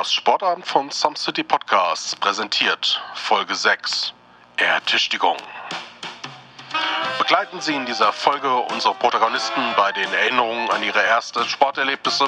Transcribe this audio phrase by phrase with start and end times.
[0.00, 4.14] Das Sportabend von Some City Podcasts präsentiert Folge 6
[4.56, 5.36] Ertüchtigung.
[7.18, 12.24] Begleiten Sie in dieser Folge unsere Protagonisten bei den Erinnerungen an ihre ersten Sporterlebnisse,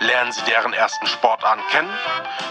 [0.00, 1.90] lernen Sie deren ersten Sportarten kennen,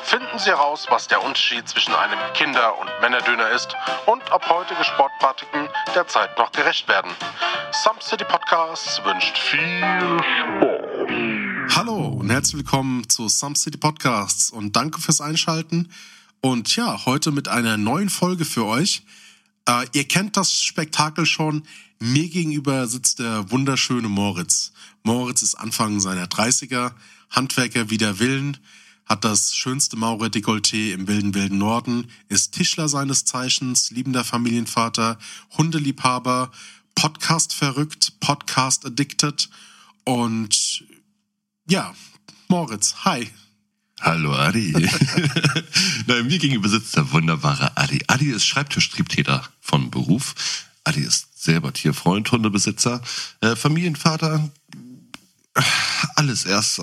[0.01, 3.75] finden Sie heraus, was der Unterschied zwischen einem Kinder- und Männerdöner ist
[4.07, 7.15] und ob heutige Sportpraktiken der Zeit noch gerecht werden.
[7.71, 9.85] Some City Podcasts wünscht viel
[10.57, 10.78] Sport.
[12.19, 14.51] Und herzlich willkommen zu Some City Podcasts.
[14.51, 15.87] Und danke fürs Einschalten.
[16.41, 19.03] Und ja, heute mit einer neuen Folge für euch.
[19.65, 21.63] Äh, ihr kennt das Spektakel schon.
[21.97, 24.73] Mir gegenüber sitzt der wunderschöne Moritz.
[25.03, 26.91] Moritz ist Anfang seiner 30er,
[27.29, 28.57] Handwerker wider Willen,
[29.05, 35.17] hat das schönste Maurer-Dekolleté im wilden, wilden Norden, ist Tischler seines Zeichens, liebender Familienvater,
[35.57, 36.51] Hundeliebhaber,
[36.95, 39.49] Podcast verrückt, Podcast addicted.
[40.03, 40.83] Und
[41.69, 41.93] ja,
[42.51, 43.29] Moritz, hi.
[44.01, 44.71] Hallo Adi.
[46.07, 48.03] Na, mir gegenüber sitzt der wunderbare Adi.
[48.07, 50.33] Adi ist Schreibtischtriebtäter von Beruf.
[50.83, 53.03] Adi ist selber Tierfreund, Hundebesitzer,
[53.41, 54.49] äh, Familienvater.
[56.15, 56.81] Alles erst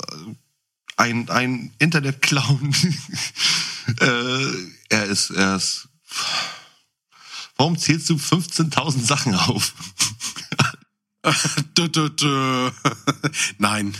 [0.96, 2.72] ein, ein Internetclown.
[4.00, 4.52] äh,
[4.90, 5.88] er ist, er ist.
[7.56, 9.74] Warum zählst du 15.000 Sachen auf?
[13.58, 13.96] Nein.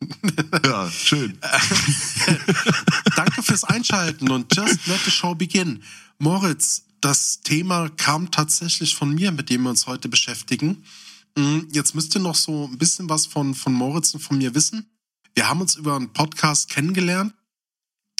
[0.64, 1.38] ja, schön.
[3.16, 5.82] Danke fürs Einschalten und just let the show begin.
[6.18, 10.84] Moritz, das Thema kam tatsächlich von mir, mit dem wir uns heute beschäftigen.
[11.36, 14.54] Mm, jetzt müsst ihr noch so ein bisschen was von, von Moritz und von mir
[14.54, 14.90] wissen.
[15.34, 17.32] Wir haben uns über einen Podcast kennengelernt,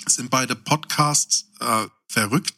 [0.06, 2.55] sind beide Podcasts äh, verrückt,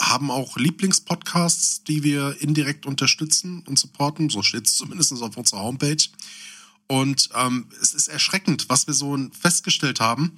[0.00, 4.30] haben auch Lieblingspodcasts, die wir indirekt unterstützen und supporten.
[4.30, 6.02] So steht es zumindest auf unserer Homepage.
[6.92, 10.34] Und ähm, es ist erschreckend, was wir so festgestellt haben.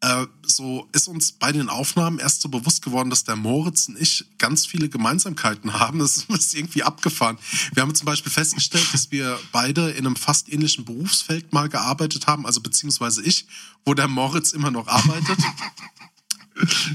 [0.00, 4.00] Äh, so ist uns bei den Aufnahmen erst so bewusst geworden, dass der Moritz und
[4.00, 5.98] ich ganz viele Gemeinsamkeiten haben.
[5.98, 7.36] Das ist irgendwie abgefahren.
[7.74, 12.26] Wir haben zum Beispiel festgestellt, dass wir beide in einem fast ähnlichen Berufsfeld mal gearbeitet
[12.26, 13.44] haben, also beziehungsweise ich,
[13.84, 15.40] wo der Moritz immer noch arbeitet.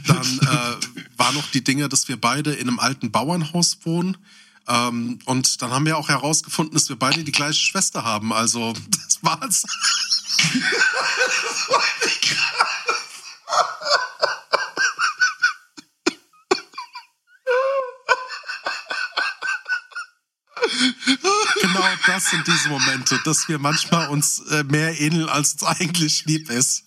[0.07, 4.17] Dann äh, war noch die Dinge, dass wir beide in einem alten Bauernhaus wohnen.
[4.67, 8.33] Ähm, und dann haben wir auch herausgefunden, dass wir beide die gleiche Schwester haben.
[8.33, 9.63] Also, das war's.
[9.63, 9.69] das
[11.69, 11.83] war
[12.22, 12.57] krass.
[21.61, 26.25] genau das sind diese Momente, dass wir manchmal uns äh, mehr ähneln, als uns eigentlich
[26.25, 26.84] lieb ist.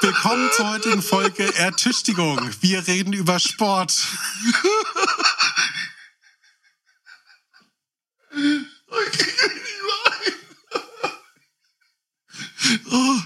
[0.00, 2.50] Willkommen zur heutigen Folge Ertüchtigung.
[2.60, 3.92] Wir reden über Sport.
[12.90, 13.20] Oh,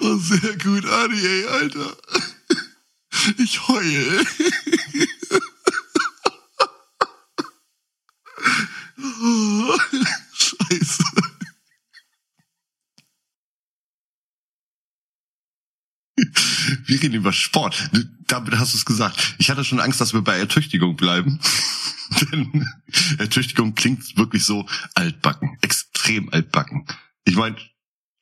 [0.00, 1.96] oh, sehr gut, Adi, ey, Alter.
[3.38, 4.26] Ich heule.
[8.98, 9.78] Oh,
[10.32, 11.04] scheiße.
[16.86, 17.90] Wir reden über Sport.
[18.26, 19.36] Damit hast du es gesagt.
[19.38, 21.38] Ich hatte schon Angst, dass wir bei Ertüchtigung bleiben.
[22.32, 22.66] Denn
[23.18, 25.58] Ertüchtigung klingt wirklich so altbacken.
[25.60, 26.86] Extrem altbacken.
[27.24, 27.56] Ich meine,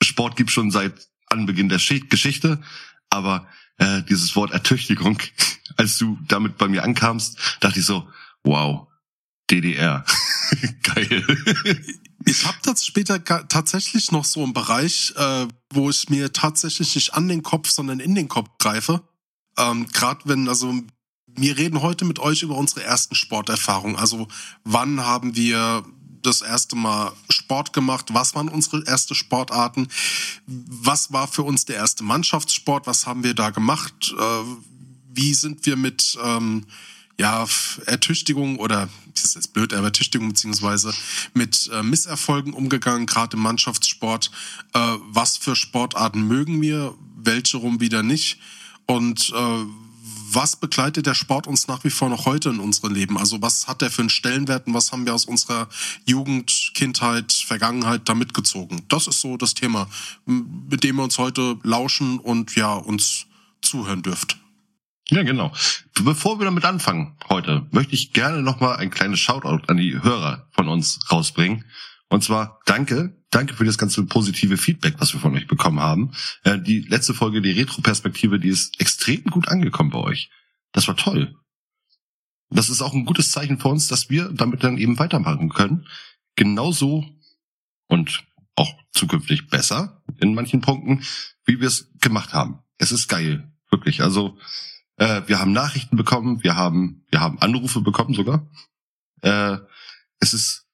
[0.03, 2.61] Sport gibt schon seit Anbeginn der Geschichte,
[3.10, 3.47] aber
[3.78, 5.19] äh, dieses Wort Ertüchtigung,
[5.76, 8.09] als du damit bei mir ankamst, dachte ich so,
[8.44, 8.87] wow,
[9.50, 10.04] DDR.
[10.82, 11.25] Geil.
[12.25, 17.15] Ich habe das später tatsächlich noch so einen Bereich, äh, wo ich mir tatsächlich nicht
[17.15, 19.03] an den Kopf, sondern in den Kopf greife.
[19.59, 20.72] Ähm, Gerade wenn, also
[21.27, 23.97] wir reden heute mit euch über unsere ersten Sporterfahrungen.
[23.97, 24.28] Also
[24.65, 25.84] wann haben wir
[26.22, 28.06] das erste Mal Sport gemacht?
[28.12, 29.88] Was waren unsere ersten Sportarten?
[30.47, 32.86] Was war für uns der erste Mannschaftssport?
[32.86, 34.14] Was haben wir da gemacht?
[34.19, 34.42] Äh,
[35.12, 36.66] wie sind wir mit ähm,
[37.19, 37.47] ja,
[37.84, 40.94] Ertüchtigung oder, das ist jetzt blöd, aber Ertüchtigung beziehungsweise
[41.34, 44.30] mit äh, Misserfolgen umgegangen, gerade im Mannschaftssport.
[44.72, 44.78] Äh,
[45.10, 48.39] was für Sportarten mögen wir, welche rum wieder nicht?
[48.86, 49.65] Und äh,
[50.34, 53.18] was begleitet der Sport uns nach wie vor noch heute in unserem Leben?
[53.18, 55.68] Also was hat der für einen Stellenwert und was haben wir aus unserer
[56.06, 58.82] Jugend, Kindheit, Vergangenheit da mitgezogen?
[58.88, 59.88] Das ist so das Thema,
[60.27, 63.27] mit dem wir uns heute lauschen und ja, uns
[63.62, 64.38] zuhören dürft.
[65.09, 65.53] Ja, genau.
[66.04, 70.48] Bevor wir damit anfangen heute, möchte ich gerne nochmal ein kleines Shoutout an die Hörer
[70.53, 71.65] von uns rausbringen.
[72.09, 76.12] Und zwar danke, danke für das ganze positive Feedback, was wir von euch bekommen haben.
[76.44, 80.30] Äh, die letzte Folge, die Retro-Perspektive, die ist extrem gut angekommen bei euch.
[80.72, 81.36] Das war toll.
[82.50, 85.86] Das ist auch ein gutes Zeichen für uns, dass wir damit dann eben weitermachen können.
[86.34, 87.04] Genauso
[87.86, 88.24] und
[88.56, 91.04] auch zukünftig besser in manchen Punkten,
[91.44, 92.59] wie wir es gemacht haben.
[92.78, 94.03] Es ist geil, wirklich.
[94.03, 94.36] Also
[94.97, 98.48] äh, wir haben Nachrichten bekommen, wir haben wir haben Anrufe bekommen sogar.
[99.22, 99.59] Äh,
[100.18, 100.66] es ist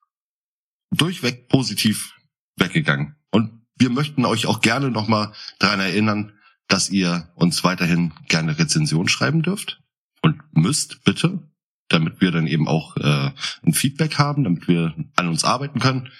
[0.90, 2.15] durchweg positiv
[2.56, 3.16] weggegangen.
[3.30, 6.32] Und wir möchten euch auch gerne nochmal daran erinnern,
[6.68, 9.82] dass ihr uns weiterhin gerne Rezension schreiben dürft
[10.22, 11.40] und müsst, bitte,
[11.88, 13.30] damit wir dann eben auch äh,
[13.64, 16.10] ein Feedback haben, damit wir an uns arbeiten können.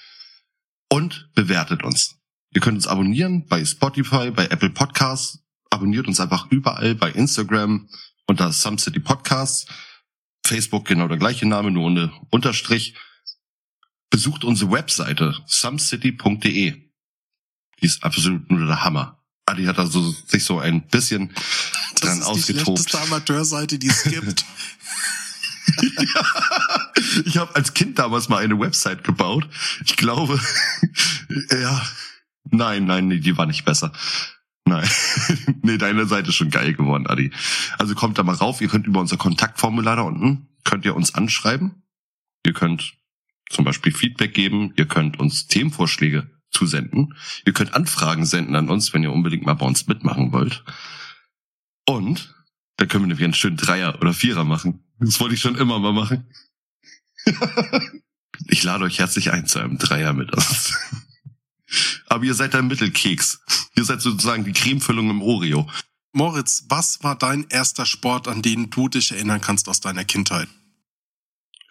[0.88, 2.16] Und bewertet uns.
[2.54, 5.42] Ihr könnt uns abonnieren bei Spotify, bei Apple Podcasts.
[5.68, 7.88] Abonniert uns einfach überall bei Instagram
[8.28, 9.66] unter Some City Podcasts.
[10.46, 12.94] Facebook genau der gleiche Name, nur ohne Unterstrich.
[14.10, 16.82] Besucht unsere Webseite sumcity.de.
[17.80, 19.22] Die ist absolut nur der Hammer.
[19.46, 22.48] Adi hat also sich so ein bisschen dran das ist ausgetobt.
[22.48, 24.44] Die schlechteste Amateurseite, die es gibt.
[25.98, 26.92] ja,
[27.24, 29.48] ich habe als Kind damals mal eine Website gebaut.
[29.84, 30.40] Ich glaube,
[31.50, 31.86] ja,
[32.50, 33.92] nein, nein, nee, die war nicht besser.
[34.64, 34.88] Nein,
[35.62, 37.30] nee, deine Seite ist schon geil geworden, Adi.
[37.78, 38.60] Also kommt da mal rauf.
[38.60, 41.82] Ihr könnt über unser Kontaktformular da unten könnt ihr uns anschreiben.
[42.44, 42.94] Ihr könnt
[43.50, 44.72] zum Beispiel Feedback geben.
[44.76, 47.14] Ihr könnt uns Themenvorschläge zusenden.
[47.44, 50.64] Ihr könnt Anfragen senden an uns, wenn ihr unbedingt mal bei uns mitmachen wollt.
[51.86, 52.34] Und
[52.76, 54.84] da können wir nämlich einen schönen Dreier oder Vierer machen.
[54.98, 56.26] Das wollte ich schon immer mal machen.
[58.48, 60.74] ich lade euch herzlich ein zu einem Dreier mit uns.
[62.06, 63.40] Aber ihr seid ein Mittelkeks.
[63.76, 65.68] Ihr seid sozusagen die Cremefüllung im Oreo.
[66.12, 70.48] Moritz, was war dein erster Sport, an den du dich erinnern kannst aus deiner Kindheit?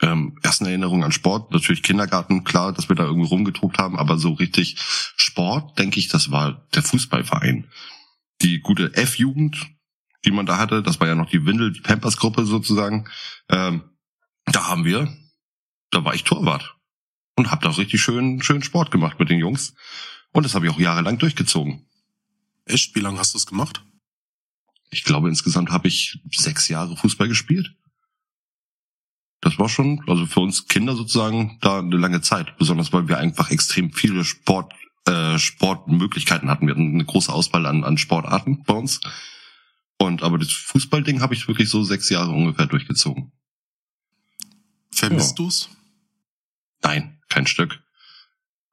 [0.01, 4.17] Ähm, ersten Erinnerung an Sport, natürlich Kindergarten, klar, dass wir da irgendwie rumgetobt haben, aber
[4.17, 7.67] so richtig Sport, denke ich, das war der Fußballverein.
[8.41, 9.57] Die gute F-Jugend,
[10.25, 13.07] die man da hatte, das war ja noch die Windel, die Pampers-Gruppe sozusagen.
[13.49, 13.83] Ähm,
[14.45, 15.15] da haben wir,
[15.91, 16.75] da war ich Torwart
[17.37, 19.73] und habe da richtig schön, schön Sport gemacht mit den Jungs.
[20.31, 21.85] Und das habe ich auch jahrelang durchgezogen.
[22.65, 22.95] Echt?
[22.95, 23.83] Wie lange hast du es gemacht?
[24.89, 27.73] Ich glaube, insgesamt habe ich sechs Jahre Fußball gespielt.
[29.41, 32.57] Das war schon, also für uns Kinder sozusagen, da eine lange Zeit.
[32.57, 34.73] Besonders weil wir einfach extrem viele Sport,
[35.07, 36.65] äh, Sportmöglichkeiten hatten.
[36.67, 39.01] Wir hatten eine große Auswahl an, an Sportarten bei uns.
[39.97, 43.31] Und aber das Fußballding habe ich wirklich so sechs Jahre ungefähr durchgezogen.
[44.91, 45.45] Vermisst Ja.
[45.45, 45.69] du's?
[46.83, 47.81] Nein, kein Stück.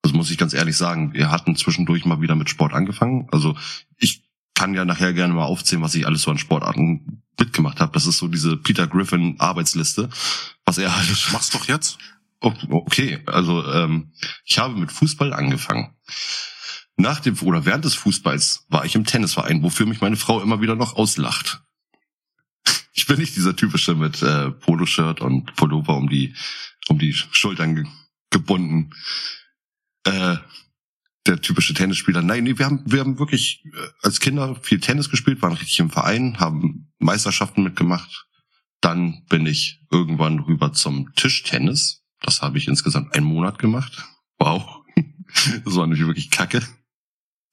[0.02, 1.12] Das muss ich ganz ehrlich sagen.
[1.12, 3.28] Wir hatten zwischendurch mal wieder mit Sport angefangen.
[3.30, 3.56] Also
[3.98, 4.22] ich
[4.54, 7.92] kann ja nachher gerne mal aufzählen, was ich alles so an Sportarten mitgemacht habe.
[7.92, 10.08] Das ist so diese Peter Griffin Arbeitsliste,
[10.64, 11.98] was er alles Mach's doch jetzt.
[12.40, 14.12] Okay, also ähm,
[14.44, 15.94] ich habe mit Fußball angefangen.
[16.96, 20.60] Nach dem oder während des Fußballs war ich im Tennisverein, wofür mich meine Frau immer
[20.60, 21.62] wieder noch auslacht.
[22.94, 26.34] Ich bin nicht dieser typische mit äh, Poloshirt und Pullover um die
[26.88, 27.86] um die Schultern ge
[28.28, 28.90] gebunden.
[30.04, 30.36] Äh,
[31.26, 32.22] der typische Tennisspieler.
[32.22, 35.78] Nein, nee, wir haben wir haben wirklich äh, als Kinder viel Tennis gespielt, waren richtig
[35.78, 38.26] im Verein, haben Meisterschaften mitgemacht.
[38.80, 42.02] Dann bin ich irgendwann rüber zum Tischtennis.
[42.20, 44.04] Das habe ich insgesamt einen Monat gemacht.
[44.38, 44.80] Wow.
[45.64, 46.60] Das war natürlich wirklich kacke.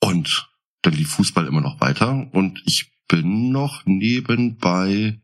[0.01, 0.49] Und
[0.81, 2.27] dann lief Fußball immer noch weiter.
[2.33, 5.21] Und ich bin noch nebenbei,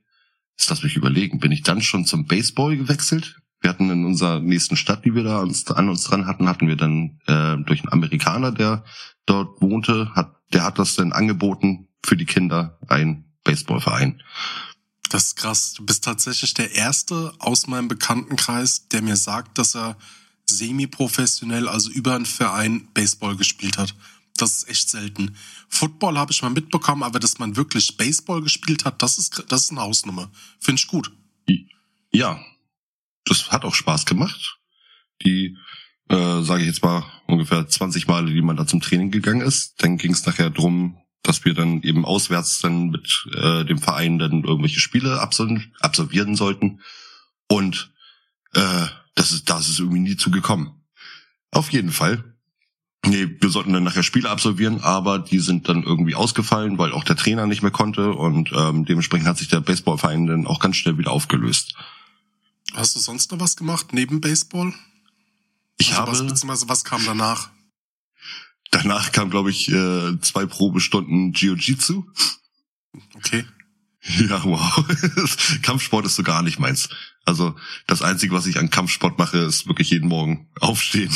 [0.57, 3.38] jetzt lass mich überlegen, bin ich dann schon zum Baseball gewechselt?
[3.65, 6.67] Wir hatten in unserer nächsten Stadt, die wir da uns, an uns dran hatten, hatten
[6.67, 8.83] wir dann äh, durch einen Amerikaner, der
[9.25, 14.21] dort wohnte, hat, der hat das dann angeboten für die Kinder, ein Baseballverein.
[15.09, 15.73] Das ist krass.
[15.73, 19.97] Du bist tatsächlich der Erste aus meinem Bekanntenkreis, der mir sagt, dass er
[20.45, 23.95] semi-professionell, also über einen Verein, Baseball gespielt hat.
[24.37, 25.35] Das ist echt selten.
[25.69, 29.63] Football habe ich mal mitbekommen, aber dass man wirklich Baseball gespielt hat, das ist, das
[29.63, 30.30] ist eine Hausnummer.
[30.59, 31.11] Finde ich gut.
[32.11, 32.40] Ja,
[33.25, 34.59] das hat auch Spaß gemacht.
[35.23, 35.57] Die,
[36.09, 39.81] äh, sage ich jetzt mal, ungefähr 20 Male, die man da zum Training gegangen ist.
[39.83, 44.19] Dann ging es nachher drum, dass wir dann eben auswärts dann mit äh, dem Verein
[44.19, 46.81] dann irgendwelche Spiele absol absolvieren sollten.
[47.47, 47.91] Und
[48.53, 50.83] äh, das ist, da ist es irgendwie nie zugekommen.
[51.51, 52.35] Auf jeden Fall.
[53.07, 57.03] Nee, wir sollten dann nachher Spiele absolvieren, aber die sind dann irgendwie ausgefallen, weil auch
[57.03, 60.75] der Trainer nicht mehr konnte und ähm, dementsprechend hat sich der Baseballverein dann auch ganz
[60.75, 61.75] schnell wieder aufgelöst.
[62.75, 64.73] Hast du sonst noch was gemacht neben Baseball?
[65.77, 67.49] Ich also habe was, beziehungsweise was kam danach?
[68.71, 72.03] danach kam glaube ich äh, zwei Probestunden Jiu-Jitsu.
[73.15, 73.45] Okay.
[74.07, 74.85] Ja, wow.
[75.63, 76.89] Kampfsport ist so gar nicht meins.
[77.25, 77.55] Also
[77.87, 81.11] das Einzige, was ich an Kampfsport mache, ist wirklich jeden Morgen aufstehen.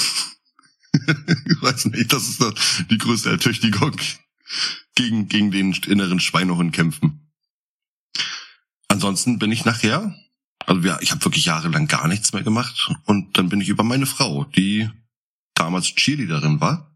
[0.94, 2.44] ich weiß nicht, das ist
[2.90, 3.96] die größte Ertüchtigung.
[4.96, 7.32] Gegen, gegen den inneren Schweinehund kämpfen.
[8.88, 10.16] Ansonsten bin ich nachher,
[10.66, 13.84] also ja, ich habe wirklich jahrelang gar nichts mehr gemacht und dann bin ich über
[13.84, 14.90] meine Frau, die
[15.56, 16.90] damals Cheerleaderin war,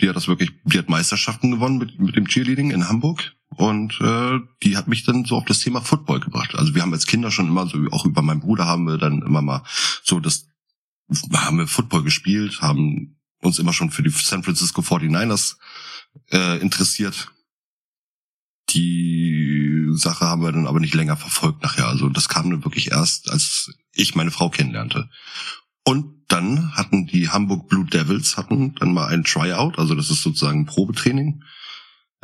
[0.00, 3.34] Die hat das wirklich, die hat Meisterschaften gewonnen mit, mit dem Cheerleading in Hamburg.
[3.56, 6.54] Und äh, die hat mich dann so auf das Thema Football gebracht.
[6.54, 9.22] Also wir haben als Kinder schon immer so, auch über meinen Bruder haben wir dann
[9.22, 9.62] immer mal
[10.02, 10.46] so das,
[11.34, 15.56] haben wir Football gespielt, haben uns immer schon für die San Francisco 49ers
[16.30, 17.30] äh, interessiert.
[18.70, 21.86] Die Sache haben wir dann aber nicht länger verfolgt nachher.
[21.86, 25.08] Also das kam dann wirklich erst, als ich meine Frau kennenlernte.
[25.84, 30.22] Und dann hatten die Hamburg Blue Devils hatten dann mal ein Tryout, also das ist
[30.22, 31.42] sozusagen ein Probetraining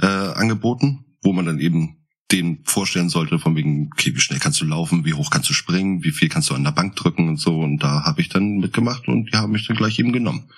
[0.01, 4.61] äh, angeboten, wo man dann eben den vorstellen sollte, von wegen, okay, wie schnell kannst
[4.61, 7.29] du laufen, wie hoch kannst du springen, wie viel kannst du an der Bank drücken
[7.29, 7.61] und so.
[7.61, 10.51] Und da habe ich dann mitgemacht und die haben mich dann gleich eben genommen.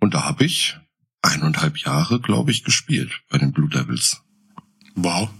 [0.00, 0.76] Und da habe ich
[1.22, 4.22] eineinhalb Jahre, glaube ich, gespielt bei den Blue Devils.
[4.94, 5.30] Wow.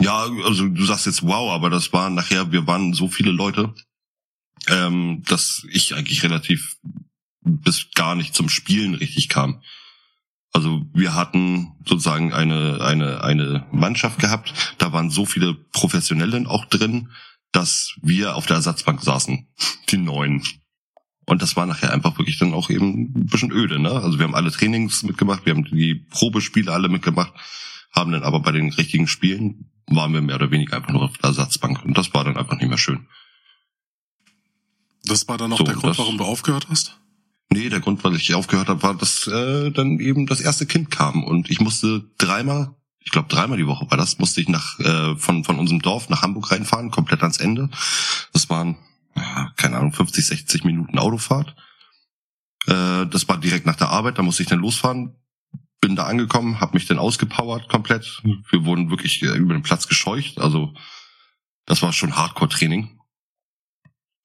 [0.00, 3.74] Ja, also du sagst jetzt wow, aber das war nachher, wir waren so viele Leute,
[4.66, 6.78] ähm, dass ich eigentlich relativ
[7.42, 9.62] bis gar nicht zum Spielen richtig kam.
[10.52, 16.64] Also wir hatten sozusagen eine, eine, eine Mannschaft gehabt, da waren so viele Professionellen auch
[16.64, 17.10] drin,
[17.52, 19.48] dass wir auf der Ersatzbank saßen,
[19.90, 20.42] die neuen.
[21.26, 23.90] Und das war nachher einfach wirklich dann auch eben ein bisschen öde, ne?
[23.90, 27.32] Also wir haben alle Trainings mitgemacht, wir haben die Probespiele alle mitgemacht,
[27.90, 31.18] haben dann aber bei den richtigen Spielen waren wir mehr oder weniger einfach nur auf
[31.18, 31.84] der Ersatzbank.
[31.84, 33.08] Und das war dann einfach nicht mehr schön.
[35.04, 37.00] Das war dann auch so, der Grund, warum du aufgehört hast?
[37.52, 40.90] Nee, der Grund, weil ich aufgehört habe, war, dass äh, dann eben das erste Kind
[40.90, 44.78] kam und ich musste dreimal, ich glaube dreimal die Woche war das, musste ich nach
[44.78, 47.68] äh, von von unserem Dorf nach Hamburg reinfahren, komplett ans Ende.
[48.32, 48.76] Das waren
[49.16, 51.56] ja, keine Ahnung 50, 60 Minuten Autofahrt.
[52.66, 55.16] Äh, das war direkt nach der Arbeit, da musste ich dann losfahren.
[55.80, 58.22] Bin da angekommen, habe mich dann ausgepowert komplett.
[58.22, 60.74] Wir wurden wirklich äh, über den Platz gescheucht, also
[61.66, 63.00] das war schon Hardcore-Training.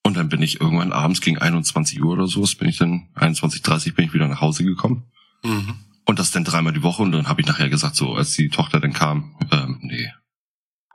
[0.04, 3.62] Und dann bin ich irgendwann abends gegen 21 Uhr oder so, bin ich dann 21,
[3.62, 5.06] 30 bin ich wieder nach Hause gekommen.
[5.44, 5.76] Mhm.
[6.06, 8.50] Und das dann dreimal die Woche und dann habe ich nachher gesagt, so als die
[8.50, 10.12] Tochter dann kam, ähm, nee,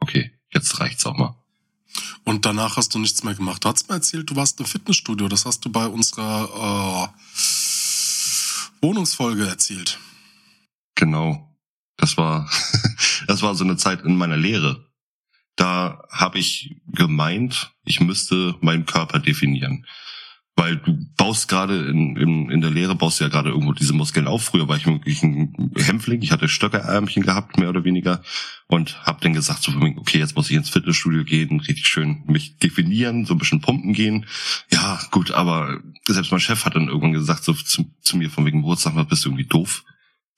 [0.00, 1.34] okay, jetzt reicht's auch mal.
[2.24, 3.64] Und danach hast du nichts mehr gemacht.
[3.64, 5.28] Du hast mir erzählt, du warst im Fitnessstudio.
[5.28, 9.98] Das hast du bei unserer äh, Wohnungsfolge erzählt.
[11.00, 11.56] Genau.
[11.96, 12.48] Das war,
[13.26, 14.90] das war so eine Zeit in meiner Lehre
[15.60, 19.84] da habe ich gemeint, ich müsste meinen Körper definieren.
[20.56, 24.26] Weil du baust gerade in, in, in der Lehre, baust ja gerade irgendwo diese Muskeln
[24.26, 24.44] auf.
[24.44, 28.22] Früher war ich wirklich ein Hämpfling, ich hatte Stöckerärmchen gehabt, mehr oder weniger.
[28.68, 32.56] Und habe dann gesagt, so, okay, jetzt muss ich ins Fitnessstudio gehen, richtig schön mich
[32.58, 34.26] definieren, so ein bisschen pumpen gehen.
[34.70, 38.46] Ja, gut, aber selbst mein Chef hat dann irgendwann gesagt, so zu, zu mir von
[38.46, 39.84] wegen mal, bist du irgendwie doof?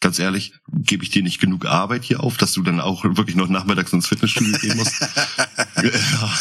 [0.03, 3.37] Ganz ehrlich, gebe ich dir nicht genug Arbeit hier auf, dass du dann auch wirklich
[3.37, 5.01] noch nachmittags ins Fitnessstudio gehen musst.
[5.83, 6.39] ja.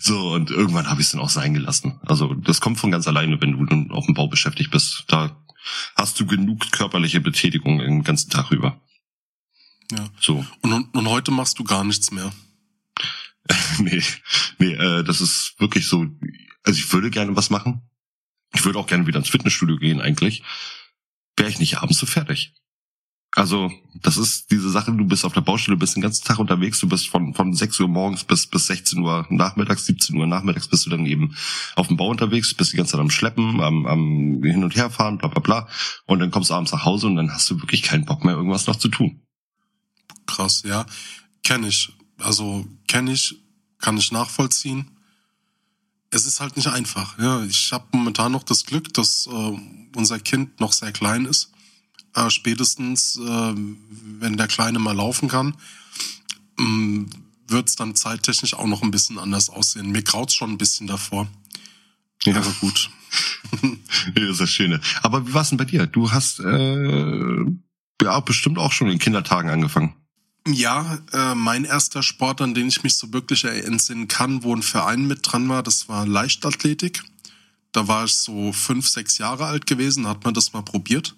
[0.00, 2.00] So, und irgendwann habe ich es dann auch sein gelassen.
[2.02, 5.04] Also das kommt von ganz alleine, wenn du dann auf dem Bau beschäftigt bist.
[5.06, 5.40] Da
[5.96, 8.80] hast du genug körperliche Betätigung den ganzen Tag über.
[9.92, 10.08] Ja.
[10.20, 10.44] So.
[10.62, 12.32] Und, und heute machst du gar nichts mehr.
[13.78, 14.02] nee,
[14.58, 16.06] nee, äh, das ist wirklich so.
[16.64, 17.82] Also ich würde gerne was machen.
[18.52, 20.42] Ich würde auch gerne wieder ins Fitnessstudio gehen eigentlich.
[21.36, 22.54] Wäre ich nicht abends so fertig.
[23.36, 26.80] Also, das ist diese Sache, du bist auf der Baustelle, bist den ganzen Tag unterwegs,
[26.80, 30.66] du bist von, von 6 Uhr morgens bis, bis 16 Uhr nachmittags, 17 Uhr nachmittags
[30.66, 31.36] bist du dann eben
[31.76, 35.18] auf dem Bau unterwegs, bist die ganze Zeit am Schleppen, am, am Hin- und Herfahren,
[35.18, 35.68] bla, bla, bla.
[36.06, 38.34] Und dann kommst du abends nach Hause und dann hast du wirklich keinen Bock mehr,
[38.34, 39.20] irgendwas noch zu tun.
[40.26, 40.84] Krass, ja.
[41.44, 41.92] Kenn ich.
[42.18, 43.36] Also, kenn ich,
[43.78, 44.90] kann ich nachvollziehen.
[46.10, 47.44] Es ist halt nicht einfach, ja.
[47.44, 49.58] Ich habe momentan noch das Glück, dass äh,
[49.94, 51.52] unser Kind noch sehr klein ist
[52.14, 55.56] äh, spätestens, äh, wenn der Kleine mal laufen kann,
[56.58, 57.08] ähm,
[57.48, 59.90] wird es dann zeittechnisch auch noch ein bisschen anders aussehen.
[59.90, 61.28] Mir graut's schon ein bisschen davor.
[62.24, 62.90] Ja, aber gut.
[64.14, 64.80] das ist das Schöne.
[65.02, 65.86] Aber wie war's denn bei dir?
[65.86, 67.44] Du hast äh,
[68.02, 69.94] ja bestimmt auch schon in Kindertagen angefangen.
[70.46, 74.62] Ja, äh, mein erster Sport, an den ich mich so wirklich entsinnen kann, wo ein
[74.62, 77.02] Verein mit dran war, das war Leichtathletik.
[77.72, 81.14] Da war ich so fünf, sechs Jahre alt gewesen, hat man das mal probiert.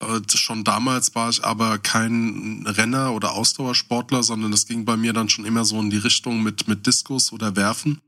[0.00, 5.12] Äh, schon damals war ich aber kein Renner oder Ausdauersportler, sondern es ging bei mir
[5.12, 8.00] dann schon immer so in die Richtung mit, mit Diskus oder Werfen.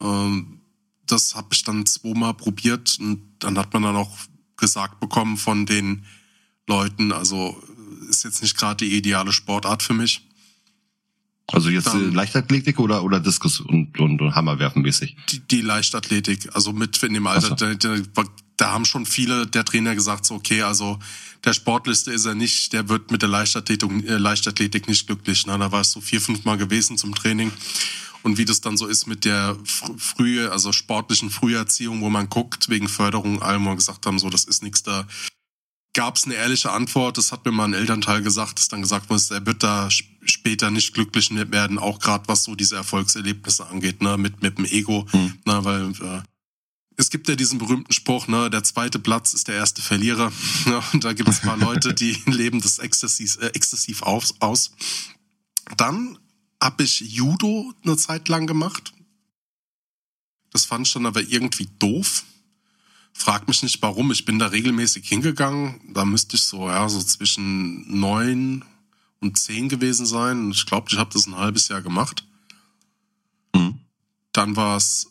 [0.00, 0.60] Ähm,
[1.06, 4.16] das habe ich dann zweimal probiert und dann hat man dann auch
[4.56, 6.04] gesagt bekommen von den
[6.66, 7.60] Leuten, also
[8.08, 10.26] ist jetzt nicht gerade die ideale Sportart für mich.
[11.48, 15.16] Also jetzt dann, Leichtathletik oder oder Diskus und, und, und Hammerwerfen mäßig?
[15.30, 17.54] Die, die Leichtathletik, also mit in dem Alter, so.
[17.56, 18.24] da, da,
[18.56, 20.98] da haben schon viele der Trainer gesagt, so, okay, also
[21.44, 25.46] der Sportliste ist er nicht, der wird mit der Leichtathletik, äh, Leichtathletik nicht glücklich.
[25.46, 27.52] Na, da war es so vier, fünf Mal gewesen zum Training.
[28.22, 32.68] Und wie das dann so ist mit der frühe, also sportlichen Früherziehung, wo man guckt,
[32.68, 35.08] wegen Förderung, allem mal gesagt haben, so, das ist nichts da.
[35.94, 37.18] gab es eine ehrliche Antwort.
[37.18, 39.88] Das hat mir mal ein Elternteil gesagt, das dann gesagt wurde, er wird da
[40.24, 44.66] später nicht glücklich werden, auch gerade was so diese Erfolgserlebnisse angeht, ne, mit, mit dem
[44.66, 45.06] Ego.
[45.10, 45.38] Hm.
[45.44, 46.22] Ne, weil äh,
[47.02, 50.32] es gibt ja diesen berühmten Spruch, ne, der zweite Platz ist der erste Verlierer.
[50.66, 54.36] Ne, und da gibt es ein paar Leute, die leben das exzessiv, äh, exzessiv aus,
[54.38, 54.70] aus.
[55.76, 56.18] Dann
[56.62, 58.92] habe ich Judo eine Zeit lang gemacht.
[60.52, 62.22] Das fand ich dann aber irgendwie doof.
[63.12, 64.12] Frag mich nicht warum.
[64.12, 65.80] Ich bin da regelmäßig hingegangen.
[65.92, 68.64] Da müsste ich so, ja, so zwischen neun
[69.20, 70.52] und zehn gewesen sein.
[70.52, 72.24] Ich glaube, ich habe das ein halbes Jahr gemacht.
[73.54, 73.80] Mhm.
[74.30, 75.10] Dann war es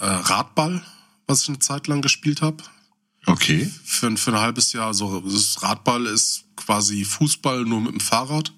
[0.00, 0.82] äh, Radball,
[1.26, 2.62] was ich eine Zeit lang gespielt habe.
[3.26, 3.70] Okay.
[3.84, 4.88] Für, für ein halbes Jahr.
[4.88, 8.52] Also das Radball ist quasi Fußball nur mit dem Fahrrad,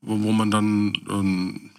[0.00, 1.72] wo, wo man dann ähm,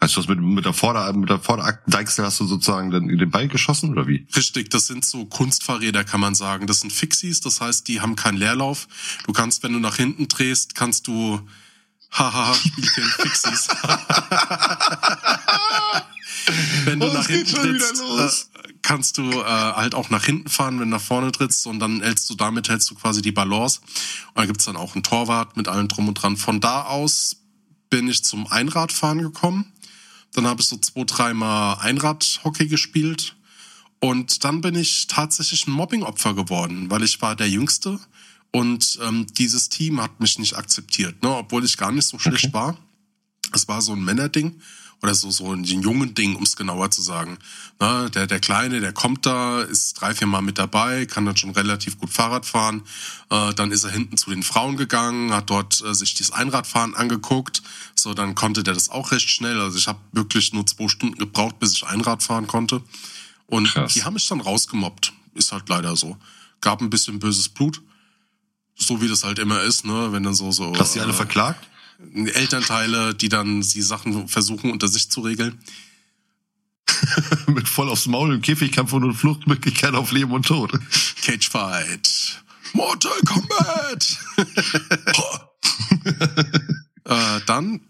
[0.00, 3.48] Heißt du, mit, mit der Vorder, mit der Vordeichsel hast du sozusagen den, den Ball
[3.48, 4.28] geschossen oder wie?
[4.36, 6.68] Richtig, das sind so Kunstfahrräder, kann man sagen.
[6.68, 8.86] Das sind Fixies, das heißt, die haben keinen Leerlauf.
[9.26, 11.40] Du kannst, wenn du nach hinten drehst, kannst du,
[12.12, 13.66] hahaha, Spielchen Fixies.
[16.84, 18.50] wenn du oh, nach hinten trittst,
[18.82, 22.02] kannst du äh, halt auch nach hinten fahren, wenn du nach vorne trittst und dann
[22.02, 23.80] hältst du damit hältst du quasi die Balance.
[24.28, 26.36] Und da gibt's dann auch einen Torwart mit allem drum und dran.
[26.36, 27.36] Von da aus
[27.90, 29.72] bin ich zum Einradfahren gekommen
[30.32, 33.36] dann habe ich so zwei, dreimal Einradhockey gespielt.
[34.00, 37.98] Und dann bin ich tatsächlich ein Mobbingopfer geworden, weil ich war der Jüngste
[38.52, 41.34] und ähm, dieses Team hat mich nicht akzeptiert, ne?
[41.34, 42.54] obwohl ich gar nicht so schlecht okay.
[42.54, 42.78] war.
[43.52, 44.60] Es war so ein Männerding
[45.02, 47.38] oder so so ein jungen Ding, um es genauer zu sagen.
[47.78, 51.36] Na, der der Kleine, der kommt da, ist drei vier Mal mit dabei, kann dann
[51.36, 52.82] schon relativ gut Fahrrad fahren.
[53.30, 56.94] Äh, dann ist er hinten zu den Frauen gegangen, hat dort äh, sich das Einradfahren
[56.94, 57.62] angeguckt.
[57.94, 59.60] So, dann konnte der das auch recht schnell.
[59.60, 62.82] Also ich habe wirklich nur zwei Stunden gebraucht, bis ich Einrad fahren konnte.
[63.46, 63.94] Und Krass.
[63.94, 65.12] die haben mich dann rausgemobbt.
[65.34, 66.16] Ist halt leider so.
[66.60, 67.80] Gab ein bisschen böses Blut.
[68.74, 70.12] So wie das halt immer ist, ne?
[70.12, 70.76] Wenn dann so so.
[70.78, 71.64] Hast du alle äh, verklagt?
[71.98, 75.58] Elternteile, die dann die Sachen versuchen unter sich zu regeln.
[77.46, 80.72] Mit voll aufs Maul im Käfigkampf und Fluchtmöglichkeit auf Leben und Tod.
[81.22, 82.42] Cagefight.
[82.72, 84.18] Mortal Kombat!
[87.04, 87.80] äh, dann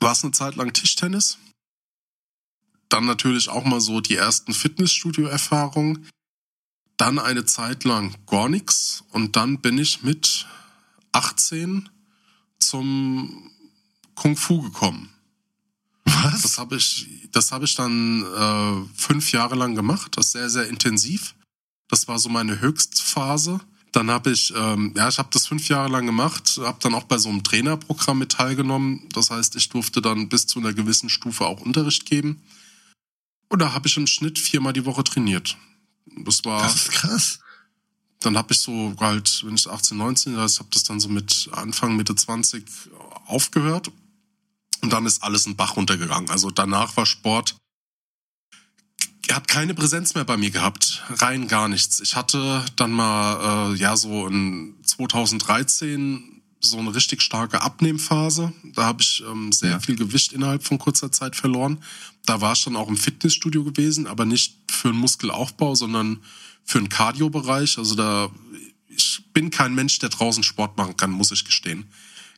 [0.00, 1.38] war es eine Zeit lang Tischtennis.
[2.88, 6.08] Dann natürlich auch mal so die ersten Fitnessstudio-Erfahrungen.
[6.96, 9.04] Dann eine Zeit lang gar nichts.
[9.10, 10.46] Und dann bin ich mit
[11.12, 11.88] 18
[12.60, 13.50] zum
[14.14, 15.10] Kung Fu gekommen.
[16.04, 16.42] Was?
[16.42, 20.16] Das habe ich, das habe ich dann äh, fünf Jahre lang gemacht.
[20.16, 21.34] Das sehr, sehr intensiv.
[21.88, 23.60] Das war so meine Höchstphase.
[23.92, 27.04] Dann habe ich, ähm, ja, ich habe das fünf Jahre lang gemacht, habe dann auch
[27.04, 29.08] bei so einem Trainerprogramm mit teilgenommen.
[29.12, 32.40] Das heißt, ich durfte dann bis zu einer gewissen Stufe auch Unterricht geben.
[33.48, 35.56] Und da habe ich im Schnitt viermal die Woche trainiert.
[36.18, 36.62] Das war.
[36.62, 37.40] Das ist krass
[38.20, 41.48] dann habe ich so halt, wenn ich 18, 19, das habe das dann so mit
[41.52, 42.64] Anfang, Mitte 20
[43.26, 43.90] aufgehört.
[44.82, 46.30] Und dann ist alles in Bach runtergegangen.
[46.30, 47.56] Also danach war Sport,
[49.30, 51.04] er hat keine Präsenz mehr bei mir gehabt.
[51.08, 52.00] Rein gar nichts.
[52.00, 58.52] Ich hatte dann mal, äh, ja, so in 2013 so eine richtig starke Abnehmphase.
[58.74, 59.80] Da habe ich ähm, sehr ja.
[59.80, 61.78] viel Gewicht innerhalb von kurzer Zeit verloren.
[62.26, 66.20] Da war ich dann auch im Fitnessstudio gewesen, aber nicht für einen Muskelaufbau, sondern
[66.70, 67.78] für den Cardio-Bereich.
[67.78, 68.30] Also da,
[68.88, 71.90] ich bin kein Mensch, der draußen Sport machen kann, muss ich gestehen.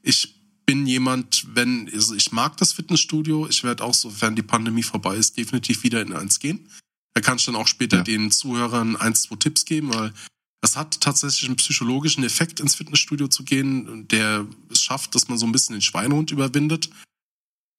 [0.03, 3.47] Ich bin jemand, wenn, also ich mag das Fitnessstudio.
[3.49, 6.67] Ich werde auch, sofern die Pandemie vorbei ist, definitiv wieder in eins gehen.
[7.13, 8.03] Da kann ich dann auch später ja.
[8.05, 10.15] den Zuhörern eins, zwei Tipps geben, weil
[10.63, 15.37] es hat tatsächlich einen psychologischen Effekt, ins Fitnessstudio zu gehen, der es schafft, dass man
[15.37, 16.89] so ein bisschen den Schweinehund überwindet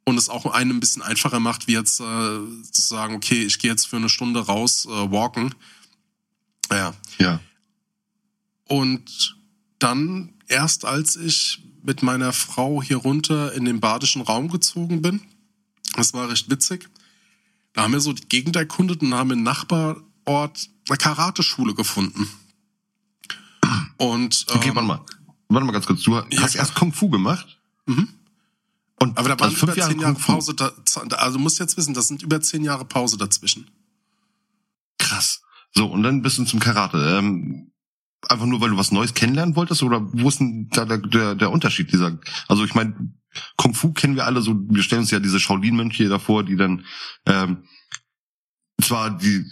[0.05, 3.57] und es auch einem ein bisschen einfacher macht, wie jetzt äh, zu sagen, okay, ich
[3.57, 5.55] gehe jetzt für eine Stunde raus, äh, walken
[6.75, 6.93] ja.
[7.19, 7.39] Ja.
[8.67, 9.37] Und
[9.79, 15.21] dann erst als ich mit meiner Frau hier runter in den badischen Raum gezogen bin,
[15.95, 16.89] das war recht witzig,
[17.73, 22.29] da haben wir so die Gegend erkundet und haben im Nachbarort eine Karateschule gefunden.
[23.97, 25.05] Und okay, ähm, warte mal,
[25.49, 26.03] warte mal ganz kurz.
[26.03, 27.59] Du hast ja, erst Kung Fu gemacht.
[27.85, 28.09] Mhm.
[28.99, 30.53] Und aber da waren also über zehn Jahre Pause.
[30.53, 30.71] Da,
[31.17, 33.69] also du musst jetzt wissen, das sind über zehn Jahre Pause dazwischen.
[34.97, 35.42] Krass.
[35.75, 37.17] So, und dann bist du zum Karate.
[37.17, 37.71] Ähm,
[38.29, 39.83] einfach nur, weil du was Neues kennenlernen wolltest?
[39.83, 42.17] Oder wo ist denn da der, der, der Unterschied dieser?
[42.47, 42.95] Also ich meine,
[43.57, 46.85] Kung Fu kennen wir alle so, wir stellen uns ja diese Shaolin-Mönche davor, die dann
[47.25, 47.63] ähm,
[48.81, 49.45] zwar die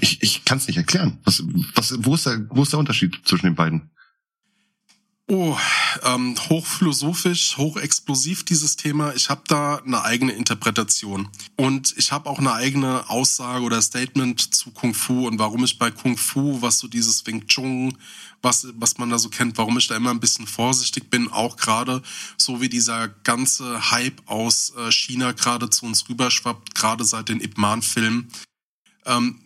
[0.00, 1.18] ich, ich kann es nicht erklären.
[1.24, 1.42] Was,
[1.74, 3.90] was, wo, ist der, wo ist der Unterschied zwischen den beiden?
[5.32, 5.56] Oh,
[6.02, 9.14] ähm, hochphilosophisch, hochexplosiv dieses Thema.
[9.14, 11.28] Ich habe da eine eigene Interpretation.
[11.56, 15.78] Und ich habe auch eine eigene Aussage oder Statement zu Kung Fu und warum ich
[15.78, 17.96] bei Kung Fu, was so dieses Wing Chun,
[18.42, 21.56] was, was man da so kennt, warum ich da immer ein bisschen vorsichtig bin, auch
[21.56, 22.02] gerade
[22.36, 27.40] so wie dieser ganze Hype aus äh, China gerade zu uns rüberschwappt, gerade seit den
[27.40, 28.32] Ip Man-Filmen.
[29.06, 29.38] Ähm,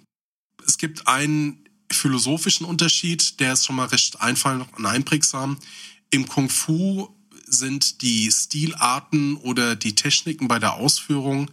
[0.66, 1.63] es gibt einen
[1.96, 5.58] philosophischen Unterschied, der ist schon mal recht einfach und einprägsam.
[6.10, 7.08] Im Kung Fu
[7.46, 11.50] sind die Stilarten oder die Techniken bei der Ausführung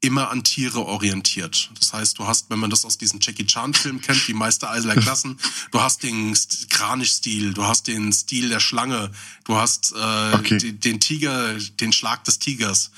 [0.00, 1.70] immer an Tiere orientiert.
[1.78, 4.70] Das heißt, du hast, wenn man das aus diesen Jackie Chan Filmen kennt, die Meister
[4.70, 5.38] Eiseler Klassen,
[5.72, 6.34] du hast den
[6.70, 9.10] Kranich-Stil, du hast den Stil der Schlange,
[9.44, 10.72] du hast äh, okay.
[10.72, 12.90] den, Tiger, den Schlag des Tigers.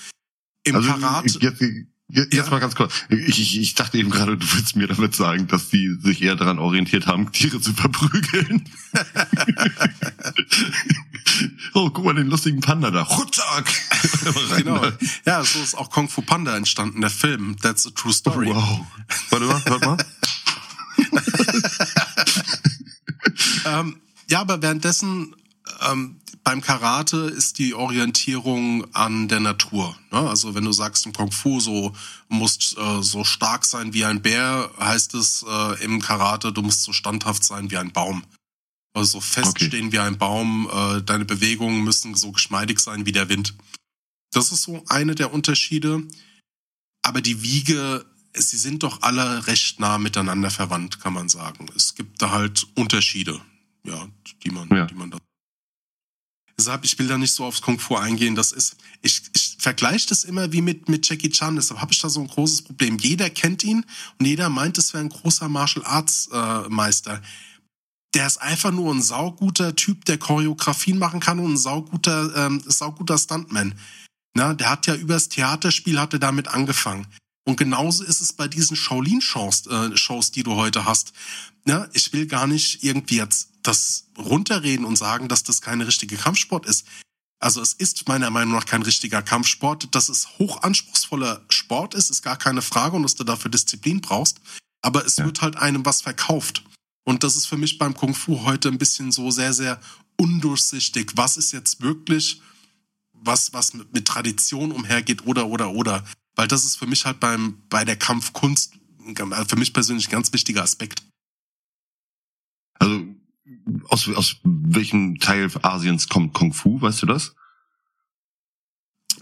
[0.64, 1.38] Im also, Karate.
[1.40, 1.60] Jetzt,
[2.14, 2.50] Jetzt ja.
[2.50, 2.92] mal ganz kurz.
[3.08, 6.36] Ich, ich, ich dachte eben gerade, du willst mir damit sagen, dass die sich eher
[6.36, 8.68] daran orientiert haben, Tiere zu verprügeln.
[11.72, 13.00] oh, guck mal den lustigen Panda da.
[13.00, 13.64] Rutschak!
[14.58, 14.82] genau.
[15.24, 17.56] Ja, so ist auch Kung Fu Panda entstanden, der Film.
[17.62, 18.50] That's a true story.
[18.50, 18.86] Oh, wow.
[19.30, 19.96] Warte mal, warte mal.
[23.80, 25.34] ähm, ja, aber währenddessen
[25.80, 29.96] ähm, beim Karate ist die Orientierung an der Natur.
[30.10, 30.18] Ne?
[30.18, 31.92] Also wenn du sagst im Kung Fu so
[32.28, 36.82] musst äh, so stark sein wie ein Bär, heißt es äh, im Karate du musst
[36.82, 38.24] so standhaft sein wie ein Baum.
[38.94, 39.92] Also so feststehen okay.
[39.92, 40.68] wie ein Baum.
[40.70, 43.54] Äh, deine Bewegungen müssen so geschmeidig sein wie der Wind.
[44.32, 46.02] Das ist so eine der Unterschiede.
[47.02, 51.68] Aber die Wiege, sie sind doch alle recht nah miteinander verwandt, kann man sagen.
[51.76, 53.40] Es gibt da halt Unterschiede,
[53.84, 54.08] ja,
[54.44, 54.86] die man, ja.
[54.86, 55.18] die man da
[56.58, 58.34] Deshalb, ich will da nicht so aufs Kung Fu eingehen.
[58.34, 61.56] Das ist, ich, ich vergleiche das immer wie mit, mit Jackie Chan.
[61.56, 62.98] Deshalb habe ich da so ein großes Problem.
[62.98, 63.84] Jeder kennt ihn
[64.18, 67.22] und jeder meint, es wäre ein großer Martial Arts äh, Meister.
[68.14, 72.62] Der ist einfach nur ein sauguter Typ, der Choreografien machen kann und ein sauguter, ähm,
[72.66, 73.74] sauguter Stuntman.
[74.34, 77.06] Na, der hat ja übers Theaterspiel hat er damit angefangen.
[77.44, 81.12] Und genauso ist es bei diesen Shaolin-Shows, äh, Shows, die du heute hast.
[81.66, 86.16] Ja, ich will gar nicht irgendwie jetzt das runterreden und sagen, dass das keine richtige
[86.16, 86.86] Kampfsport ist.
[87.38, 89.94] Also es ist meiner Meinung nach kein richtiger Kampfsport.
[89.94, 94.40] Dass es hochanspruchsvoller Sport ist, ist gar keine Frage und dass du dafür Disziplin brauchst.
[94.80, 95.24] Aber es ja.
[95.24, 96.64] wird halt einem was verkauft.
[97.04, 99.80] Und das ist für mich beim Kung Fu heute ein bisschen so sehr, sehr
[100.20, 101.12] undurchsichtig.
[101.16, 102.40] Was ist jetzt wirklich
[103.12, 106.04] was, was mit, mit Tradition umhergeht oder, oder, oder.
[106.34, 108.74] Weil das ist für mich halt beim, bei der Kampfkunst
[109.48, 111.02] für mich persönlich ein ganz wichtiger Aspekt.
[112.78, 113.04] Also
[113.88, 117.34] aus, aus welchem Teil Asiens kommt Kung Fu, weißt du das?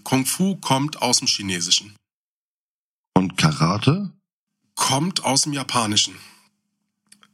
[0.05, 1.95] Kung Fu kommt aus dem Chinesischen.
[3.15, 4.13] Und Karate?
[4.75, 6.15] Kommt aus dem Japanischen.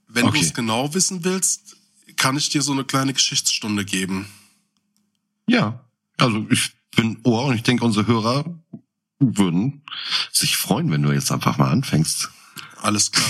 [0.09, 0.39] Wenn okay.
[0.39, 1.77] du es genau wissen willst,
[2.17, 4.27] kann ich dir so eine kleine Geschichtsstunde geben.
[5.49, 5.85] Ja,
[6.17, 8.45] also ich bin Ohr und ich denke, unsere Hörer
[9.19, 9.83] würden
[10.33, 12.31] sich freuen, wenn du jetzt einfach mal anfängst.
[12.83, 13.29] Alles klar.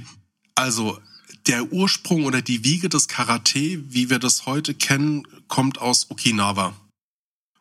[0.54, 1.00] also,
[1.46, 6.74] der Ursprung oder die Wiege des Karate, wie wir das heute kennen, kommt aus Okinawa.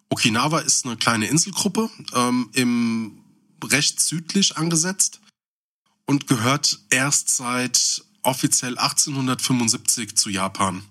[0.10, 3.24] Okinawa ist eine kleine Inselgruppe, ähm, im
[3.64, 5.20] recht südlich angesetzt
[6.06, 10.84] und gehört erst seit offiziell 1875 zu Japan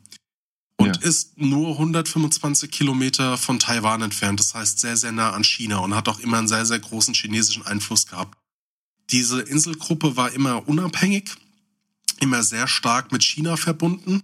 [0.77, 1.03] und ja.
[1.03, 4.38] ist nur 125 Kilometer von Taiwan entfernt.
[4.38, 7.14] Das heißt sehr, sehr nah an China und hat auch immer einen sehr, sehr großen
[7.14, 8.38] chinesischen Einfluss gehabt.
[9.11, 11.31] Diese Inselgruppe war immer unabhängig,
[12.21, 14.23] immer sehr stark mit China verbunden,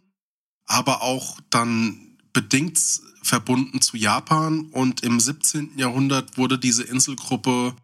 [0.67, 2.79] aber auch dann bedingt
[3.23, 4.67] verbunden zu Japan.
[4.73, 5.79] Und im 17.
[5.79, 7.75] Jahrhundert wurde diese Inselgruppe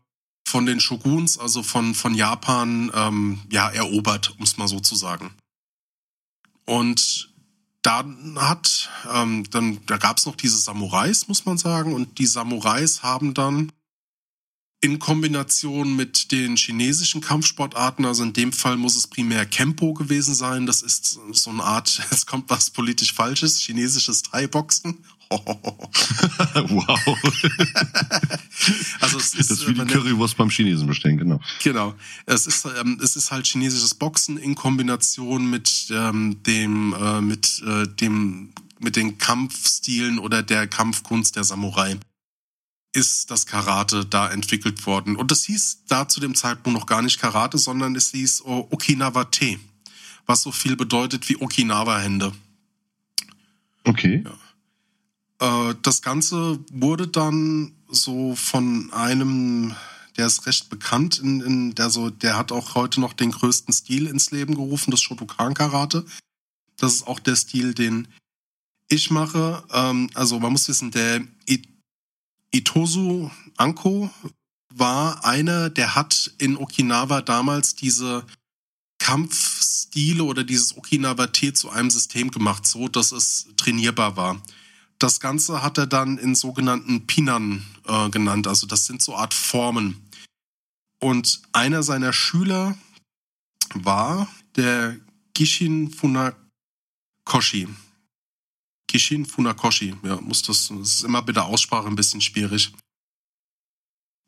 [0.47, 4.97] von den Shoguns, also von, von Japan, ähm, ja, erobert, um es mal so zu
[4.97, 5.31] sagen.
[6.67, 7.31] Und
[7.83, 12.27] dann hat, ähm, dann, da gab es noch diese Samurais, muss man sagen, und die
[12.27, 13.73] Samurais haben dann
[14.83, 20.35] in Kombination mit den chinesischen Kampfsportarten, also in dem Fall muss es primär Kempo gewesen
[20.35, 20.67] sein.
[20.67, 25.05] Das ist so eine Art, es kommt was politisch Falsches, chinesisches Thai-Boxen.
[25.31, 26.99] wow.
[29.01, 31.41] also es ist, das ist wie die Currywurst beim Chinesen bestellen, genau.
[31.63, 31.95] Genau.
[32.27, 37.63] Es ist, ähm, es ist halt chinesisches Boxen in Kombination mit ähm, dem, äh, mit
[37.65, 41.97] äh, dem, mit den Kampfstilen oder der Kampfkunst der Samurai
[42.93, 45.17] ist das Karate da entwickelt worden.
[45.17, 48.67] Und das hieß da zu dem Zeitpunkt noch gar nicht Karate, sondern es hieß oh,
[48.71, 49.59] Okinawa-Te,
[50.27, 52.33] was so viel bedeutet wie Okinawa-Hände.
[53.85, 54.25] Okay.
[54.25, 55.71] Ja.
[55.71, 59.75] Äh, das Ganze wurde dann so von einem,
[60.17, 63.73] der ist recht bekannt, in, in der so, der hat auch heute noch den größten
[63.73, 66.05] Stil ins Leben gerufen, das Shotokan Karate.
[66.77, 68.09] Das ist auch der Stil, den
[68.89, 71.21] Ich mache, ähm, also man muss wissen, der
[72.53, 74.11] Itosu Anko
[74.75, 78.25] war einer, der hat in Okinawa damals diese
[78.99, 84.41] Kampfstile oder dieses Okinawa-T zu einem System gemacht, so dass es trainierbar war.
[84.99, 89.33] Das Ganze hat er dann in sogenannten Pinan äh, genannt, also das sind so Art
[89.33, 90.07] Formen.
[91.01, 92.77] Und einer seiner Schüler
[93.75, 95.01] war der
[95.33, 97.69] Gishin Funakoshi.
[98.91, 102.73] Gishin Funakoshi, ja, muss das, das ist immer bei der Aussprache ein bisschen schwierig.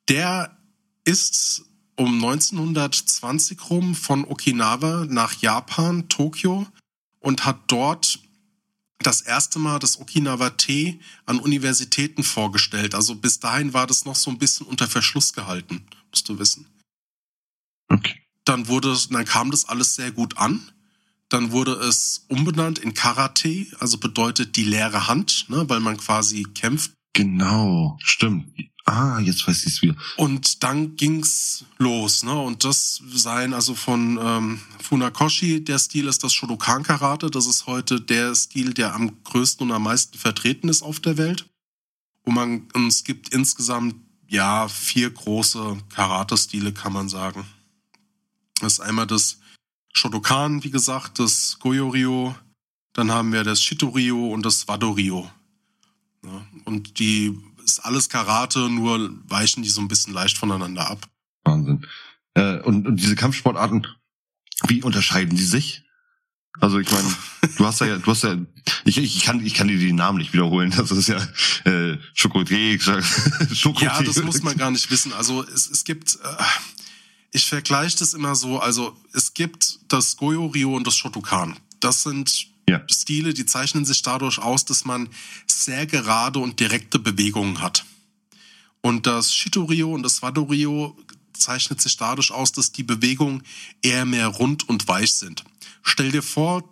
[0.09, 0.57] Der
[1.05, 1.65] ist
[1.97, 6.67] um 1920 rum von Okinawa nach Japan, Tokio
[7.19, 8.21] und hat dort
[9.01, 12.95] das erste Mal das Okinawa-Tee an Universitäten vorgestellt.
[12.95, 16.67] Also bis dahin war das noch so ein bisschen unter Verschluss gehalten, musst du wissen.
[17.89, 18.23] Okay.
[18.45, 20.71] Dann wurde, dann kam das alles sehr gut an.
[21.33, 26.43] Dann wurde es umbenannt in Karate, also bedeutet die leere Hand, ne, weil man quasi
[26.43, 26.93] kämpft.
[27.15, 28.53] Genau, stimmt.
[28.85, 29.97] Ah, jetzt weiß ich es wieder.
[30.19, 32.39] Und dann ging's los, ne?
[32.39, 37.31] Und das sein also von ähm, Funakoshi, der Stil ist das Shodokan Karate.
[37.31, 41.17] Das ist heute der Stil, der am größten und am meisten vertreten ist auf der
[41.17, 41.49] Welt.
[42.25, 43.95] Und man, und es gibt insgesamt
[44.29, 47.47] ja vier große Karate-Stile, kann man sagen.
[48.61, 49.39] Das ist einmal das
[49.93, 52.35] Shodokan, wie gesagt, das Goyo-Ryo.
[52.95, 55.31] Dann haben wir das Shito-Ryo und das Wado-Ryo.
[56.25, 61.07] Ja, und die ist alles Karate, nur weichen die so ein bisschen leicht voneinander ab.
[61.45, 61.87] Wahnsinn.
[62.35, 63.87] Äh, und, und diese Kampfsportarten,
[64.67, 65.83] wie unterscheiden die sich?
[66.61, 67.09] Also ich meine,
[67.57, 68.37] du hast ja, du hast ja,
[68.85, 70.73] ich, ich kann, ich kann dir die Namen nicht wiederholen.
[70.77, 71.19] Das ist ja
[71.65, 73.85] äh, Schokothee, Schokothee.
[73.85, 75.13] Ja, das muss man gar nicht wissen.
[75.13, 76.43] Also es, es gibt, äh,
[77.33, 78.59] ich vergleiche das immer so.
[78.59, 81.59] Also es gibt das Goyo Rio und das Shotokan.
[81.81, 82.83] Das sind ja.
[82.91, 85.09] Stile, die zeichnen sich dadurch aus, dass man
[85.47, 87.85] sehr gerade und direkte Bewegungen hat.
[88.83, 90.97] Und das Shito-Ryo und das Wado-Ryo
[91.33, 93.43] zeichnet sich dadurch aus, dass die Bewegungen
[93.81, 95.45] eher mehr rund und weich sind.
[95.83, 96.65] Stell dir vor,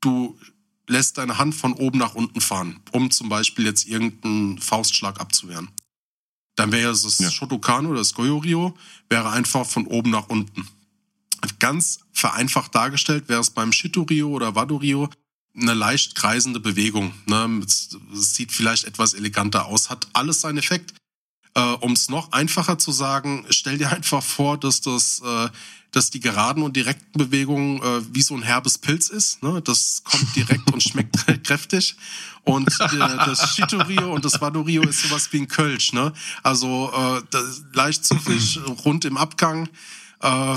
[0.00, 0.38] du
[0.86, 5.70] lässt deine Hand von oben nach unten fahren, um zum Beispiel jetzt irgendeinen Faustschlag abzuwehren.
[6.56, 7.30] Dann wäre das ja.
[7.30, 8.76] Shotokan oder das Goyo-Ryo,
[9.08, 10.68] wäre einfach von oben nach unten.
[11.58, 15.10] Ganz vereinfacht dargestellt wäre es beim Shito-Ryo oder Wado-Ryo
[15.56, 17.12] eine leicht kreisende Bewegung.
[17.26, 17.62] Ne?
[17.64, 20.94] Es, sieht vielleicht etwas eleganter aus, hat alles seinen Effekt.
[21.54, 25.48] Äh, um es noch einfacher zu sagen, stell dir einfach vor, dass das, äh,
[25.92, 29.42] dass die geraden und direkten Bewegungen äh, wie so ein herbes Pilz ist.
[29.42, 29.62] Ne?
[29.62, 31.96] Das kommt direkt und schmeckt kräftig.
[32.44, 35.92] Und äh, das Chitorio und das Vadorio ist sowas wie ein Kölsch.
[35.92, 36.12] Ne?
[36.42, 37.20] Also äh,
[37.72, 39.68] leicht zuckig, rund im Abgang.
[40.20, 40.56] Äh,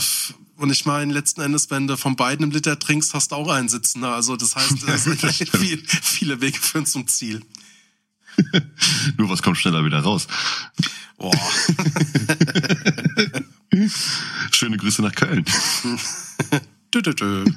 [0.57, 3.49] und ich meine, letzten Endes, wenn du von beiden einen Liter trinkst, hast du auch
[3.49, 4.01] einen sitzen.
[4.01, 4.09] Ne?
[4.09, 7.41] Also das heißt, es sind viel, viele Wege führen zum Ziel.
[9.17, 10.27] Nur was kommt schneller wieder raus.
[11.17, 11.31] Oh.
[14.51, 15.45] Schöne Grüße nach Köln.
[16.93, 17.51] dü -dü -dü.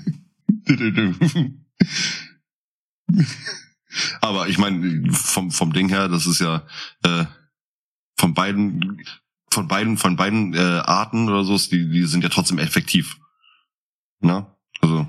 [4.20, 6.66] Aber ich meine, vom, vom Ding her, das ist ja
[7.05, 7.24] äh,
[8.16, 9.03] von beiden
[9.53, 13.18] von beiden, von beiden äh, Arten oder so, die, die sind ja trotzdem effektiv.
[14.20, 14.57] Na?
[14.81, 15.07] Also.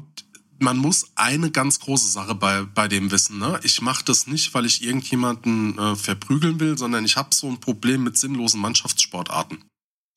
[0.59, 3.39] Man muss eine ganz große Sache bei, bei dem wissen.
[3.39, 3.59] Ne?
[3.63, 7.59] Ich mache das nicht, weil ich irgendjemanden äh, verprügeln will, sondern ich habe so ein
[7.59, 9.63] Problem mit sinnlosen Mannschaftssportarten.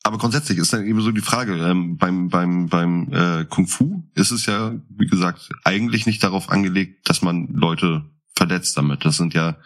[0.03, 4.03] Aber grundsätzlich ist dann eben so die Frage, ähm, beim, beim, beim äh, Kung Fu
[4.13, 9.05] ist es ja, wie gesagt, eigentlich nicht darauf angelegt, dass man Leute verletzt damit.
[9.05, 9.57] Das sind ja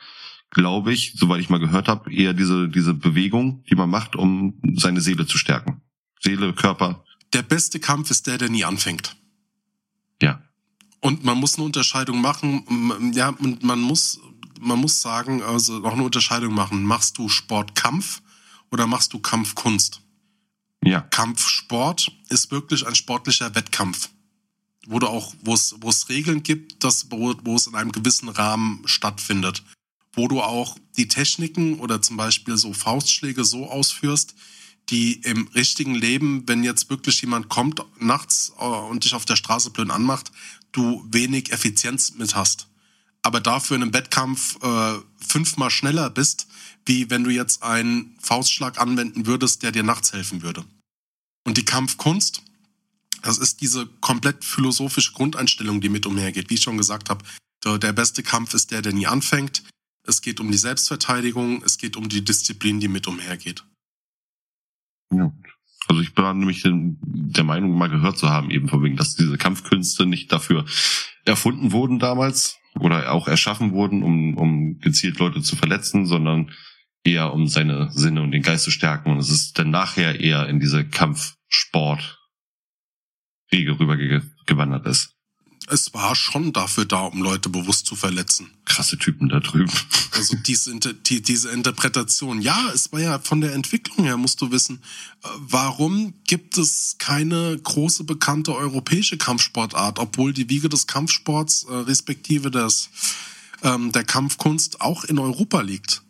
[0.51, 4.59] glaube ich, soweit ich mal gehört habe, eher diese, diese Bewegung, die man macht, um
[4.75, 5.81] seine Seele zu stärken.
[6.19, 7.03] Seele, Körper.
[7.33, 9.15] Der beste Kampf ist der, der nie anfängt.
[10.21, 10.41] Ja.
[11.01, 14.19] Und man muss eine Unterscheidung machen, ja, und man muss,
[14.59, 16.83] man muss sagen, also noch eine Unterscheidung machen.
[16.83, 18.21] Machst du Sportkampf
[18.71, 20.01] oder machst du Kampfkunst?
[20.83, 21.01] Ja.
[21.01, 24.09] Kampfsport ist wirklich ein sportlicher Wettkampf.
[24.87, 27.91] Wo du auch, wo es, wo es Regeln gibt, das, wo, wo es in einem
[27.91, 29.63] gewissen Rahmen stattfindet
[30.13, 34.35] wo du auch die Techniken oder zum Beispiel so Faustschläge so ausführst,
[34.89, 39.35] die im richtigen Leben, wenn jetzt wirklich jemand kommt nachts äh, und dich auf der
[39.35, 40.31] Straße blöd anmacht,
[40.71, 42.67] du wenig Effizienz mit hast.
[43.21, 46.47] Aber dafür in einem Wettkampf äh, fünfmal schneller bist,
[46.85, 50.65] wie wenn du jetzt einen Faustschlag anwenden würdest, der dir nachts helfen würde.
[51.45, 52.41] Und die Kampfkunst,
[53.21, 56.49] das ist diese komplett philosophische Grundeinstellung, die mit umhergeht.
[56.49, 57.23] Wie ich schon gesagt habe,
[57.63, 59.63] der beste Kampf ist der, der nie anfängt
[60.09, 63.63] es geht um die Selbstverteidigung, es geht um die Disziplin, die mit umhergeht.
[65.13, 65.31] Ja.
[65.87, 69.37] Also ich bin nämlich der Meinung, mal gehört zu haben, eben von wegen, dass diese
[69.37, 70.65] Kampfkünste nicht dafür
[71.25, 76.51] erfunden wurden damals, oder auch erschaffen wurden, um, um gezielt Leute zu verletzen, sondern
[77.03, 79.11] eher um seine Sinne und den Geist zu stärken.
[79.11, 80.87] Und es ist dann nachher eher in diese
[83.49, 85.15] Kampfsport-Riege rübergewandert ist.
[85.71, 88.49] Es war schon dafür da, um Leute bewusst zu verletzen.
[88.65, 89.71] Krasse Typen da drüben.
[90.11, 92.41] Also diese, die, diese Interpretation.
[92.41, 94.81] Ja, es war ja von der Entwicklung her, musst du wissen,
[95.23, 101.73] äh, warum gibt es keine große bekannte europäische Kampfsportart, obwohl die Wiege des Kampfsports äh,
[101.73, 102.89] respektive des,
[103.63, 106.01] ähm, der Kampfkunst auch in Europa liegt.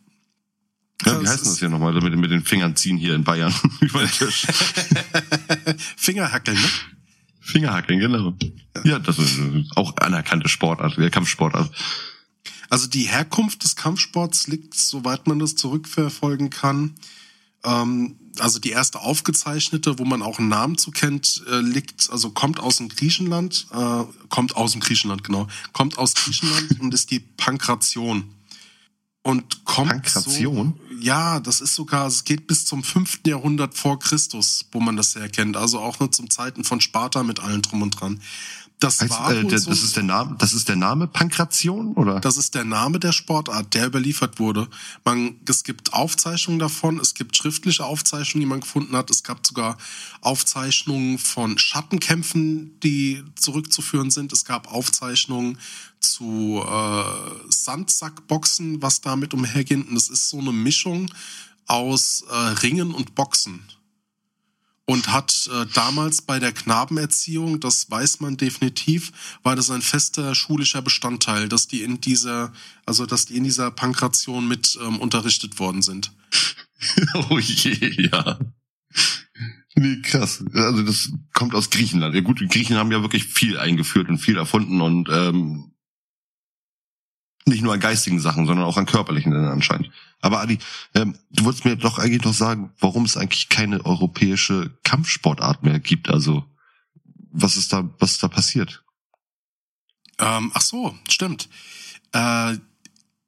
[1.05, 3.99] Ja, wie heißt das hier nochmal, mit, mit den Fingern ziehen hier in Bayern über
[3.99, 4.47] den Tisch?
[5.97, 6.69] Fingerhackeln, ne?
[7.39, 8.33] Fingerhackeln, genau.
[8.83, 9.39] Ja, das ist
[9.75, 11.71] auch anerkannte Sportart, der Kampfsportart.
[12.69, 16.95] Also die Herkunft des Kampfsports liegt, soweit man das zurückverfolgen kann,
[17.63, 22.29] ähm, also die erste aufgezeichnete, wo man auch einen Namen zu kennt, äh, liegt, also
[22.29, 27.11] kommt aus dem Griechenland, äh, kommt aus dem Griechenland, genau, kommt aus Griechenland und ist
[27.11, 28.35] die Pankration
[29.23, 30.79] und kommt Pankration?
[30.89, 34.95] So, ja, das ist sogar, es geht bis zum fünften Jahrhundert vor Christus, wo man
[34.95, 35.57] das erkennt.
[35.57, 38.21] Also auch nur zum Zeiten von Sparta mit allen drum und dran.
[38.79, 41.93] Das heißt, war äh, der, so, das ist der Name, das ist der Name Pankration
[41.95, 42.21] oder?
[42.21, 44.69] Das ist der Name der Sportart, der überliefert wurde.
[45.03, 49.09] Man, es gibt Aufzeichnungen davon, es gibt schriftliche Aufzeichnungen, die man gefunden hat.
[49.09, 49.77] Es gab sogar
[50.21, 54.31] Aufzeichnungen von Schattenkämpfen, die zurückzuführen sind.
[54.31, 55.57] Es gab Aufzeichnungen
[55.99, 57.03] zu äh,
[57.49, 59.89] Sandsackboxen, was damit umhergeht.
[59.89, 61.11] Und es ist so eine Mischung
[61.67, 63.61] aus äh, Ringen und Boxen
[64.89, 69.11] und hat äh, damals bei der Knabenerziehung, das weiß man definitiv,
[69.43, 72.51] war das ein fester schulischer Bestandteil, dass die in dieser,
[72.87, 76.11] also dass die in dieser Pankration mit ähm, unterrichtet worden sind.
[77.29, 78.39] oh je, ja.
[79.75, 80.43] Nee, krass.
[80.55, 82.15] Also das kommt aus Griechenland.
[82.15, 85.68] Ja gut, die Griechen haben ja wirklich viel eingeführt und viel erfunden und ähm,
[87.45, 89.91] nicht nur an geistigen Sachen, sondern auch an körperlichen anscheinend.
[90.21, 90.59] Aber Adi,
[90.93, 95.79] ähm, du wolltest mir doch eigentlich noch sagen, warum es eigentlich keine europäische Kampfsportart mehr
[95.79, 96.09] gibt.
[96.09, 96.45] Also
[97.31, 98.83] was ist da, was ist da passiert?
[100.17, 101.49] Ähm, ach so, stimmt.
[102.11, 102.57] Äh,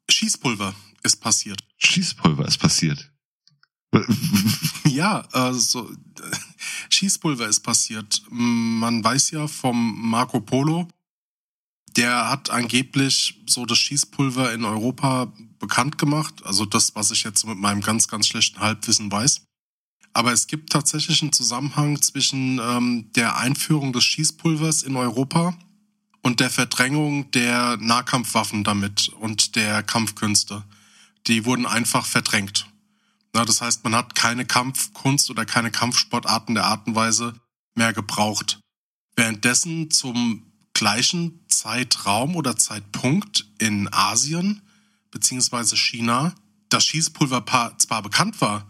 [0.10, 1.64] Schießpulver ist passiert.
[1.78, 3.12] Schießpulver ist passiert.
[4.86, 5.90] ja, also
[6.90, 8.22] Schießpulver ist passiert.
[8.30, 10.88] Man weiß ja vom Marco Polo,
[11.96, 16.46] der hat angeblich so das Schießpulver in Europa bekannt gemacht.
[16.46, 19.42] Also das, was ich jetzt mit meinem ganz, ganz schlechten Halbwissen weiß.
[20.14, 25.58] Aber es gibt tatsächlich einen Zusammenhang zwischen ähm, der Einführung des Schießpulvers in Europa
[26.22, 30.64] und der Verdrängung der Nahkampfwaffen damit und der Kampfkünste.
[31.28, 32.68] Die wurden einfach verdrängt.
[33.34, 37.34] Na, das heißt, man hat keine Kampfkunst oder keine Kampfsportarten der Art und Weise
[37.76, 38.60] mehr gebraucht.
[39.16, 44.62] Währenddessen zum gleichen Zeitraum oder Zeitpunkt in Asien
[45.12, 46.34] beziehungsweise China
[46.70, 47.44] das Schießpulver
[47.78, 48.66] zwar bekannt war,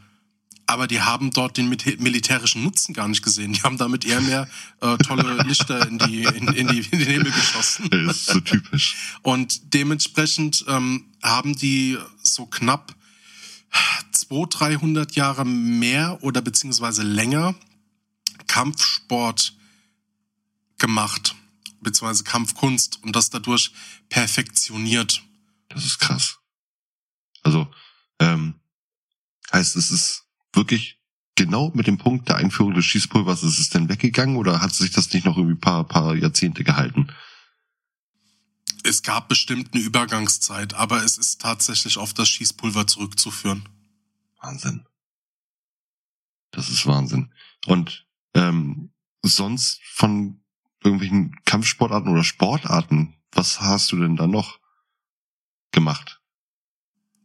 [0.66, 3.54] aber die haben dort den militärischen Nutzen gar nicht gesehen.
[3.54, 4.48] Die haben damit eher mehr
[4.80, 7.90] äh, tolle Lichter in, die, in, in, die, in den Himmel geschossen.
[7.90, 8.96] Das ist so typisch.
[9.22, 12.96] Und dementsprechend ähm, haben die so knapp
[14.12, 17.56] 200, 300 Jahre mehr oder beziehungsweise länger
[18.48, 19.54] Kampfsport
[20.78, 21.36] gemacht
[21.82, 23.72] beziehungsweise Kampfkunst und das dadurch
[24.10, 25.24] perfektioniert.
[25.70, 26.40] Das ist krass.
[27.44, 27.68] Also,
[28.20, 28.56] ähm,
[29.52, 31.00] heißt es ist wirklich
[31.36, 34.92] genau mit dem Punkt der Einführung des Schießpulvers ist es denn weggegangen oder hat sich
[34.92, 37.08] das nicht noch irgendwie paar, paar Jahrzehnte gehalten?
[38.84, 43.70] Es gab bestimmt eine Übergangszeit, aber es ist tatsächlich auf das Schießpulver zurückzuführen.
[44.42, 44.86] Wahnsinn.
[46.52, 47.32] Das ist Wahnsinn.
[47.68, 48.92] Und ähm,
[49.22, 50.41] sonst von
[50.84, 54.60] irgendwelchen Kampfsportarten oder Sportarten, was hast du denn da noch
[55.72, 56.22] gemacht?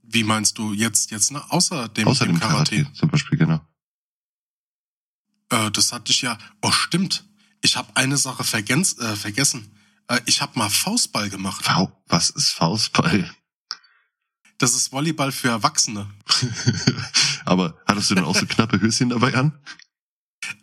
[0.03, 1.43] Wie meinst du jetzt, jetzt ne?
[1.51, 2.77] außer dem, außer dem Karate?
[2.77, 2.93] Karate?
[2.93, 3.61] Zum Beispiel, genau.
[5.51, 7.29] Äh, das hatte ich ja, oh stimmt,
[7.63, 9.77] ich habe eine Sache vergens, äh, vergessen.
[10.09, 11.65] Äh, ich habe mal Faustball gemacht.
[11.65, 13.31] Fa was ist Faustball?
[14.59, 16.09] Das ist Volleyball für Erwachsene.
[17.45, 19.59] Aber hattest du denn auch so knappe Höschen dabei an?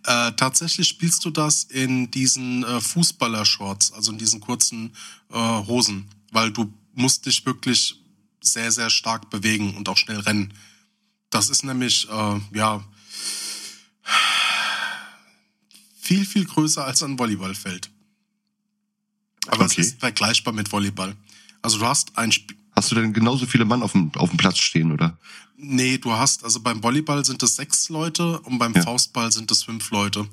[0.05, 4.93] Äh, tatsächlich spielst du das in diesen äh, Fußballer-Shorts, also in diesen kurzen
[5.31, 8.01] äh, Hosen, weil du musst dich wirklich
[8.41, 10.53] sehr, sehr stark bewegen und auch schnell rennen.
[11.29, 12.83] Das ist nämlich, äh, ja,
[15.99, 17.89] viel, viel größer als ein Volleyballfeld.
[19.47, 19.81] Aber okay.
[19.81, 21.15] es ist vergleichbar mit Volleyball.
[21.61, 22.57] Also du hast ein Spiel.
[22.75, 25.17] Hast du denn genauso viele Mann auf dem, auf dem Platz stehen, oder?
[25.55, 28.81] Nee, du hast, also beim Volleyball sind es sechs Leute und beim ja.
[28.81, 30.27] Faustball sind es fünf Leute.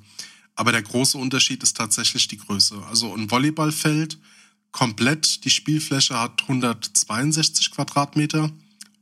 [0.55, 2.83] Aber der große Unterschied ist tatsächlich die Größe.
[2.89, 4.19] Also ein Volleyballfeld
[4.73, 8.51] komplett, die Spielfläche hat 162 Quadratmeter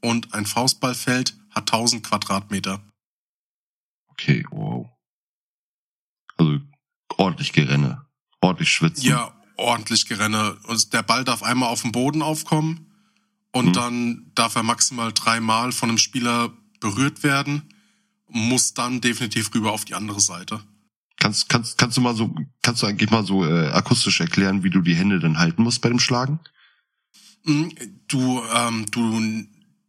[0.00, 2.80] und ein Faustballfeld hat 1000 Quadratmeter.
[4.08, 4.88] Okay, wow.
[6.36, 6.60] Also
[7.16, 8.06] ordentlich Gerenne,
[8.40, 9.04] ordentlich schwitzen.
[9.04, 10.56] Ja, ordentlich Gerenne.
[10.64, 12.87] Und der Ball darf einmal auf den Boden aufkommen
[13.52, 13.72] und hm.
[13.72, 17.74] dann darf er maximal dreimal von einem Spieler berührt werden,
[18.28, 20.60] muss dann definitiv rüber auf die andere Seite.
[21.20, 24.70] Kannst, kannst, kannst du mal so, kannst du eigentlich mal so äh, akustisch erklären, wie
[24.70, 26.38] du die Hände dann halten musst bei dem Schlagen?
[27.44, 27.72] Hm,
[28.06, 29.46] du, ähm, du,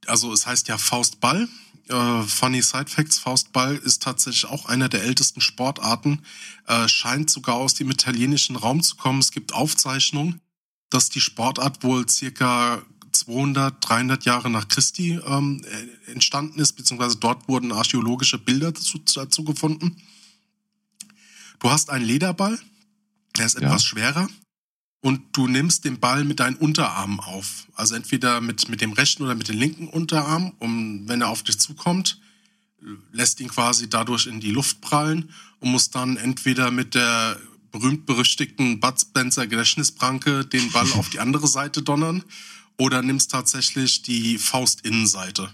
[0.07, 1.47] also es heißt ja Faustball.
[1.87, 6.23] Äh, funny Side Facts, Faustball ist tatsächlich auch einer der ältesten Sportarten,
[6.67, 9.19] äh, scheint sogar aus dem italienischen Raum zu kommen.
[9.19, 10.41] Es gibt Aufzeichnungen,
[10.89, 12.83] dass die Sportart wohl circa
[13.29, 15.61] 200, 300 Jahre nach Christi ähm,
[16.07, 19.95] entstanden ist, beziehungsweise dort wurden archäologische Bilder dazu, dazu gefunden.
[21.59, 22.57] Du hast einen Lederball,
[23.37, 23.67] der ist ja.
[23.67, 24.27] etwas schwerer
[25.01, 27.67] und du nimmst den Ball mit deinen Unterarmen auf.
[27.75, 31.43] Also entweder mit, mit dem rechten oder mit dem linken Unterarm, um, wenn er auf
[31.43, 32.19] dich zukommt,
[33.11, 37.37] lässt ihn quasi dadurch in die Luft prallen und musst dann entweder mit der
[37.71, 42.23] berühmt-berüchtigten Bud Spencer Gedächtnispranke den Ball auf die andere Seite donnern
[42.79, 45.53] oder nimmst tatsächlich die Faustinnenseite.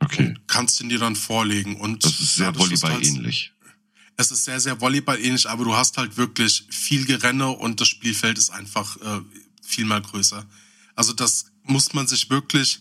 [0.00, 0.28] Okay.
[0.28, 1.76] Und kannst ihn dir dann vorlegen.
[1.76, 3.52] Und das ist sehr Volleyball ähnlich.
[4.16, 7.86] Es ist sehr, sehr Volleyball ähnlich, aber du hast halt wirklich viel Gerenne und das
[7.86, 9.20] Spielfeld ist einfach äh,
[9.62, 10.44] viel mal größer.
[10.96, 12.80] Also das muss man sich wirklich,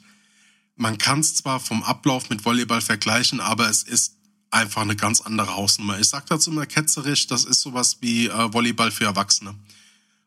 [0.76, 4.16] man kann es zwar vom Ablauf mit Volleyball vergleichen, aber es ist
[4.50, 6.00] einfach eine ganz andere Hausnummer.
[6.00, 9.54] Ich sag dazu immer ketzerisch, das ist sowas wie äh, Volleyball für Erwachsene.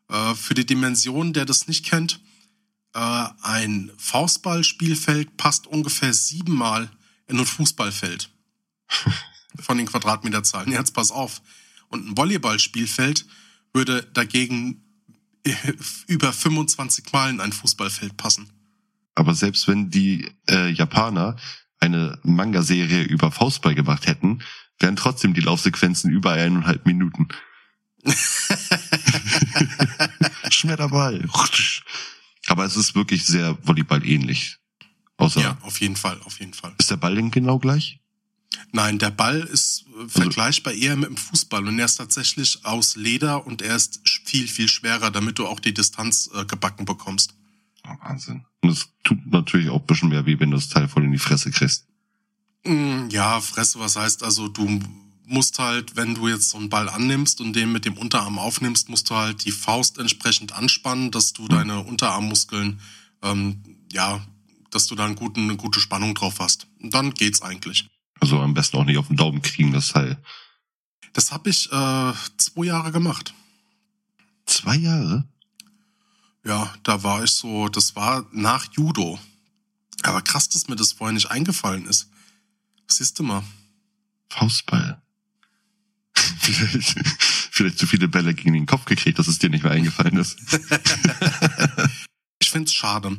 [0.07, 2.21] Äh, für die Dimension, der das nicht kennt,
[2.93, 6.89] äh, ein Faustballspielfeld passt ungefähr siebenmal
[7.27, 8.29] in ein Fußballfeld.
[9.59, 10.71] Von den Quadratmeterzahlen.
[10.71, 11.41] Jetzt pass auf.
[11.89, 13.25] Und ein Volleyballspielfeld
[13.73, 14.83] würde dagegen
[16.07, 18.49] über 25 Mal in ein Fußballfeld passen.
[19.15, 21.35] Aber selbst wenn die äh, Japaner
[21.79, 24.41] eine Manga-Serie über Faustball gemacht hätten,
[24.79, 27.27] wären trotzdem die Laufsequenzen über eineinhalb Minuten.
[30.49, 31.25] Schmetterball.
[32.51, 34.57] Aber es ist wirklich sehr Volleyball ähnlich.
[35.15, 36.75] Außer ja, auf jeden Fall, auf jeden Fall.
[36.79, 38.01] Ist der Ball denn genau gleich?
[38.73, 42.65] Nein, der Ball ist äh, also vergleichbar eher mit dem Fußball und er ist tatsächlich
[42.65, 46.83] aus Leder und er ist viel, viel schwerer, damit du auch die Distanz äh, gebacken
[46.83, 47.35] bekommst.
[47.87, 48.43] Oh, Wahnsinn.
[48.59, 51.13] Und es tut natürlich auch ein bisschen mehr, wie wenn du das Teil voll in
[51.13, 51.87] die Fresse kriegst.
[52.65, 54.81] Mm, ja, Fresse, was heißt also, du
[55.31, 58.89] musst halt, wenn du jetzt so einen Ball annimmst und den mit dem Unterarm aufnimmst,
[58.89, 61.49] musst du halt die Faust entsprechend anspannen, dass du mhm.
[61.49, 62.79] deine Unterarmmuskeln,
[63.23, 64.25] ähm, ja,
[64.69, 66.67] dass du da einen guten, eine gute Spannung drauf hast.
[66.81, 67.89] Und dann geht's eigentlich.
[68.19, 70.21] Also am besten auch nicht auf den Daumen kriegen, das Teil.
[71.13, 73.33] Das habe ich äh, zwei Jahre gemacht.
[74.45, 75.27] Zwei Jahre?
[76.45, 79.19] Ja, da war ich so, das war nach Judo.
[80.03, 82.09] Aber krass, dass mir das vorher nicht eingefallen ist.
[82.87, 83.43] Siehst du mal.
[84.29, 85.01] Faustball.
[86.21, 86.95] Vielleicht,
[87.51, 90.37] vielleicht zu viele Bälle gegen den Kopf gekriegt, dass es dir nicht mehr eingefallen ist.
[92.39, 93.17] ich find's schade.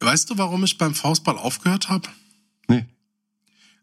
[0.00, 2.08] Weißt du, warum ich beim Faustball aufgehört habe?
[2.68, 2.86] Nee.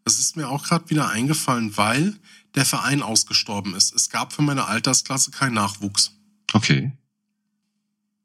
[0.04, 2.18] Es ist mir auch gerade wieder eingefallen, weil
[2.54, 3.94] der Verein ausgestorben ist.
[3.94, 6.12] Es gab für meine Altersklasse keinen Nachwuchs.
[6.52, 6.92] Okay.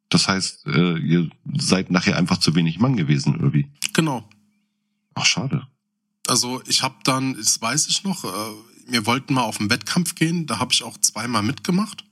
[0.10, 3.72] Das heißt, äh, ihr seid nachher einfach zu wenig Mann gewesen, oder wie?
[3.94, 4.28] Genau.
[5.14, 5.68] Ach, schade.
[6.28, 8.28] Also ich habe dann, das weiß ich noch, äh,
[8.86, 12.06] wir wollten mal auf einen Wettkampf gehen, da habe ich auch zweimal mitgemacht.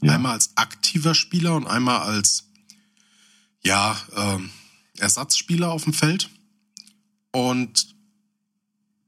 [0.00, 0.14] Ja.
[0.14, 2.44] Einmal als aktiver Spieler und einmal als
[3.62, 4.38] ja, äh,
[5.00, 6.30] Ersatzspieler auf dem Feld.
[7.32, 7.94] Und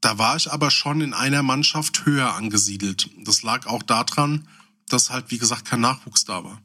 [0.01, 3.09] da war ich aber schon in einer Mannschaft höher angesiedelt.
[3.23, 4.47] Das lag auch daran,
[4.87, 6.61] dass halt, wie gesagt, kein Nachwuchs da war.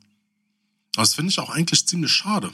[0.92, 2.52] Das finde ich auch eigentlich ziemlich schade.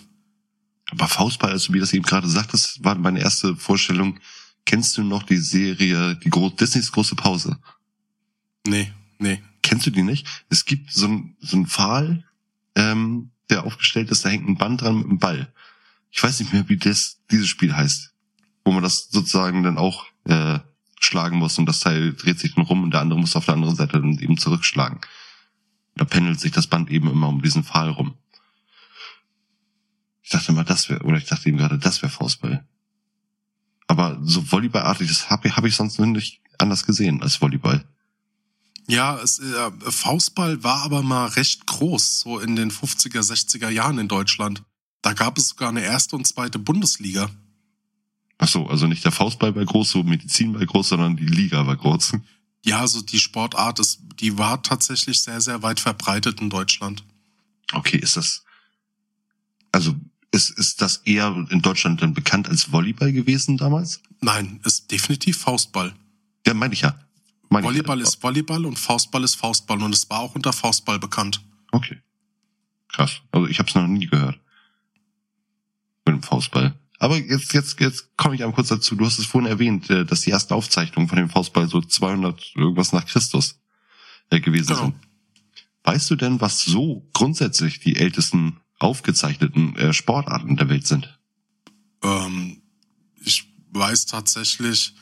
[0.90, 4.18] Aber Faustball, also wie das eben gerade sagtest, war meine erste Vorstellung.
[4.64, 7.58] Kennst du noch die Serie, die Gro Disneys große Pause?
[8.66, 9.42] Nee, nee.
[9.62, 10.26] Kennst du die nicht?
[10.48, 12.24] Es gibt so ein, so ein Pfahl,
[12.74, 15.52] ähm, der aufgestellt ist, da hängt ein Band dran mit einem Ball.
[16.10, 18.12] Ich weiß nicht mehr, wie das dieses Spiel heißt.
[18.64, 20.60] Wo man das sozusagen dann auch äh,
[21.00, 23.54] schlagen muss und das Teil dreht sich dann rum und der andere muss auf der
[23.54, 25.00] anderen Seite dann eben zurückschlagen.
[25.96, 28.14] Da pendelt sich das Band eben immer um diesen Pfahl rum.
[30.22, 32.64] Ich dachte mal, das wäre, oder ich dachte eben gerade, das wäre Faustball.
[33.92, 37.84] Aber so Volleyballartiges habe hab ich sonst nicht anders gesehen als Volleyball.
[38.88, 43.98] Ja, es, äh, Faustball war aber mal recht groß, so in den 50er, 60er Jahren
[43.98, 44.62] in Deutschland.
[45.02, 47.28] Da gab es sogar eine erste und zweite Bundesliga.
[48.38, 51.66] Ach so, also nicht der Faustball war groß, so Medizin war groß, sondern die Liga
[51.66, 52.12] war groß.
[52.64, 57.02] Ja, also die Sportart ist, die war tatsächlich sehr, sehr weit verbreitet in Deutschland.
[57.72, 58.44] Okay, ist das,
[59.72, 59.96] also
[60.32, 64.00] ist, ist das eher in Deutschland dann bekannt als Volleyball gewesen damals?
[64.20, 65.94] Nein, ist definitiv Faustball.
[66.46, 66.98] Ja, meine ich ja.
[67.50, 68.08] Meine Volleyball ich ja.
[68.08, 71.42] ist Volleyball und Faustball ist Faustball und es war auch unter Faustball bekannt.
[71.70, 71.98] Okay.
[72.88, 73.20] Krass.
[73.30, 74.38] Also ich habe es noch nie gehört.
[76.06, 76.74] Mit dem Faustball.
[76.98, 78.94] Aber jetzt, jetzt, jetzt komme ich einmal kurz dazu.
[78.94, 82.52] Du hast es vorhin erwähnt, äh, dass die ersten Aufzeichnungen von dem Faustball so 200
[82.54, 83.60] irgendwas nach Christus
[84.30, 84.80] äh, gewesen Genau.
[84.80, 84.94] sind.
[85.84, 91.18] Weißt du denn, was so grundsätzlich die ältesten aufgezeichneten äh, Sportarten der Welt sind?
[92.02, 92.62] Ähm,
[93.24, 94.94] ich weiß tatsächlich,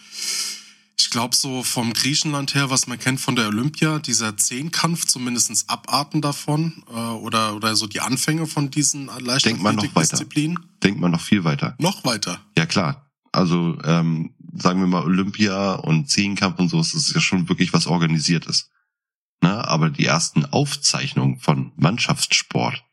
[0.98, 5.68] ich glaube so vom Griechenland her, was man kennt von der Olympia, dieser Zehnkampf, zumindestens
[5.68, 9.10] Abarten davon äh, oder, oder so die Anfänge von diesen.
[9.18, 10.58] Leichtathletikdisziplinen.
[10.82, 11.74] Denkt man noch viel weiter.
[11.78, 12.40] Noch weiter.
[12.56, 13.10] Ja klar.
[13.32, 17.72] Also ähm, sagen wir mal Olympia und Zehnkampf und so, das ist ja schon wirklich
[17.72, 18.70] was Organisiertes.
[19.40, 22.84] Na, aber die ersten Aufzeichnungen von Mannschaftssport,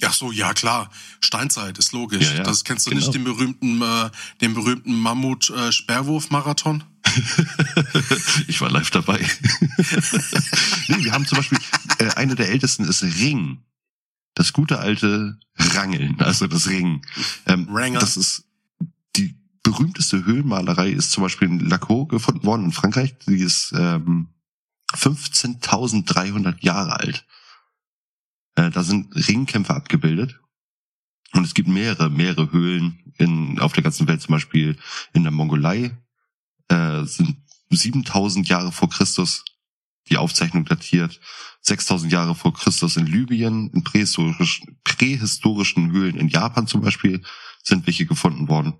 [0.00, 0.90] Ja, so, ja klar.
[1.20, 2.30] Steinzeit ist logisch.
[2.30, 3.00] Ja, ja, das kennst du genau.
[3.00, 6.84] nicht den berühmten, äh, den berühmten Mammut-Sperrwurf-Marathon?
[8.46, 9.18] ich war live dabei.
[10.88, 11.58] nee, wir haben zum Beispiel,
[11.98, 13.62] äh, eine der ältesten ist Ring.
[14.34, 17.02] Das gute alte Rangeln, also das Ringen.
[17.46, 17.98] Ähm, Ranger.
[17.98, 18.44] Das ist
[19.16, 23.16] die berühmteste Höhlenmalerei ist zum Beispiel in Laco gefunden worden in Frankreich.
[23.26, 24.28] Die ist ähm,
[24.94, 27.26] 15.300 Jahre alt.
[28.58, 30.40] Äh, da sind Ringkämpfe abgebildet.
[31.32, 34.76] Und es gibt mehrere, mehrere Höhlen in, auf der ganzen Welt, zum Beispiel
[35.12, 35.96] in der Mongolei,
[36.68, 37.36] äh, sind
[37.70, 39.44] 7000 Jahre vor Christus
[40.08, 41.20] die Aufzeichnung datiert,
[41.60, 47.22] 6000 Jahre vor Christus in Libyen, in prähistorischen, prähistorischen Höhlen in Japan zum Beispiel
[47.62, 48.74] sind welche gefunden worden.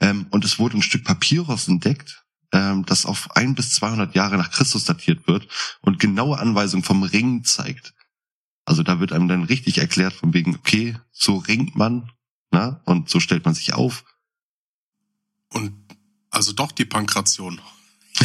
[0.00, 4.38] Ähm, und es wurde ein Stück Papyrus entdeckt, ähm, das auf ein bis 200 Jahre
[4.38, 5.48] nach Christus datiert wird
[5.80, 7.92] und genaue Anweisungen vom Ring zeigt.
[8.64, 12.10] Also da wird einem dann richtig erklärt von wegen, okay, so ringt man,
[12.50, 14.04] na, und so stellt man sich auf.
[15.48, 15.72] Und
[16.30, 17.60] also doch die Pankration.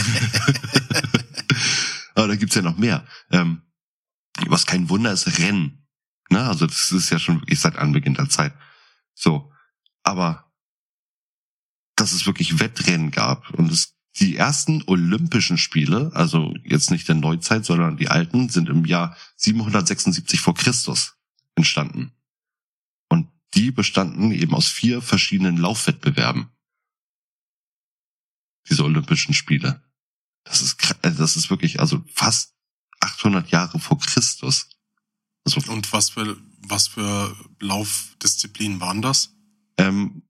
[2.16, 3.06] Aber da gibt's ja noch mehr.
[3.32, 3.62] Ähm,
[4.48, 5.88] was kein Wunder ist, Rennen.
[6.30, 6.42] Ne?
[6.44, 8.54] Also das ist ja schon wirklich seit Anbeginn der Zeit.
[9.14, 9.52] So.
[10.04, 10.52] Aber
[11.96, 17.16] dass es wirklich Wettrennen gab und es die ersten Olympischen Spiele, also jetzt nicht der
[17.16, 21.16] Neuzeit, sondern die alten, sind im Jahr 776 vor Christus
[21.56, 22.14] entstanden.
[23.10, 26.50] Und die bestanden eben aus vier verschiedenen Laufwettbewerben.
[28.70, 29.84] Diese Olympischen Spiele.
[30.44, 32.54] Das ist, äh, das ist wirklich, also fast
[33.02, 34.70] 800 Jahre vor Christus.
[35.46, 39.36] Also, Und was für, was für Laufdisziplinen waren das?
[39.78, 40.24] ähm,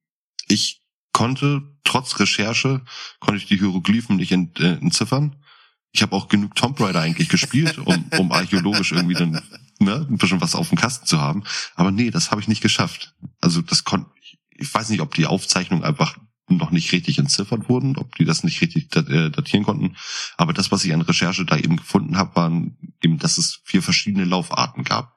[0.48, 0.85] ich
[1.16, 2.82] konnte, trotz Recherche,
[3.22, 5.38] konnte ich die Hieroglyphen nicht ent, äh, entziffern.
[5.94, 9.42] Ich habe auch genug Tomb Raider eigentlich gespielt, um, um archäologisch irgendwie dann
[9.80, 11.46] ne, ein bisschen was auf dem Kasten zu haben.
[11.76, 13.16] Aber nee, das habe ich nicht geschafft.
[13.40, 14.10] Also das konnte,
[14.58, 16.18] ich, weiß nicht, ob die Aufzeichnungen einfach
[16.50, 19.96] noch nicht richtig entziffert wurden, ob die das nicht richtig äh, datieren konnten.
[20.36, 23.82] Aber das, was ich an Recherche da eben gefunden habe, waren eben, dass es vier
[23.82, 25.15] verschiedene Laufarten gab.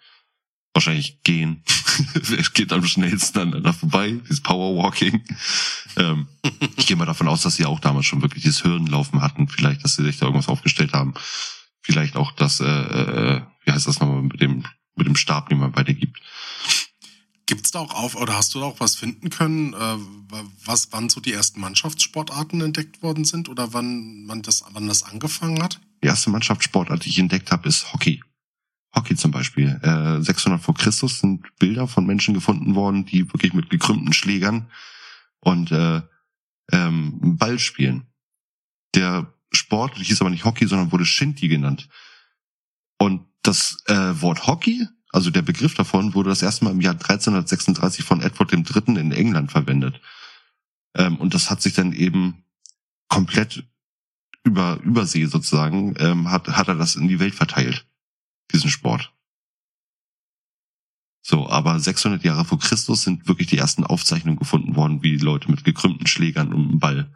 [0.78, 1.64] Wahrscheinlich gehen.
[2.38, 5.24] Es geht am schnellsten aneinander vorbei, dieses Powerwalking.
[5.96, 6.28] Ähm,
[6.76, 9.48] ich gehe mal davon aus, dass sie auch damals schon wirklich dieses Hirnlaufen hatten.
[9.48, 11.14] Vielleicht, dass sie sich da irgendwas aufgestellt haben.
[11.82, 14.62] Vielleicht auch das, äh, äh, wie heißt das nochmal mit dem,
[14.94, 16.20] mit dem Stab, den man weitergibt.
[17.46, 19.96] Gibt's da auch auf, oder hast du da auch was finden können, äh,
[20.64, 25.02] was, wann so die ersten Mannschaftssportarten entdeckt worden sind oder wann man das, wann das
[25.02, 25.80] angefangen hat?
[26.04, 28.20] Die erste Mannschaftssportart, die ich entdeckt habe, ist Hockey.
[28.94, 29.78] Hockey zum Beispiel.
[29.82, 34.70] Äh, 600 vor Christus sind Bilder von Menschen gefunden worden, die wirklich mit gekrümmten Schlägern
[35.40, 36.02] und äh,
[36.72, 38.06] ähm, Ball spielen.
[38.94, 41.88] Der Sport hieß aber nicht Hockey, sondern wurde Shinty genannt.
[42.98, 46.94] Und das äh, Wort Hockey, also der Begriff davon, wurde das erste Mal im Jahr
[46.94, 48.98] 1336 von Edward III.
[48.98, 50.00] in England verwendet.
[50.94, 52.44] Ähm, und das hat sich dann eben
[53.08, 53.64] komplett
[54.44, 57.86] über Übersee sozusagen, ähm, hat, hat er das in die Welt verteilt,
[58.52, 59.12] diesen Sport.
[61.22, 65.50] So, aber 600 Jahre vor Christus sind wirklich die ersten Aufzeichnungen gefunden worden, wie Leute
[65.50, 67.14] mit gekrümmten Schlägern und einem Ball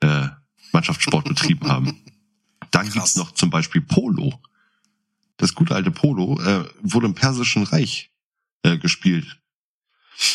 [0.00, 0.28] äh,
[0.72, 2.04] Mannschaftssport betrieben haben.
[2.70, 2.92] Dann Krass.
[2.92, 4.40] gibt's noch zum Beispiel Polo.
[5.38, 8.12] Das gute alte Polo äh, wurde im Persischen Reich
[8.62, 9.40] äh, gespielt.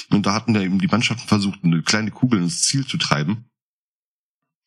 [0.09, 3.49] Und da hatten da eben die Mannschaften versucht, eine kleine Kugel ins Ziel zu treiben.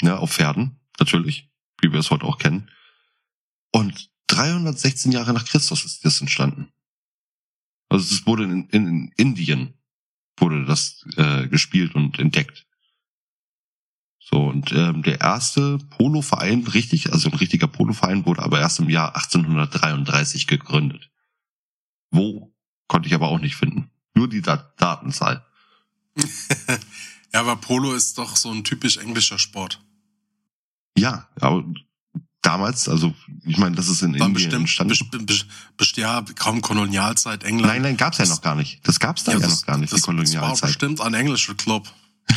[0.03, 1.51] Ja, auf Pferden, natürlich,
[1.81, 2.71] wie wir es heute auch kennen.
[3.73, 6.73] Und 316 Jahre nach Christus ist das entstanden.
[7.89, 9.75] Also es wurde in, in, in Indien
[10.39, 12.67] wurde das äh, gespielt und entdeckt.
[14.19, 18.89] So, und ähm, der erste Polo-Verein, richtig, also ein richtiger Polo-Verein, wurde aber erst im
[18.89, 21.11] Jahr 1833 gegründet.
[22.11, 22.55] Wo,
[22.89, 23.91] konnte ich aber auch nicht finden.
[24.15, 25.45] Nur die Dat Datenzahl.
[27.33, 29.85] ja, aber Polo ist doch so ein typisch englischer Sport.
[30.97, 31.65] Ja, aber
[32.45, 33.15] damals, also
[33.45, 34.89] ich meine, das ist in War Indien bestimmt, entstanden.
[35.27, 37.73] bestimmt, bestimmt, ja, kaum Kolonialzeit England.
[37.73, 38.81] Nein, nein, gab's ja noch gar nicht.
[38.87, 40.69] Das gab's da ja, das, noch gar nicht, das, die Das war Kolonialzeit.
[40.69, 41.89] bestimmt ein englischer Club.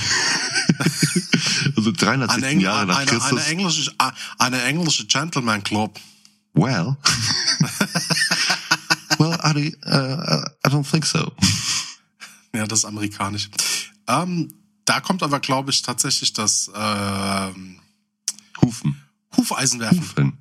[1.76, 3.32] Also 360 Eine, Eng Jahre nach eine, Christus.
[3.32, 3.92] eine englische,
[4.38, 6.00] eine englische Gentleman Club.
[6.54, 6.98] Well.
[9.20, 11.32] well, Adi, uh, I don't think so.
[12.54, 13.50] Ja, das ist amerikanisch.
[14.08, 14.50] Ähm,
[14.86, 17.80] da kommt aber, glaube ich, tatsächlich das ähm,
[18.62, 19.02] Hufen.
[19.36, 20.00] Hufeisenwerfen.
[20.02, 20.38] Hufen.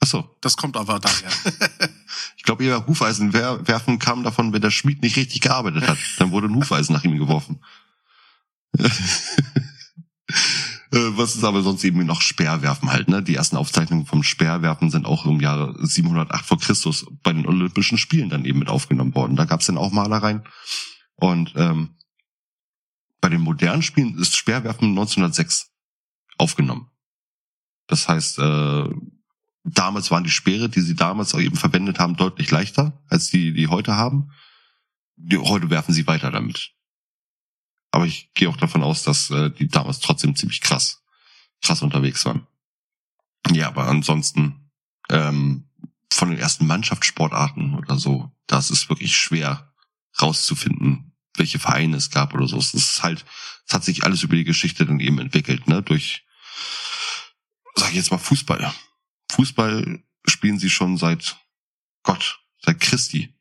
[0.00, 0.36] Achso.
[0.40, 1.30] Das kommt aber daher.
[2.36, 5.96] Ich glaube, ihr Hufeisen wer- werfen kam davon, wenn der Schmied nicht richtig gearbeitet hat.
[6.18, 7.64] Dann wurde ein Hufeisen nach ihm geworfen.
[10.92, 13.22] Äh, Was ist aber sonst eben noch Speerwerfen halt, ne?
[13.22, 17.98] Die ersten Aufzeichnungen vom Speerwerfen sind auch im Jahre 708 vor Christus bei den Olympischen
[17.98, 19.36] Spielen dann eben mit aufgenommen worden.
[19.36, 20.44] Da gab es dann auch Malereien.
[21.16, 21.96] Und ähm,
[23.20, 25.70] bei den modernen Spielen ist Speerwerfen 1906
[26.38, 26.90] aufgenommen.
[27.86, 28.88] Das heißt, äh,
[29.64, 33.52] damals waren die Speere, die sie damals auch eben verwendet haben, deutlich leichter als die,
[33.52, 34.30] die heute haben.
[35.16, 36.72] Die, heute werfen sie weiter damit.
[37.90, 41.02] Aber ich gehe auch davon aus, dass äh, die damals trotzdem ziemlich krass,
[41.62, 42.46] krass unterwegs waren.
[43.52, 44.70] Ja, aber ansonsten
[45.10, 45.68] ähm,
[46.12, 49.72] von den ersten Mannschaftssportarten oder so, das ist wirklich schwer
[50.20, 52.56] rauszufinden, welche Vereine es gab oder so.
[52.56, 53.24] Es ist halt,
[53.66, 55.82] es hat sich alles über die Geschichte dann eben entwickelt, ne?
[55.82, 56.24] Durch,
[57.74, 58.72] sag ich jetzt mal, Fußball.
[59.32, 61.36] Fußball spielen sie schon seit
[62.02, 63.34] Gott, seit Christi.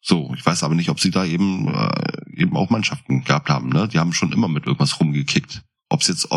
[0.00, 3.70] So, ich weiß aber nicht, ob sie da eben äh, eben auch Mannschaften gehabt haben.
[3.70, 3.88] Ne?
[3.88, 5.62] Die haben schon immer mit irgendwas rumgekickt.
[5.88, 6.28] Ob es jetzt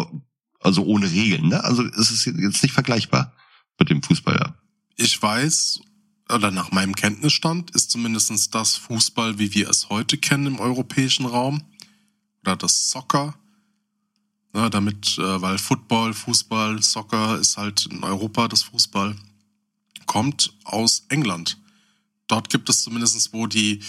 [0.60, 1.50] also ohne Regeln.
[1.50, 1.64] Ne?
[1.64, 3.34] Also es ist jetzt nicht vergleichbar
[3.80, 4.36] mit dem Fußball.
[4.40, 4.56] Ja.
[4.96, 5.82] Ich weiß,
[6.30, 11.26] oder nach meinem Kenntnisstand ist zumindest das Fußball, wie wir es heute kennen im europäischen
[11.26, 11.64] Raum,
[12.42, 13.38] oder das Soccer,
[14.54, 19.16] ne, damit, äh, weil Football, Fußball, Soccer ist halt in Europa das Fußball,
[20.06, 21.58] kommt aus England.
[22.28, 23.82] Dort gibt es zumindest, wo die,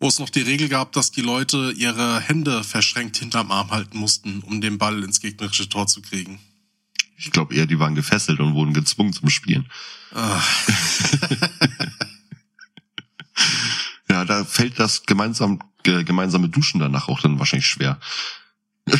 [0.00, 3.98] wo es noch die Regel gab, dass die Leute ihre Hände verschränkt hinterm Arm halten
[3.98, 6.40] mussten, um den Ball ins gegnerische Tor zu kriegen.
[7.16, 9.70] Ich glaube eher, die waren gefesselt und wurden gezwungen zum Spielen.
[10.12, 10.42] Ah,
[14.12, 17.98] Ja, da fällt das gemeinsam, ge, gemeinsame Duschen danach auch dann wahrscheinlich schwer.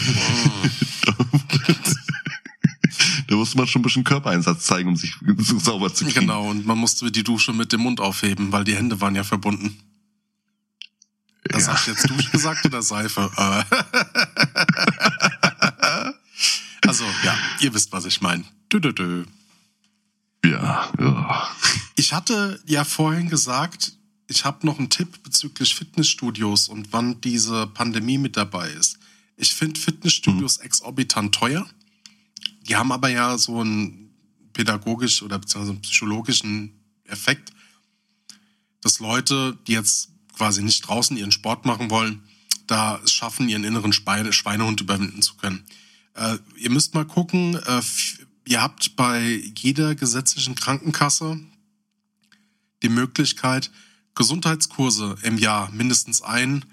[3.29, 6.21] da musste man schon ein bisschen Körpereinsatz zeigen, um sich so sauber zu kriegen.
[6.21, 9.25] Genau, und man musste die Dusche mit dem Mund aufheben, weil die Hände waren ja
[9.25, 9.77] verbunden.
[11.45, 11.73] Das Ja.
[11.75, 13.31] hast du jetzt Dusche gesagt oder Seife?
[16.85, 18.45] Also, ja, ihr wisst, was ich meine.
[18.73, 19.25] Dö, dö, dö.
[20.45, 21.49] Ja, ja.
[21.95, 23.93] Ich hatte ja vorhin gesagt,
[24.27, 28.99] ich habe noch einen Tipp bezüglich Fitnessstudios und wann diese Pandemie mit dabei ist.
[29.43, 31.69] Ich finde Fitnessstudios exorbitant teuer.
[32.69, 34.15] Die haben aber ja so einen
[34.53, 37.53] pädagogisch oder beziehungsweise einen psychologischen Effekt,
[38.83, 42.23] dass Leute, die jetzt quasi nicht draußen ihren Sport machen wollen,
[42.69, 45.65] da es schaffen, ihren inneren Schweine, Schweinehund überwinden zu können.
[46.15, 47.83] Äh, ihr müsst mal gucken, äh,
[48.47, 51.41] ihr habt bei jeder gesetzlichen Krankenkasse
[52.85, 53.73] die Möglichkeit,
[54.15, 56.65] Gesundheitskurse im Jahr mindestens ein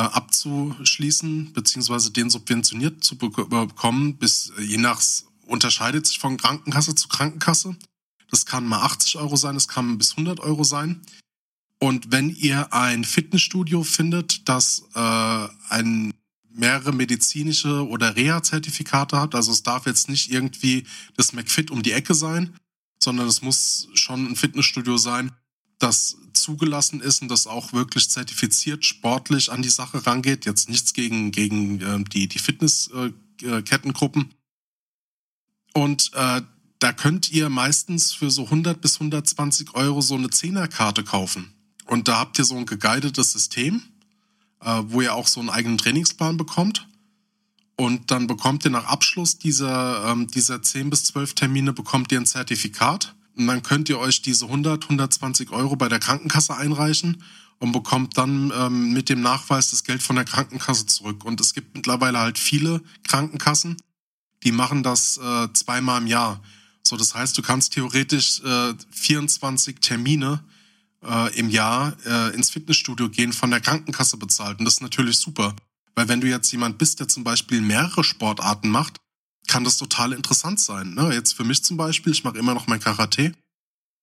[0.00, 5.02] abzuschließen, beziehungsweise den subventioniert zu bek- bekommen, bis äh, je nach,
[5.46, 7.76] unterscheidet sich von Krankenkasse zu Krankenkasse.
[8.30, 11.00] Das kann mal 80 Euro sein, das kann bis 100 Euro sein.
[11.80, 16.12] Und wenn ihr ein Fitnessstudio findet, das äh, ein
[16.50, 20.86] mehrere medizinische oder Reha-Zertifikate hat, also es darf jetzt nicht irgendwie
[21.16, 22.56] das McFit um die Ecke sein,
[23.00, 25.30] sondern es muss schon ein Fitnessstudio sein,
[25.78, 30.44] das zugelassen ist und das auch wirklich zertifiziert sportlich an die Sache rangeht.
[30.44, 34.34] Jetzt nichts gegen, gegen äh, die, die Fitness-Kettengruppen.
[35.74, 36.42] Und äh,
[36.78, 41.52] da könnt ihr meistens für so 100 bis 120 Euro so eine Zehnerkarte kaufen.
[41.86, 43.82] Und da habt ihr so ein geguidetes System,
[44.60, 46.86] äh, wo ihr auch so einen eigenen Trainingsplan bekommt.
[47.76, 52.18] Und dann bekommt ihr nach Abschluss dieser, ähm, dieser 10 bis 12 Termine bekommt ihr
[52.18, 53.14] ein Zertifikat.
[53.38, 57.22] Und dann könnt ihr euch diese 100, 120 Euro bei der Krankenkasse einreichen
[57.58, 61.24] und bekommt dann ähm, mit dem Nachweis das Geld von der Krankenkasse zurück.
[61.24, 63.76] Und es gibt mittlerweile halt viele Krankenkassen,
[64.44, 66.42] die machen das äh, zweimal im Jahr.
[66.82, 70.42] So, das heißt, du kannst theoretisch äh, 24 Termine
[71.04, 74.58] äh, im Jahr äh, ins Fitnessstudio gehen, von der Krankenkasse bezahlt.
[74.58, 75.54] Und das ist natürlich super.
[75.94, 78.98] Weil wenn du jetzt jemand bist, der zum Beispiel mehrere Sportarten macht,
[79.48, 80.94] kann das total interessant sein.
[80.94, 81.12] Ne?
[81.12, 83.32] Jetzt für mich zum Beispiel, ich mache immer noch mein Karate.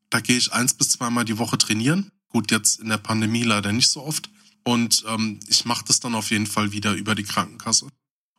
[0.10, 2.12] Da gehe ich eins bis zweimal die Woche trainieren.
[2.30, 4.30] Gut, jetzt in der Pandemie leider nicht so oft.
[4.64, 7.86] Und ähm, ich mache das dann auf jeden Fall wieder über die Krankenkasse.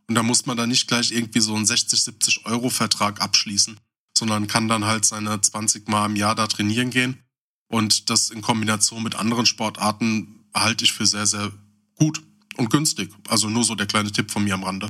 [0.08, 3.78] Und da muss man dann nicht gleich irgendwie so einen 60, 70 Euro Vertrag abschließen,
[4.16, 7.22] sondern kann dann halt seine 20 Mal im Jahr da trainieren gehen.
[7.68, 11.52] Und das in Kombination mit anderen Sportarten halte ich für sehr, sehr
[11.96, 12.22] gut
[12.56, 13.12] und günstig.
[13.28, 14.88] Also nur so der kleine Tipp von mir am Rande.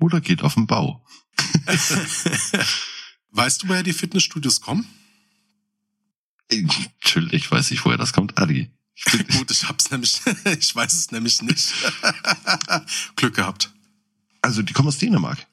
[0.00, 1.04] Oder geht auf den Bau.
[3.30, 4.86] weißt du, woher die Fitnessstudios kommen?
[6.50, 8.70] Natürlich weiß ich, woher das kommt, Adi.
[8.94, 9.04] Ich
[9.36, 10.20] Gut, ich hab's nämlich,
[10.58, 11.74] ich weiß es nämlich nicht.
[13.16, 13.72] Glück gehabt.
[14.42, 15.46] Also die kommen aus Dänemark.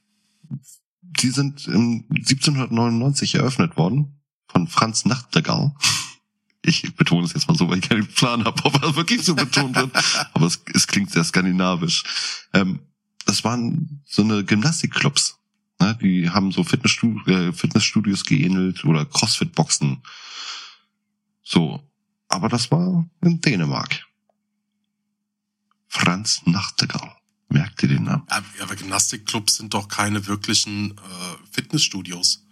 [1.01, 5.75] Die sind 1799 eröffnet worden von Franz Nachtigall.
[6.65, 9.36] Ich betone es jetzt mal so, weil ich keinen Plan habe, ob er wirklich so
[9.36, 9.91] betont wird.
[10.34, 12.03] Aber es, es klingt sehr skandinavisch.
[12.53, 12.79] Ähm,
[13.25, 15.38] das waren so eine Gymnastikclubs.
[15.80, 15.97] Ne?
[16.01, 20.01] Die haben so Fitnessstudios, äh, Fitnessstudios geähnelt oder Crossfit-Boxen.
[21.43, 21.82] So.
[22.30, 24.05] Aber das war in Dänemark.
[25.88, 27.15] Franz Nachtigall.
[27.49, 28.24] Merkt ihr den Namen?
[28.28, 32.43] Aber Gymnastikclubs sind doch keine wirklichen äh, Fitnessstudios.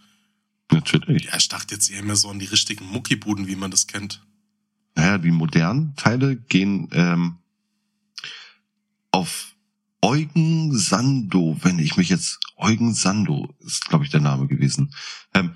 [0.71, 1.25] Natürlich.
[1.25, 4.23] Ja, ich dachte jetzt eher mehr so an die richtigen Muckibuden, wie man das kennt.
[4.95, 7.37] Naja, die modernen Teile gehen ähm,
[9.09, 9.50] auf
[10.01, 14.93] Eugen Sando, wenn ich mich jetzt Eugen Sando ist, glaube ich, der Name gewesen.
[15.33, 15.55] Ähm,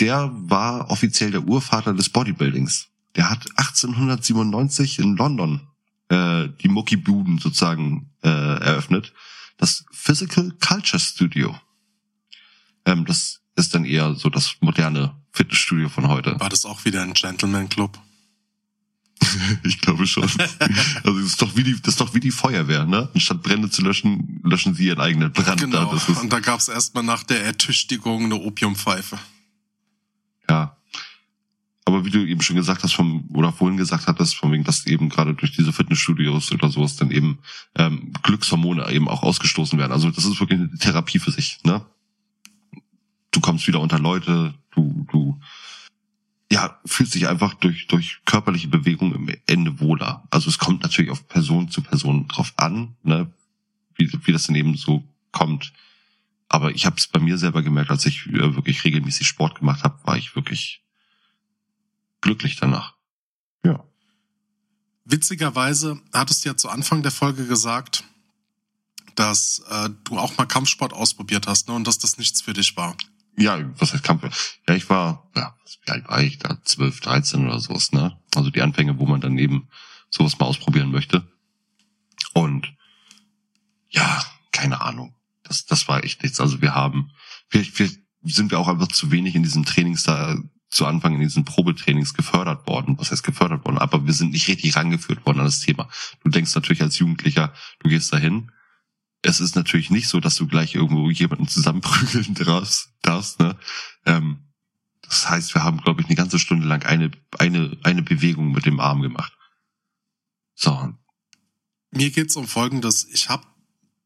[0.00, 2.88] der war offiziell der Urvater des Bodybuildings.
[3.16, 5.68] Der hat 1897 in London
[6.08, 9.12] äh, die Muckibuden sozusagen äh, eröffnet.
[9.56, 11.58] Das Physical Culture Studio.
[12.84, 16.38] Ähm, das ist dann eher so das moderne Fitnessstudio von heute.
[16.40, 17.98] War das auch wieder ein Gentleman Club?
[19.64, 20.24] ich glaube schon.
[20.24, 23.08] Also das ist doch wie die, das ist doch wie die Feuerwehr, ne?
[23.14, 25.60] Anstatt Brände zu löschen, löschen sie ihren eigenen Brand.
[25.60, 25.94] Genau.
[25.94, 26.20] Da.
[26.20, 29.18] Und da gab es erstmal nach der Ertüchtigung eine Opiumpfeife.
[30.48, 30.76] Ja.
[31.86, 34.86] Aber wie du eben schon gesagt hast, vom, oder vorhin gesagt hattest, von wegen, dass
[34.86, 37.38] eben gerade durch diese Fitnessstudios oder sowas dann eben
[37.76, 39.92] ähm, Glückshormone eben auch ausgestoßen werden.
[39.92, 41.84] Also das ist wirklich eine Therapie für sich, ne?
[43.32, 45.40] Du kommst wieder unter Leute, du, du
[46.54, 50.22] ja, fühlt sich einfach durch, durch körperliche Bewegung im Ende wohler.
[50.30, 53.28] Also es kommt natürlich auf Person zu Person drauf an, ne,
[53.96, 55.02] wie, wie das dann eben so
[55.32, 55.72] kommt.
[56.48, 59.82] Aber ich habe es bei mir selber gemerkt, als ich äh, wirklich regelmäßig Sport gemacht
[59.82, 60.84] habe, war ich wirklich
[62.20, 62.94] glücklich danach.
[63.64, 63.82] Ja.
[65.04, 68.04] Witzigerweise hattest du ja zu Anfang der Folge gesagt,
[69.16, 72.76] dass äh, du auch mal Kampfsport ausprobiert hast ne, und dass das nichts für dich
[72.76, 72.96] war
[73.36, 74.58] ja, was heißt Kampf?
[74.68, 75.54] Ja, ich war, ja,
[75.84, 76.58] wie alt war ich da?
[76.62, 78.16] 12, 13 oder sowas, ne?
[78.34, 79.68] Also die Anfänge, wo man dann eben
[80.08, 81.26] sowas mal ausprobieren möchte.
[82.32, 82.72] Und
[83.90, 85.14] ja, keine Ahnung.
[85.42, 86.40] Das, das war echt nichts.
[86.40, 87.10] Also wir haben,
[87.48, 90.36] vielleicht, vielleicht sind wir auch einfach zu wenig in diesen Trainings da
[90.70, 92.98] zu Anfang in diesen Probetrainings gefördert worden.
[92.98, 93.78] Was heißt gefördert worden?
[93.78, 95.88] Aber wir sind nicht richtig rangeführt worden an das Thema.
[96.24, 98.50] Du denkst natürlich als Jugendlicher, du gehst dahin,
[99.24, 103.58] es ist natürlich nicht so, dass du gleich irgendwo jemanden zusammenprügeln darfst, darfst ne?
[104.04, 104.44] Ähm,
[105.02, 108.66] das heißt, wir haben, glaube ich, eine ganze Stunde lang eine, eine, eine Bewegung mit
[108.66, 109.32] dem Arm gemacht.
[110.54, 110.94] So.
[111.90, 113.06] Mir geht's um Folgendes.
[113.12, 113.46] Ich habe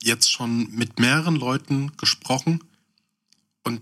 [0.02, 2.64] jetzt schon mit mehreren Leuten gesprochen
[3.64, 3.80] und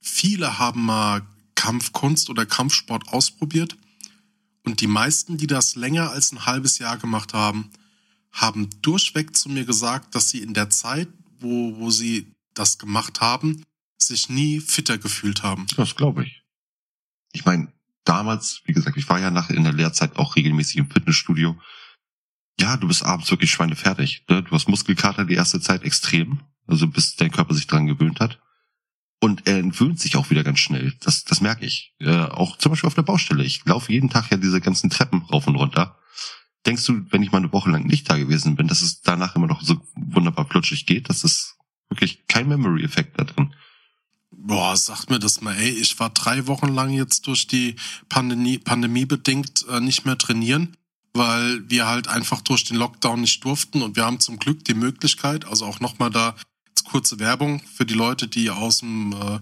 [0.00, 1.22] viele haben mal
[1.54, 3.76] Kampfkunst oder Kampfsport ausprobiert.
[4.64, 7.70] Und die meisten, die das länger als ein halbes Jahr gemacht haben,
[8.36, 11.08] haben durchweg zu mir gesagt, dass sie in der Zeit,
[11.40, 13.62] wo, wo sie das gemacht haben,
[13.98, 15.66] sich nie fitter gefühlt haben.
[15.76, 16.42] Das glaube ich.
[17.32, 17.72] Ich meine,
[18.04, 21.58] damals, wie gesagt, ich war ja nach in der Lehrzeit auch regelmäßig im Fitnessstudio.
[22.60, 24.24] Ja, du bist abends wirklich schweinefertig.
[24.28, 24.42] Ne?
[24.42, 28.40] Du hast Muskelkater die erste Zeit extrem, also bis dein Körper sich dran gewöhnt hat.
[29.20, 30.94] Und er entwöhnt sich auch wieder ganz schnell.
[31.00, 31.94] Das, das merke ich.
[32.00, 33.44] Äh, auch zum Beispiel auf der Baustelle.
[33.44, 35.98] Ich laufe jeden Tag ja diese ganzen Treppen rauf und runter.
[36.66, 39.36] Denkst du, wenn ich mal eine Woche lang nicht da gewesen bin, dass es danach
[39.36, 41.08] immer noch so wunderbar plutschig geht?
[41.08, 41.56] Das ist
[41.88, 43.54] wirklich kein Memory-Effekt da drin.
[44.30, 47.76] Boah, sagt mir das mal, ey, ich war drei Wochen lang jetzt durch die
[48.08, 50.76] Pandemie, Pandemie bedingt äh, nicht mehr trainieren,
[51.14, 54.74] weil wir halt einfach durch den Lockdown nicht durften und wir haben zum Glück die
[54.74, 56.34] Möglichkeit, also auch nochmal da
[56.86, 59.40] kurze Werbung für die Leute, die aus dem äh,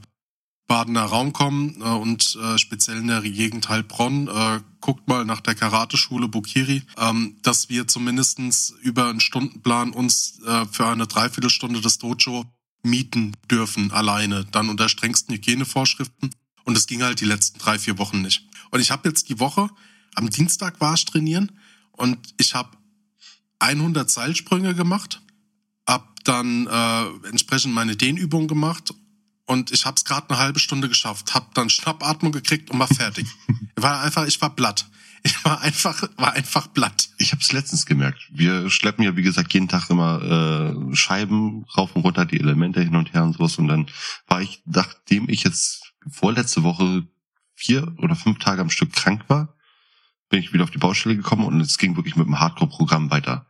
[0.67, 5.41] Badener Raum kommen äh, und äh, speziell in der Gegend Heilbronn, äh, guckt mal nach
[5.41, 11.81] der Karateschule Bukiri, ähm, dass wir zumindestens über einen Stundenplan uns äh, für eine Dreiviertelstunde
[11.81, 12.45] das Dojo
[12.83, 16.31] mieten dürfen, alleine, dann unter strengsten Hygienevorschriften.
[16.65, 18.47] Und das ging halt die letzten drei, vier Wochen nicht.
[18.71, 19.69] Und ich habe jetzt die Woche,
[20.15, 21.53] am Dienstag war ich trainieren
[21.93, 22.77] und ich habe
[23.59, 25.23] 100 Seilsprünge gemacht,
[25.87, 28.95] hab dann äh, entsprechend meine Dehnübungen gemacht
[29.47, 32.89] und ich habe es gerade eine halbe Stunde geschafft, habe dann Schnappatmung gekriegt und war
[32.89, 33.27] fertig.
[33.77, 34.87] ich war einfach, ich war platt.
[35.27, 37.09] Ich war einfach, war einfach platt.
[37.17, 38.29] Ich habe es letztens gemerkt.
[38.31, 42.83] Wir schleppen ja, wie gesagt, jeden Tag immer äh, Scheiben rauf und runter, die Elemente
[42.83, 43.57] hin und her und sowas.
[43.57, 43.87] Und dann
[44.27, 47.07] war ich, nachdem ich jetzt vorletzte Woche
[47.55, 49.55] vier oder fünf Tage am Stück krank war,
[50.29, 53.47] bin ich wieder auf die Baustelle gekommen und es ging wirklich mit dem Hardcore-Programm weiter.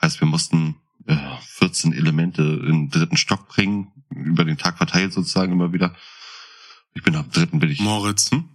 [0.00, 0.76] Heißt, wir mussten
[1.06, 5.94] äh, 14 Elemente in den dritten Stock bringen, über den Tag verteilt sozusagen immer wieder.
[6.94, 7.80] Ich bin am dritten, bin ich.
[7.80, 8.48] Moritz, Hm?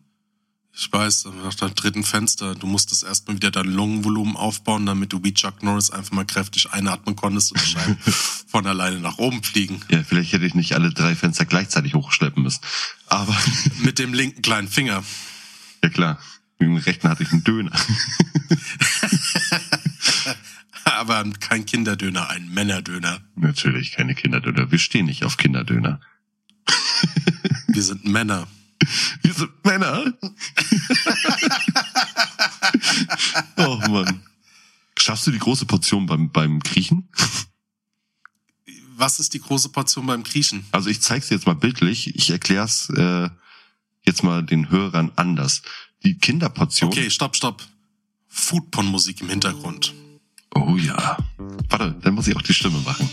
[0.73, 5.21] ich weiß, nach dem dritten Fenster, du musstest erstmal wieder dein Lungenvolumen aufbauen, damit du
[5.23, 7.97] wie Chuck Norris einfach mal kräftig einatmen konntest und Scheiben
[8.47, 9.81] von alleine nach oben fliegen.
[9.89, 12.61] Ja, vielleicht hätte ich nicht alle drei Fenster gleichzeitig hochschleppen müssen.
[13.07, 13.35] Aber,
[13.83, 15.03] Mit dem linken kleinen Finger.
[15.83, 16.17] ja klar,
[16.57, 17.71] mit dem rechten hatte ich einen Döner.
[20.97, 23.21] Aber kein Kinderdöner, ein Männerdöner.
[23.35, 24.71] Natürlich keine Kinderdöner.
[24.71, 26.01] Wir stehen nicht auf Kinderdöner.
[27.67, 28.47] Wir sind Männer.
[29.21, 30.13] Wir sind Männer.
[33.57, 34.23] oh Mann.
[34.97, 37.07] Schaffst du die große Portion beim, beim Griechen?
[38.95, 40.65] Was ist die große Portion beim Griechen?
[40.71, 42.15] Also ich zeig's dir jetzt mal bildlich.
[42.15, 43.29] Ich erklär's äh,
[44.03, 45.61] jetzt mal den Hörern anders.
[46.03, 46.91] Die Kinderportion.
[46.91, 47.63] Okay, stopp, stopp.
[48.27, 49.93] Foodporn-Musik im Hintergrund.
[50.71, 51.17] Oh ja.
[51.69, 53.09] Warte, dann muss ich auch die Stimme machen.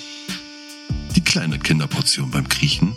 [1.16, 2.94] Die kleine Kinderportion beim Griechen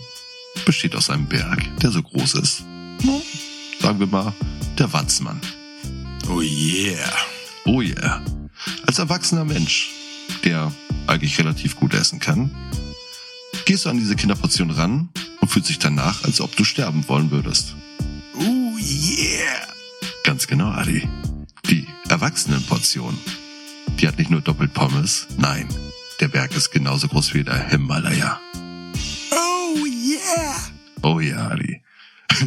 [0.65, 2.59] besteht aus einem Berg, der so groß ist.
[3.01, 3.21] Hm,
[3.79, 4.33] Sagen wir mal,
[4.77, 5.41] der Watzmann.
[6.29, 7.11] Oh yeah.
[7.65, 8.23] Oh yeah.
[8.85, 9.89] Als erwachsener Mensch,
[10.43, 10.71] der
[11.07, 12.51] eigentlich relativ gut essen kann,
[13.65, 15.09] gehst du an diese Kinderportion ran
[15.39, 17.75] und fühlst dich danach, als ob du sterben wollen würdest.
[18.35, 19.67] Oh yeah.
[20.23, 21.09] Ganz genau, Adi.
[21.67, 23.17] Die Erwachsenenportion,
[24.01, 25.69] die hat nicht nur doppelt Pommes, nein,
[26.19, 28.41] der Berg ist genauso groß wie der Himalaya.
[29.31, 30.55] Oh yeah.
[31.03, 31.83] Oh ja, Adi.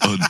[0.00, 0.20] und,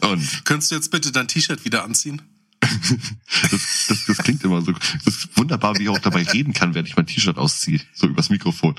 [0.00, 2.22] und Könntest du jetzt bitte dein T-Shirt wieder anziehen?
[2.60, 4.72] das, das, das klingt immer so.
[4.72, 8.08] Das ist wunderbar, wie ich auch dabei reden kann, während ich mein T-Shirt ausziehe, so
[8.08, 8.74] übers Mikrofon.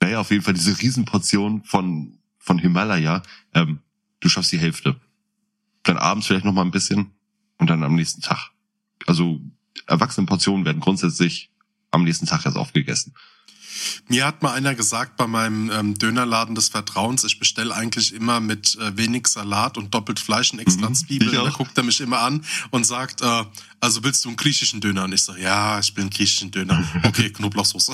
[0.00, 3.22] Naja, auf jeden Fall diese Riesenportion von, von Himalaya.
[3.52, 3.80] Ähm,
[4.20, 5.00] du schaffst die Hälfte.
[5.82, 7.10] Dann abends vielleicht noch mal ein bisschen
[7.58, 8.52] und dann am nächsten Tag.
[9.06, 9.40] Also
[9.86, 11.50] Erwachsenenportionen werden grundsätzlich
[11.90, 13.14] am nächsten Tag erst aufgegessen.
[14.08, 18.40] Mir hat mal einer gesagt bei meinem ähm, Dönerladen des Vertrauens, ich bestelle eigentlich immer
[18.40, 21.32] mit äh, wenig Salat und doppelt Fleisch und extra Mhm, Zwiebeln.
[21.32, 23.44] da guckt er mich immer an und sagt, äh,
[23.80, 25.04] also willst du einen griechischen Döner?
[25.04, 26.82] Und ich sage, ja, ich will einen griechischen Döner.
[27.04, 27.92] Okay, Knoblauchsoße.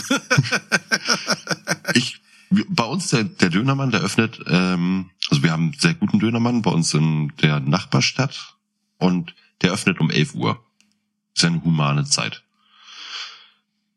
[1.94, 2.20] Ich,
[2.68, 6.62] bei uns der, der Dönermann, der öffnet, ähm, also wir haben einen sehr guten Dönermann
[6.62, 8.56] bei uns in der Nachbarstadt
[8.98, 10.64] und der öffnet um 11 Uhr.
[11.34, 12.44] Ist ja eine humane Zeit.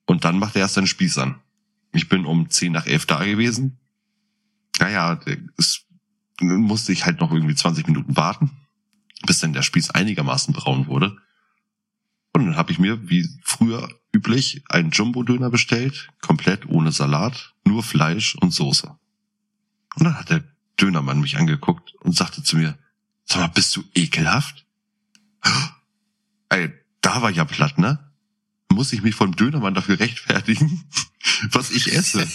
[0.05, 1.41] Und dann macht er erst seinen Spieß an.
[1.91, 3.79] Ich bin um 10 nach 11 da gewesen.
[4.79, 5.19] Naja,
[5.57, 5.85] es
[6.39, 8.51] musste ich halt noch irgendwie 20 Minuten warten,
[9.25, 11.17] bis dann der Spieß einigermaßen braun wurde.
[12.33, 17.81] Und dann habe ich mir, wie früher üblich, einen Jumbo-Döner bestellt, komplett ohne Salat, nur
[17.81, 18.87] Fleisch und Soße.
[19.95, 20.43] Und dann hat der
[20.79, 22.77] Dönermann mich angeguckt und sagte zu mir,
[23.23, 24.65] sag mal, bist du ekelhaft?
[26.49, 26.73] Ey,
[27.05, 27.99] da war ja platt, ne?
[28.71, 30.83] Muss ich mich vom Dönermann dafür rechtfertigen,
[31.51, 32.27] was ich esse?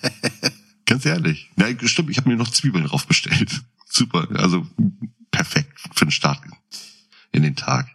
[0.84, 1.48] Ganz ehrlich.
[1.56, 3.62] Ja, stimmt, ich habe mir noch Zwiebeln drauf bestellt.
[3.86, 4.66] Super, also
[5.30, 6.42] perfekt für den Start
[7.30, 7.88] in den Tag.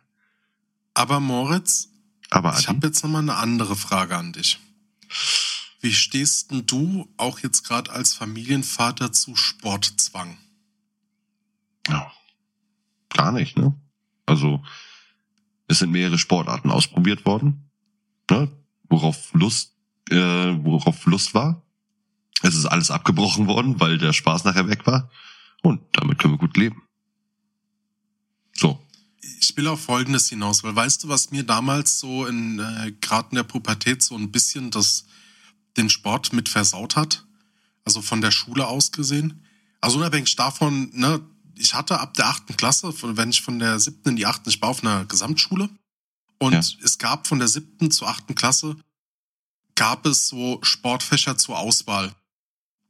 [0.93, 1.89] Aber Moritz,
[2.29, 4.59] Aber ich habe jetzt nochmal eine andere Frage an dich.
[5.81, 10.37] Wie stehst denn du auch jetzt gerade als Familienvater zu Sportzwang?
[11.89, 12.11] Ja.
[13.09, 13.75] Gar nicht, ne?
[14.25, 14.63] Also,
[15.73, 17.69] es sind mehrere Sportarten ausprobiert worden,
[18.29, 18.49] ne?
[18.89, 19.73] worauf Lust,
[20.09, 21.63] äh, worauf Lust war.
[22.43, 25.09] Es ist alles abgebrochen worden, weil der Spaß nachher weg war.
[25.61, 26.83] Und damit können wir gut leben.
[28.53, 28.79] So.
[29.39, 33.29] Ich will auf Folgendes hinaus, weil weißt du, was mir damals so in äh, gerade
[33.31, 35.05] in der Pubertät so ein bisschen das
[35.75, 37.25] den Sport mit versaut hat,
[37.83, 39.43] also von der Schule aus gesehen.
[39.81, 41.21] Also unabhängig davon, ne,
[41.55, 44.49] ich hatte ab der achten Klasse, von- wenn ich von der siebten in die achten,
[44.49, 45.69] ich war auf einer Gesamtschule
[46.39, 46.59] und Ja.
[46.83, 48.75] es gab von der siebten zur achten Klasse
[49.75, 52.13] gab es so Sportfächer zur Auswahl.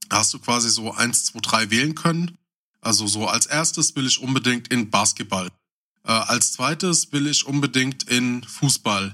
[0.09, 2.37] Da hast du quasi so eins, zwei, drei wählen können.
[2.81, 5.47] Also so als erstes will ich unbedingt in Basketball.
[6.03, 9.13] Äh, als zweites will ich unbedingt in Fußball.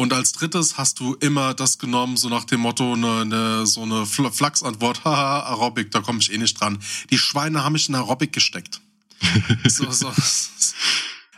[0.00, 3.82] Und als drittes hast du immer das genommen, so nach dem Motto, ne, ne, so
[3.82, 6.78] eine Fl- Flachsantwort, haha, Aerobic, da komme ich eh nicht dran.
[7.10, 8.80] Die Schweine haben mich in Aerobic gesteckt.
[9.66, 10.12] so, so,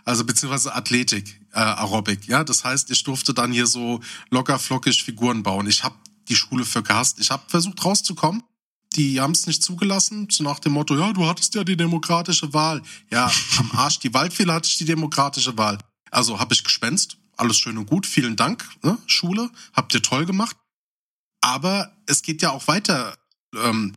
[0.04, 2.26] also beziehungsweise Athletik, äh, Aerobic.
[2.28, 5.66] Ja, das heißt, ich durfte dann hier so locker flockig Figuren bauen.
[5.66, 5.94] Ich habe
[6.28, 7.18] die Schule für gehasst.
[7.18, 8.42] Ich habe versucht rauszukommen.
[8.96, 12.52] die haben es nicht zugelassen, so nach dem Motto, ja, du hattest ja die demokratische
[12.52, 12.82] Wahl.
[13.10, 15.78] Ja, am Arsch, die Waldfehler hatte ich die demokratische Wahl.
[16.10, 18.98] Also habe ich gespenst, alles schön und gut, vielen Dank, ne?
[19.06, 20.56] Schule, habt ihr toll gemacht.
[21.40, 23.16] Aber es geht ja auch weiter.
[23.54, 23.94] Ähm,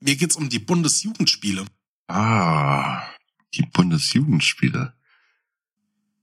[0.00, 1.66] mir geht's um die Bundesjugendspiele.
[2.08, 3.02] Ah,
[3.54, 4.94] die Bundesjugendspiele.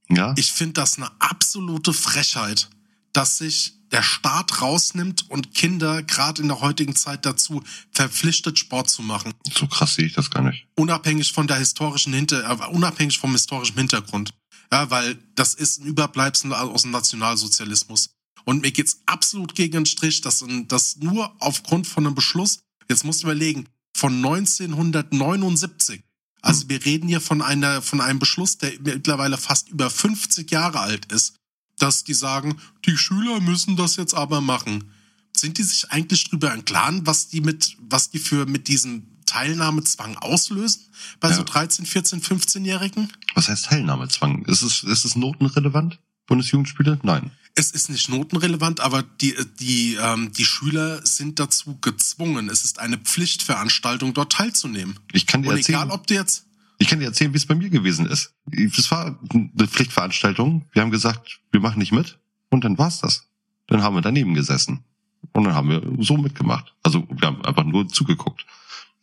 [0.09, 0.33] Ja.
[0.37, 2.69] Ich finde das eine absolute Frechheit,
[3.13, 8.89] dass sich der Staat rausnimmt und Kinder gerade in der heutigen Zeit dazu verpflichtet, Sport
[8.89, 9.33] zu machen.
[9.53, 10.65] So krass sehe ich das gar nicht.
[10.75, 14.33] Unabhängig von der historischen Hinter, äh, unabhängig vom historischen Hintergrund.
[14.73, 18.09] Ja, weil das ist ein Überbleibsel aus dem Nationalsozialismus.
[18.45, 22.59] Und mir geht's absolut gegen den Strich, dass das nur aufgrund von einem Beschluss,
[22.89, 26.03] jetzt musst du überlegen, von 1979.
[26.41, 26.69] Also hm.
[26.69, 31.11] wir reden hier von einer, von einem Beschluss, der mittlerweile fast über 50 Jahre alt
[31.11, 31.35] ist
[31.77, 34.91] dass die sagen, die Schüler müssen das jetzt aber machen.
[35.35, 39.12] Sind die sich eigentlich drüber im Klaren, was die mit, was die für mit diesem
[39.33, 40.81] Teilnahmezwang auslösen
[41.19, 41.35] bei ja.
[41.35, 43.11] so 13, 14, 15-Jährigen?
[43.33, 44.45] Was heißt Teilnahmezwang?
[44.45, 45.99] Ist es, ist es notenrelevant?
[46.27, 46.99] Bundesjugendspiele?
[47.03, 47.31] Nein.
[47.55, 52.49] Es ist nicht notenrelevant, aber die, die, ähm, die Schüler sind dazu gezwungen.
[52.49, 54.99] Es ist eine Pflichtveranstaltung, dort teilzunehmen.
[55.11, 55.79] Ich kann dir Und erzählen.
[55.79, 56.45] egal, ob du jetzt
[56.79, 58.33] ich kann dir erzählen, wie es bei mir gewesen ist.
[58.45, 60.65] Das war eine Pflichtveranstaltung.
[60.73, 62.19] Wir haben gesagt, wir machen nicht mit.
[62.49, 63.29] Und dann war's das.
[63.67, 64.83] Dann haben wir daneben gesessen.
[65.31, 66.73] Und dann haben wir so mitgemacht.
[66.83, 68.45] Also wir haben einfach nur zugeguckt.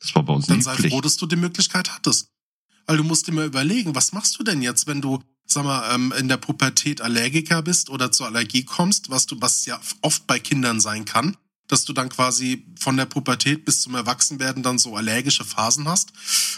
[0.00, 0.92] Das war bei uns Dann sei Pflicht.
[0.92, 2.28] froh, dass du die Möglichkeit hattest.
[2.86, 5.94] Weil du musst dir mal überlegen, was machst du denn jetzt, wenn du, sag mal,
[5.94, 10.26] ähm, in der Pubertät Allergiker bist oder zur Allergie kommst, was du, was ja oft
[10.26, 11.36] bei Kindern sein kann
[11.70, 16.12] dass du dann quasi von der Pubertät bis zum Erwachsenwerden dann so allergische Phasen hast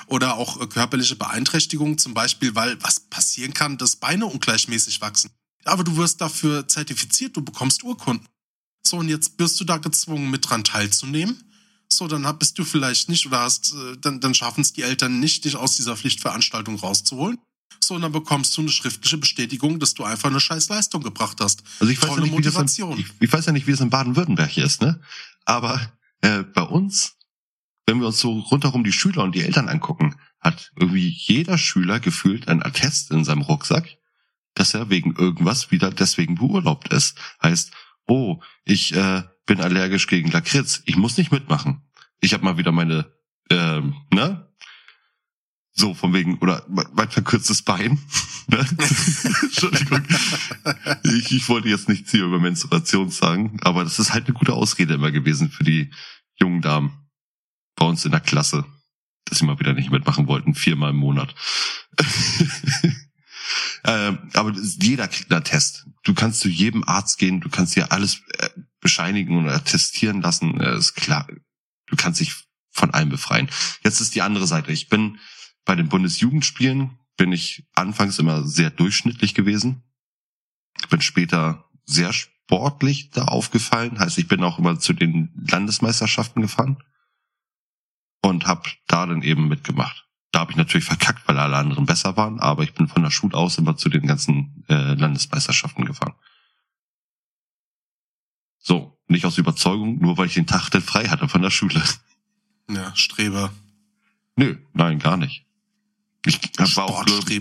[0.06, 5.30] oder auch äh, körperliche Beeinträchtigungen, zum Beispiel, weil was passieren kann, dass Beine ungleichmäßig wachsen.
[5.64, 8.26] Aber du wirst dafür zertifiziert, du bekommst Urkunden.
[8.84, 11.51] So, und jetzt wirst du da gezwungen, mit dran teilzunehmen.
[11.96, 15.20] So, dann bist du vielleicht nicht oder hast, äh, dann, dann schaffen es die Eltern
[15.20, 17.38] nicht, dich aus dieser Pflichtveranstaltung rauszuholen.
[17.82, 21.38] So, und dann bekommst du eine schriftliche Bestätigung, dass du einfach eine scheiß Leistung gebracht
[21.40, 21.62] hast.
[21.80, 22.96] Also ich weiß, ja nicht, Motivation.
[22.96, 25.00] Wie das in, ich, ich weiß ja nicht, wie es in Baden-Württemberg ist, ne?
[25.44, 27.16] Aber äh, bei uns,
[27.86, 32.00] wenn wir uns so rundherum die Schüler und die Eltern angucken, hat irgendwie jeder Schüler
[32.00, 33.98] gefühlt ein Attest in seinem Rucksack,
[34.54, 37.16] dass er wegen irgendwas wieder deswegen beurlaubt ist.
[37.42, 37.72] Heißt,
[38.06, 41.82] oh, ich äh, bin allergisch gegen Lakritz, ich muss nicht mitmachen.
[42.20, 43.12] Ich habe mal wieder meine,
[43.50, 44.48] ähm, ne,
[45.74, 47.98] so, von wegen, oder mein verkürztes Bein.
[48.48, 48.58] Ne?
[49.42, 50.02] Entschuldigung.
[51.04, 54.52] Ich, ich wollte jetzt nichts hier über Menstruation sagen, aber das ist halt eine gute
[54.52, 55.92] Ausrede immer gewesen für die
[56.40, 57.08] jungen Damen
[57.76, 58.64] bei uns in der Klasse,
[59.26, 61.36] dass sie mal wieder nicht mitmachen wollten, viermal im Monat.
[63.84, 65.86] ähm, aber jeder kriegt einen Test.
[66.02, 68.50] Du kannst zu jedem Arzt gehen, du kannst dir alles äh,
[68.82, 70.60] bescheinigen und attestieren lassen.
[70.60, 71.26] Äh, ist klar,
[71.86, 72.34] du kannst dich
[72.70, 73.48] von allem befreien.
[73.82, 74.72] Jetzt ist die andere Seite.
[74.72, 75.18] Ich bin
[75.64, 79.82] bei den Bundesjugendspielen bin ich anfangs immer sehr durchschnittlich gewesen.
[80.90, 83.98] Bin später sehr sportlich da aufgefallen.
[83.98, 86.82] Heißt, ich bin auch immer zu den Landesmeisterschaften gefahren
[88.22, 90.06] und habe da dann eben mitgemacht.
[90.32, 93.10] Da habe ich natürlich verkackt, weil alle anderen besser waren, aber ich bin von der
[93.10, 96.14] Schule aus immer zu den ganzen äh, Landesmeisterschaften gefahren.
[98.62, 101.82] So, nicht aus Überzeugung, nur weil ich den Tag dann frei hatte von der Schule.
[102.70, 103.52] Ja, Streber.
[104.36, 105.44] Nö, nein, gar nicht.
[106.24, 106.38] Ich
[106.76, 107.40] war auch ich,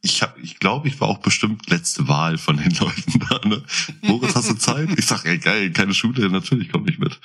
[0.00, 3.40] ich, hab, ich glaube, ich war auch bestimmt letzte Wahl von den Leuten da.
[3.46, 3.62] Ne?
[4.00, 4.88] Moritz, hast du Zeit?
[4.98, 7.20] Ich sag, ey, geil, keine Schule, natürlich komme ich mit.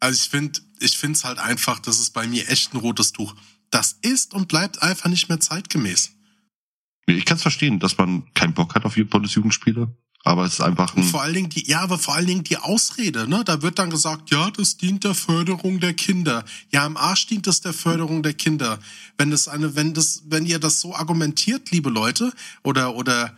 [0.00, 3.12] Also ich finde, ich finde es halt einfach, das ist bei mir echt ein rotes
[3.12, 3.34] Tuch.
[3.70, 6.12] Das ist und bleibt einfach nicht mehr zeitgemäß.
[7.06, 9.94] Ich kann es verstehen, dass man keinen Bock hat auf Bundesjugendspiele.
[10.24, 11.02] Aber es ist einfach ein.
[11.02, 13.44] Und vor allen Dingen die, ja, aber vor allen Dingen die Ausrede, ne?
[13.44, 16.44] Da wird dann gesagt, ja, das dient der Förderung der Kinder.
[16.70, 18.78] Ja, im Arsch dient es der Förderung der Kinder.
[19.16, 23.34] Wenn das eine, wenn das, wenn ihr das so argumentiert, liebe Leute, oder, oder,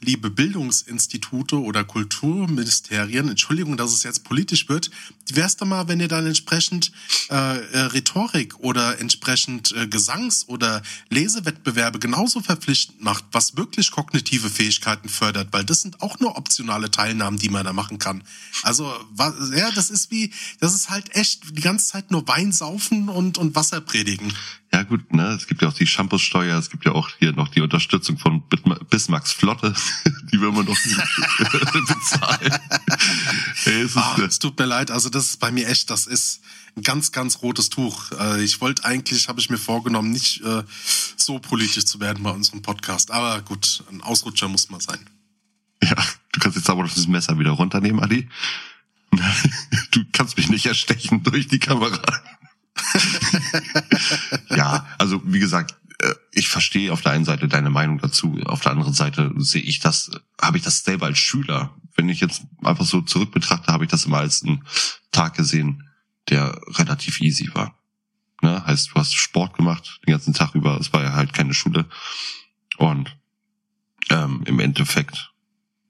[0.00, 4.90] liebe Bildungsinstitute oder Kulturministerien, Entschuldigung, dass es jetzt politisch wird,
[5.26, 6.92] wie wär's da mal, wenn ihr dann entsprechend
[7.30, 14.50] äh, äh, Rhetorik oder entsprechend äh, Gesangs- oder Lesewettbewerbe genauso verpflichtend macht, was wirklich kognitive
[14.50, 18.22] Fähigkeiten fördert, weil das sind auch nur optionale Teilnahmen, die man da machen kann.
[18.62, 22.52] Also, was, ja, das ist wie, das ist halt echt die ganze Zeit nur Wein
[22.52, 24.32] saufen und, und Wasser predigen.
[24.72, 27.48] Ja gut, ne, es gibt ja auch die Shampoossteuer, es gibt ja auch hier noch
[27.48, 28.42] die Unterstützung von
[28.90, 29.74] Bismarcks Flotte,
[30.32, 30.76] die will man doch
[31.72, 32.58] bezahlen.
[33.64, 36.42] es, Ach, es tut mir leid, also das ist bei mir echt, das ist
[36.76, 38.12] ein ganz, ganz rotes Tuch.
[38.18, 40.62] Äh, ich wollte eigentlich, habe ich mir vorgenommen, nicht äh,
[41.16, 43.10] so politisch zu werden bei unserem Podcast.
[43.10, 45.00] Aber gut, ein Ausrutscher muss mal sein.
[45.82, 45.96] Ja,
[46.32, 48.28] du kannst jetzt aber das Messer wieder runternehmen, Adi.
[49.90, 52.02] du kannst mich nicht erstechen durch die Kamera.
[54.50, 58.60] ja, also wie gesagt, äh, ich verstehe auf der einen Seite deine Meinung dazu, auf
[58.60, 60.10] der anderen Seite sehe ich das,
[60.40, 61.74] habe ich das selber als Schüler.
[61.94, 64.64] Wenn ich jetzt einfach so zurück betrachte, habe ich das immer als einen
[65.12, 65.88] Tag gesehen,
[66.28, 67.78] der relativ easy war.
[68.42, 68.64] Ne?
[68.66, 71.86] Heißt, du hast Sport gemacht den ganzen Tag über, es war ja halt keine Schule.
[72.76, 73.16] Und
[74.10, 75.32] ähm, im Endeffekt,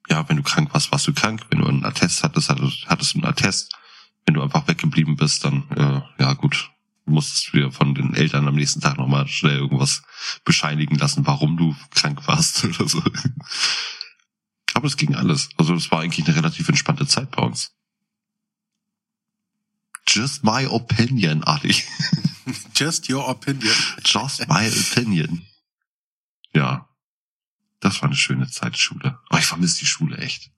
[0.09, 1.43] ja, wenn du krank warst, warst du krank.
[1.51, 3.76] Wenn du einen Attest hattest, hattest, du einen Attest.
[4.24, 6.70] Wenn du einfach weggeblieben bist, dann, äh, ja gut,
[7.07, 10.02] musstest du dir von den Eltern am nächsten Tag nochmal schnell irgendwas
[10.44, 13.02] bescheinigen lassen, warum du krank warst oder so.
[14.74, 15.48] Aber es ging alles.
[15.57, 17.72] Also es war eigentlich eine relativ entspannte Zeit bei uns.
[20.09, 21.74] Just my opinion, Adi.
[22.74, 23.74] Just your opinion.
[24.04, 25.46] Just my opinion.
[26.54, 26.88] Ja.
[27.80, 29.18] Das war eine schöne Zeit, Schule.
[29.30, 30.50] Oh, ich vermisse die Schule echt.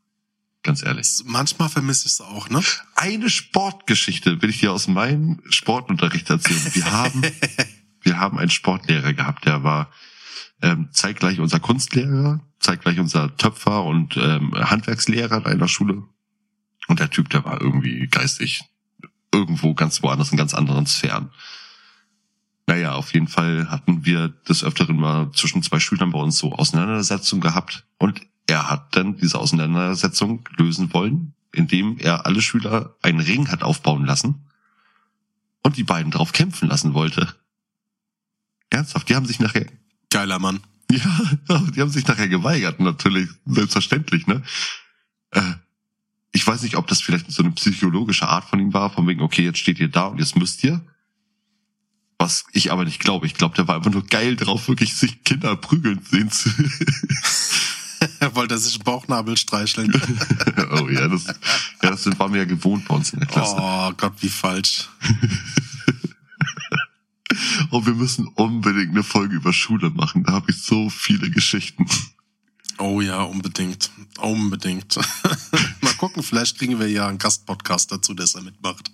[0.63, 1.09] Ganz ehrlich.
[1.25, 2.63] Manchmal vermisse ich es auch, ne?
[2.97, 6.75] Eine Sportgeschichte will ich dir aus meinem Sportunterricht erzählen.
[6.75, 7.23] Wir haben,
[8.03, 9.91] wir haben einen Sportlehrer gehabt, der war
[10.61, 16.03] ähm, zeitgleich unser Kunstlehrer, zeitgleich unser Töpfer und ähm, Handwerkslehrer in einer Schule.
[16.89, 18.65] Und der Typ, der war irgendwie geistig
[19.33, 21.31] irgendwo ganz woanders, in ganz anderen Sphären.
[22.67, 26.53] Naja, auf jeden Fall hatten wir des Öfteren mal zwischen zwei Schülern bei uns so
[26.53, 33.21] Auseinandersetzungen gehabt und er hat dann diese Auseinandersetzung lösen wollen, indem er alle Schüler einen
[33.21, 34.47] Ring hat aufbauen lassen
[35.63, 37.35] und die beiden drauf kämpfen lassen wollte.
[38.71, 39.67] Ernsthaft, die haben sich nachher...
[40.11, 40.61] Geiler Mann.
[40.91, 41.21] Ja,
[41.75, 44.43] die haben sich nachher geweigert, natürlich, selbstverständlich, ne?
[45.31, 45.43] Äh,
[46.33, 49.21] ich weiß nicht, ob das vielleicht so eine psychologische Art von ihm war, von wegen,
[49.21, 50.81] okay, jetzt steht ihr da und jetzt müsst ihr.
[52.17, 53.27] Was ich aber nicht glaube.
[53.27, 56.51] Ich glaube, der war einfach nur geil drauf, wirklich sich Kinder prügeln sehen zu.
[58.35, 59.93] Wollte er sich den Bauchnabel streicheln.
[60.73, 63.57] oh ja, das, ja, das war mir ja gewohnt bei uns in der Klasse.
[63.59, 64.89] Oh Gott, wie falsch.
[67.71, 70.25] oh, wir müssen unbedingt eine Folge über Schule machen.
[70.25, 71.87] Da habe ich so viele Geschichten.
[72.79, 73.91] Oh ja, unbedingt.
[74.21, 74.97] Unbedingt.
[75.81, 78.93] Mal gucken, vielleicht kriegen wir ja einen Gastpodcast dazu, der es da mitmacht.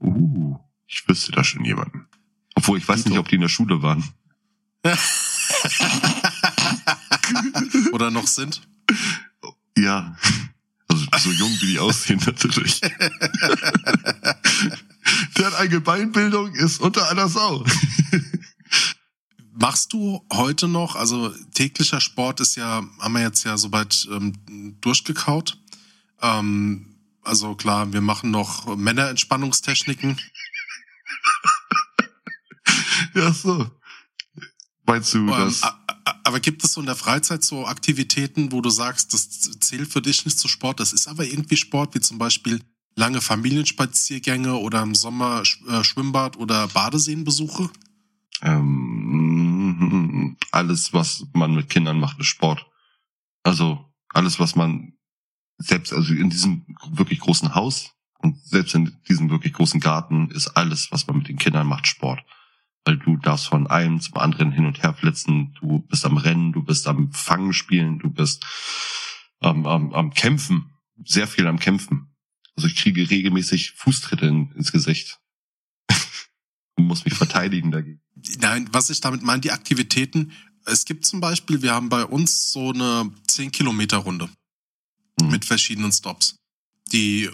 [0.00, 0.56] Uh,
[0.88, 2.06] ich wüsste da schon jemanden.
[2.54, 4.04] Obwohl, ich weiß nicht, ob die in der Schule waren.
[7.92, 8.62] Oder noch sind?
[9.76, 10.16] Ja.
[11.10, 12.80] Also so jung wie die aussehen natürlich.
[15.36, 17.64] Der hat eine Beinbildung, ist unter einer Sau.
[19.54, 24.32] Machst du heute noch, also täglicher Sport ist ja, haben wir jetzt ja soweit ähm,
[24.80, 25.58] durchgekaut.
[26.20, 30.18] Ähm, also klar, wir machen noch Männerentspannungstechniken.
[33.14, 33.70] ja, so.
[34.86, 35.62] Meinst du ähm, das?
[36.04, 39.28] Aber gibt es so in der Freizeit so Aktivitäten, wo du sagst, das
[39.60, 42.60] zählt für dich nicht zu Sport, das ist aber irgendwie Sport, wie zum Beispiel
[42.96, 47.70] lange Familienspaziergänge oder im Sommer äh, Schwimmbad oder Badeseenbesuche?
[48.42, 52.66] Ähm, alles, was man mit Kindern macht, ist Sport.
[53.42, 54.94] Also alles, was man
[55.58, 60.48] selbst, also in diesem wirklich großen Haus und selbst in diesem wirklich großen Garten ist
[60.48, 62.24] alles, was man mit den Kindern macht, Sport.
[62.84, 66.52] Weil du darfst von einem zum anderen hin und her flitzen, du bist am Rennen,
[66.52, 68.44] du bist am Fangen spielen, du bist
[69.40, 70.72] am, am, am Kämpfen,
[71.04, 72.12] sehr viel am Kämpfen.
[72.56, 75.20] Also ich kriege regelmäßig Fußtritte in, ins Gesicht
[76.76, 78.00] und muss mich verteidigen dagegen.
[78.38, 80.32] Nein, was ich damit meine, die Aktivitäten.
[80.64, 84.28] Es gibt zum Beispiel, wir haben bei uns so eine 10 Kilometer Runde
[85.20, 85.30] hm.
[85.30, 86.36] mit verschiedenen Stops.
[86.92, 87.30] Die,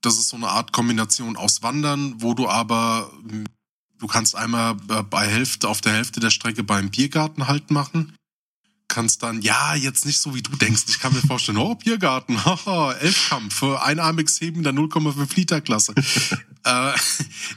[0.00, 3.10] das ist so eine Art Kombination aus Wandern, wo du aber,
[3.98, 8.14] du kannst einmal bei Hälfte, auf der Hälfte der Strecke beim Biergarten halt machen
[8.88, 10.84] kannst dann, ja, jetzt nicht so wie du denkst.
[10.88, 15.94] Ich kann mir vorstellen, oh, Biergarten, haha, Elfkampf, einarmiges Heben der 0,5 Liter Klasse.
[16.64, 16.92] äh,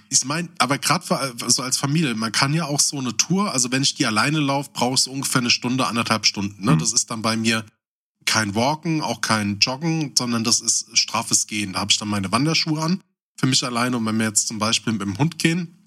[0.10, 3.72] ich meine, aber gerade so als Familie, man kann ja auch so eine Tour, also
[3.72, 6.64] wenn ich die alleine laufe, brauchst du ungefähr eine Stunde, anderthalb Stunden.
[6.64, 6.76] Ne?
[6.76, 6.80] Mhm.
[6.80, 7.66] Das ist dann bei mir
[8.26, 11.74] kein Walken, auch kein Joggen, sondern das ist straffes Gehen.
[11.74, 13.02] Da habe ich dann meine Wanderschuhe an,
[13.38, 13.98] für mich alleine.
[13.98, 15.81] Und wenn wir jetzt zum Beispiel mit dem Hund gehen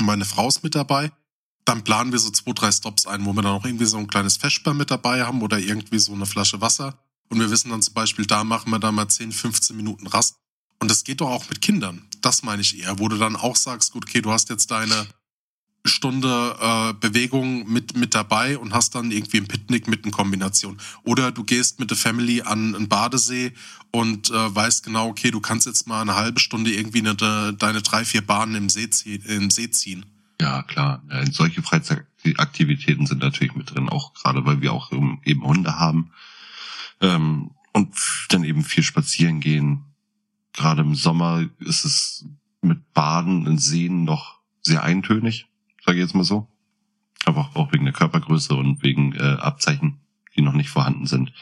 [0.00, 1.12] meine Frau ist mit dabei,
[1.64, 4.08] dann planen wir so zwei, drei Stops ein, wo wir dann auch irgendwie so ein
[4.08, 6.98] kleines Feschbar mit dabei haben oder irgendwie so eine Flasche Wasser.
[7.28, 10.36] Und wir wissen dann zum Beispiel, da machen wir da mal 10, 15 Minuten Rast.
[10.80, 12.08] Und das geht doch auch mit Kindern.
[12.20, 15.06] Das meine ich eher, wo du dann auch sagst, gut, okay, du hast jetzt deine
[15.84, 20.78] Stunde äh, Bewegung mit, mit dabei und hast dann irgendwie ein Picknick mit in Kombination.
[21.02, 23.52] Oder du gehst mit der Family an einen Badesee
[23.90, 27.82] und äh, weißt genau, okay, du kannst jetzt mal eine halbe Stunde irgendwie eine, deine
[27.82, 28.88] drei, vier Bahnen im See,
[29.26, 30.06] im See ziehen.
[30.40, 31.02] Ja, klar.
[31.30, 36.10] Solche Freizeitaktivitäten sind natürlich mit drin, auch gerade weil wir auch eben Hunde haben.
[37.00, 37.94] Ähm, und
[38.28, 39.84] dann eben viel spazieren gehen.
[40.52, 42.26] gerade im Sommer ist es
[42.60, 45.46] mit Baden in Seen noch sehr eintönig,
[45.84, 46.48] sage ich jetzt mal so.
[47.24, 50.00] Aber auch wegen der Körpergröße und wegen äh, Abzeichen,
[50.36, 51.32] die noch nicht vorhanden sind.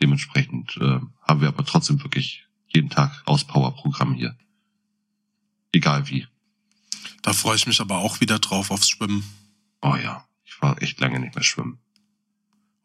[0.00, 4.36] Dementsprechend äh, haben wir aber trotzdem wirklich jeden Tag Auspower-Programm hier.
[5.72, 6.26] Egal wie.
[7.22, 9.24] Da freue ich mich aber auch wieder drauf aufs Schwimmen.
[9.82, 11.78] Oh ja, ich war echt lange nicht mehr schwimmen.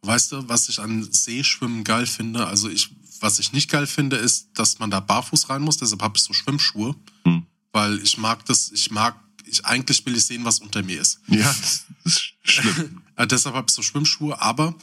[0.01, 2.45] Weißt du, was ich an Seeschwimmen geil finde?
[2.47, 2.89] Also ich,
[3.21, 5.77] was ich nicht geil finde, ist, dass man da barfuß rein muss.
[5.77, 6.95] Deshalb habe ich so Schwimmschuhe,
[7.25, 7.45] Hm.
[7.71, 8.71] weil ich mag das.
[8.71, 9.15] Ich mag,
[9.47, 11.19] ich eigentlich will ich sehen, was unter mir ist.
[11.27, 13.01] Ja, das ist schlimm.
[13.29, 14.41] Deshalb habe ich so Schwimmschuhe.
[14.41, 14.75] Aber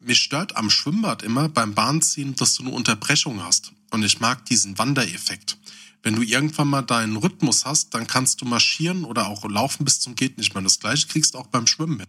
[0.00, 3.72] mich stört am Schwimmbad immer beim Bahnziehen, dass du eine Unterbrechung hast.
[3.90, 5.58] Und ich mag diesen Wandereffekt.
[6.02, 10.00] Wenn du irgendwann mal deinen Rhythmus hast, dann kannst du marschieren oder auch laufen bis
[10.00, 10.62] zum geht nicht mehr.
[10.62, 12.08] Das gleiche kriegst du auch beim Schwimmen hin.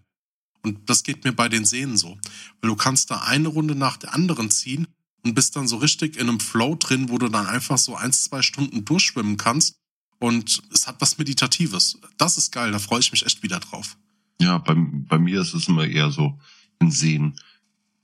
[0.64, 2.18] Und das geht mir bei den Seen so.
[2.62, 4.88] Weil du kannst da eine Runde nach der anderen ziehen
[5.24, 8.24] und bist dann so richtig in einem Flow drin, wo du dann einfach so eins,
[8.24, 9.76] zwei Stunden durchschwimmen kannst.
[10.24, 12.00] Und es hat was Meditatives.
[12.18, 13.98] Das ist geil, da freue ich mich echt wieder drauf.
[14.40, 16.40] Ja, bei, bei mir ist es immer eher so
[16.80, 17.38] in Seen.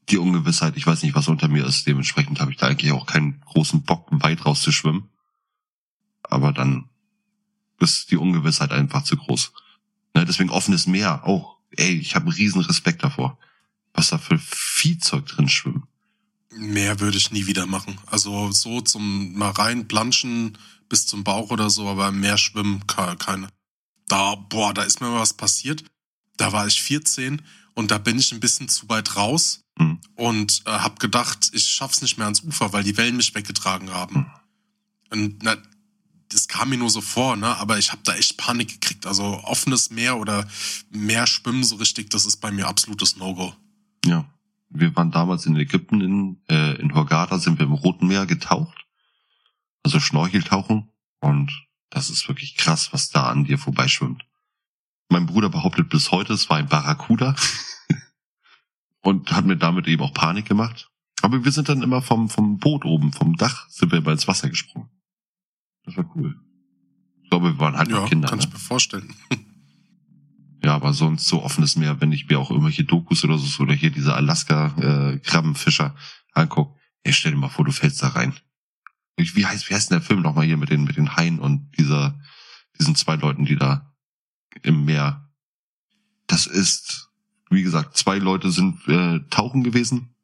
[0.09, 1.87] Die Ungewissheit, ich weiß nicht, was unter mir ist.
[1.87, 5.05] Dementsprechend habe ich da eigentlich auch keinen großen Bock, weit rauszuschwimmen.
[6.23, 6.89] Aber dann
[7.79, 9.53] ist die Ungewissheit einfach zu groß.
[10.13, 11.55] Ne, deswegen offenes Meer auch.
[11.71, 13.37] Ey, ich habe einen riesen Respekt davor.
[13.93, 15.87] Was da für Viehzeug drin schwimmen.
[16.55, 17.99] Mehr würde ich nie wieder machen.
[18.07, 20.57] Also so zum mal rein planschen
[20.89, 23.49] bis zum Bauch oder so, aber mehr schwimmen ke- keine.
[24.07, 25.83] Da, boah, da ist mir was passiert.
[26.37, 27.41] Da war ich 14
[27.75, 29.99] und da bin ich ein bisschen zu weit raus Hm.
[30.15, 33.91] und äh, hab gedacht, ich schaff's nicht mehr ans Ufer, weil die Wellen mich weggetragen
[33.91, 34.29] haben.
[35.09, 35.55] Und na,
[36.27, 37.55] das kam mir nur so vor, ne?
[37.57, 39.05] Aber ich habe da echt Panik gekriegt.
[39.05, 40.45] Also offenes Meer oder
[40.89, 43.53] Meer schwimmen so richtig, das ist bei mir absolutes No-Go.
[44.05, 44.25] Ja.
[44.69, 48.85] Wir waren damals in Ägypten, in, äh, in Hurghada sind wir im Roten Meer getaucht.
[49.83, 50.91] Also Schnorcheltauchen.
[51.21, 51.51] Und
[51.89, 54.23] das ist wirklich krass, was da an dir vorbeischwimmt.
[55.09, 57.35] Mein Bruder behauptet bis heute, es war ein Barracuda.
[59.01, 60.91] und hat mir damit eben auch Panik gemacht.
[61.21, 64.27] Aber wir sind dann immer vom, vom Boot oben, vom Dach, sind wir immer ins
[64.27, 64.89] Wasser gesprungen.
[65.83, 66.39] Das war cool.
[67.23, 68.27] Ich glaube, wir waren halt Ja, noch Kinder.
[68.29, 68.45] kann Ne?
[68.45, 69.13] ich mir vorstellen.
[70.63, 73.73] Ja, aber sonst so offenes Meer, wenn ich mir auch irgendwelche Dokus oder so oder
[73.73, 75.95] hier diese Alaska-Krabbenfischer
[76.33, 78.33] anguck, ey, stell dir mal vor, du fällst da rein.
[79.15, 81.71] Wie heißt, wie heißt denn der Film nochmal hier mit den, mit den Haien und
[81.77, 82.19] dieser,
[82.77, 83.93] diesen zwei Leuten, die da
[84.63, 85.29] im Meer.
[86.27, 87.09] Das ist,
[87.49, 90.15] wie gesagt, zwei Leute sind äh, tauchen gewesen.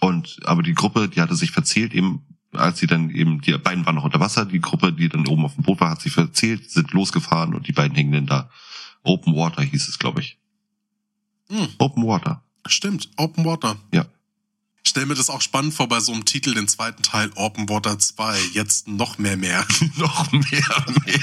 [0.00, 2.24] Und aber die Gruppe, die hatte sich verzählt, eben
[2.56, 5.44] als sie dann eben, die beiden waren noch unter Wasser, die Gruppe, die dann oben
[5.44, 8.50] auf dem Boot war, hat sich verzählt, sind losgefahren und die beiden hängen dann da.
[9.04, 10.38] Open Water hieß es, glaube ich.
[11.48, 12.42] Hm, Open Water.
[12.66, 13.76] stimmt, Open Water.
[13.92, 14.06] Ja.
[14.82, 17.68] Ich stell mir das auch spannend vor bei so einem Titel, den zweiten Teil Open
[17.68, 18.38] Water 2.
[18.52, 19.66] Jetzt noch mehr mehr.
[19.96, 21.20] Noch mehr, mehr.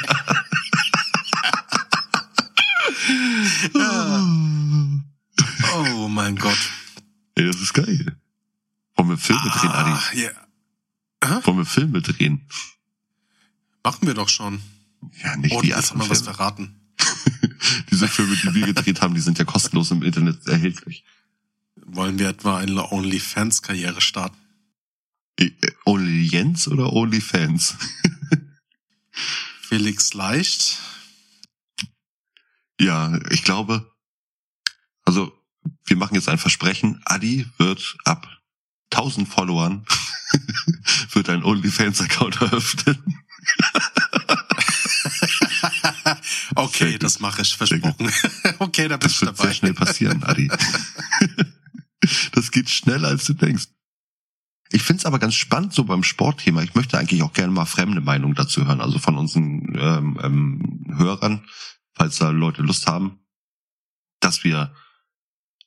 [5.76, 6.58] Oh mein Gott.
[7.36, 8.18] Ey, das ist geil.
[8.96, 9.92] Wollen wir Filme drehen, Adi?
[9.92, 10.02] Ah,
[11.24, 11.46] ja.
[11.46, 12.48] Wollen wir Filme drehen?
[13.84, 14.62] Machen wir doch schon.
[15.24, 16.81] Ja, nicht Oh, die jetzt haben anderen wir was verraten.
[17.92, 21.04] Diese Filme, die wir gedreht haben, die sind ja kostenlos im Internet erhältlich.
[21.76, 24.38] Wollen wir etwa eine OnlyFans-Karriere starten?
[25.40, 25.52] Äh,
[25.86, 27.76] Only Jens oder Only Fans?
[29.62, 30.80] Felix Leicht?
[32.80, 33.92] Ja, ich glaube,
[35.04, 35.32] also
[35.86, 37.02] wir machen jetzt ein Versprechen.
[37.06, 38.28] Adi wird ab
[38.92, 39.86] 1000 Followern
[41.12, 43.24] wird ein OnlyFans-Account eröffnen.
[46.56, 48.12] okay, das mache ich, versprochen.
[48.60, 49.44] okay, da bin Das ich wird dabei.
[49.44, 50.50] sehr schnell passieren, Adi.
[52.34, 53.68] das geht schneller, als du denkst.
[54.74, 56.62] Ich find's aber ganz spannend so beim Sportthema.
[56.64, 60.96] Ich möchte eigentlich auch gerne mal fremde Meinungen dazu hören, also von unseren ähm, ähm,
[60.98, 61.46] Hörern,
[61.94, 63.20] falls da Leute Lust haben,
[64.22, 64.74] dass wir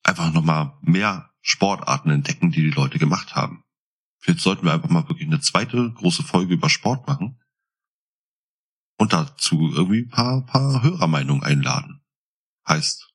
[0.02, 3.62] einfach nochmal mehr Sportarten entdecken, die die Leute gemacht haben.
[4.20, 7.38] Vielleicht sollten wir einfach mal wirklich eine zweite große Folge über Sport machen
[8.96, 12.00] und dazu irgendwie ein paar, paar Hörermeinungen einladen.
[12.68, 13.08] Heißt,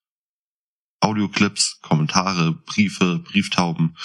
[1.01, 3.95] Audioclips, Kommentare, Briefe, Brieftauben,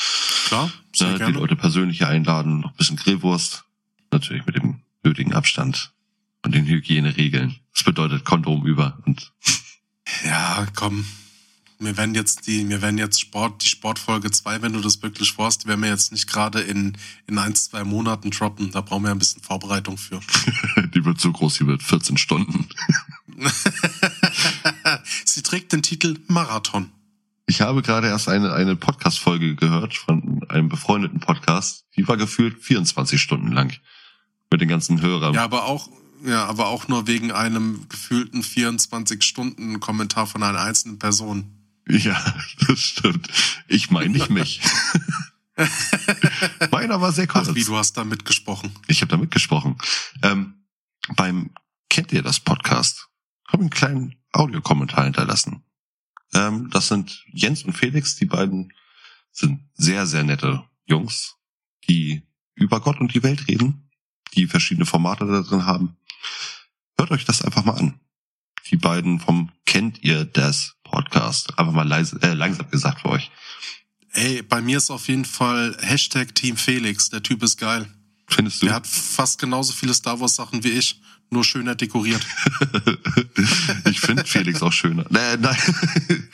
[0.46, 1.32] Klar, sehr ne, die.
[1.32, 3.64] Leute persönlich einladen, noch ein bisschen Grillwurst,
[4.10, 5.92] natürlich mit dem nötigen Abstand
[6.44, 7.56] und den Hygieneregeln.
[7.72, 9.32] Das bedeutet Kondom über und
[10.24, 11.04] Ja, komm.
[11.84, 15.32] Wir werden jetzt die, wir werden jetzt Sport, die Sportfolge 2, wenn du das wirklich
[15.32, 16.96] vorhast, die werden wir jetzt nicht gerade in,
[17.26, 18.70] in ein, zwei Monaten droppen.
[18.70, 20.20] Da brauchen wir ein bisschen Vorbereitung für.
[20.94, 22.68] die wird so groß, die wird 14 Stunden.
[25.24, 26.90] Sie trägt den Titel Marathon.
[27.46, 31.84] Ich habe gerade erst eine, eine Podcast-Folge gehört von einem befreundeten Podcast.
[31.96, 33.74] Die war gefühlt 24 Stunden lang.
[34.50, 35.34] Mit den ganzen Hörern.
[35.34, 35.88] Ja, aber auch,
[36.24, 41.63] ja, aber auch nur wegen einem gefühlten 24-Stunden-Kommentar von einer einzelnen Person.
[41.88, 42.34] Ja,
[42.68, 43.28] das stimmt.
[43.68, 44.60] Ich meine nicht mich.
[46.70, 47.48] Meiner war sehr kurz.
[47.48, 48.72] Ach, wie, du hast da mitgesprochen.
[48.88, 49.76] Ich habe da mitgesprochen.
[50.22, 50.64] Ähm,
[51.16, 51.50] beim
[51.90, 53.08] Kennt ihr das Podcast?
[53.46, 55.62] Habe einen kleinen Audiokommentar hinterlassen.
[56.32, 58.72] Ähm, das sind Jens und Felix, die beiden
[59.30, 61.36] sind sehr, sehr nette Jungs,
[61.88, 63.90] die über Gott und die Welt reden,
[64.34, 65.96] die verschiedene Formate da drin haben.
[66.98, 68.00] Hört euch das einfach mal an.
[68.70, 71.58] Die beiden vom Kennt ihr das Podcast?
[71.58, 73.28] Einfach mal leise, äh, langsam gesagt für euch.
[74.12, 77.10] Ey, bei mir ist auf jeden Fall Hashtag Team Felix.
[77.10, 77.92] Der Typ ist geil.
[78.28, 78.66] Findest du?
[78.66, 81.00] Der hat fast genauso viele Star Wars Sachen wie ich,
[81.30, 82.24] nur schöner dekoriert.
[83.90, 85.04] ich finde Felix auch schöner.
[85.10, 85.58] Nee, nein.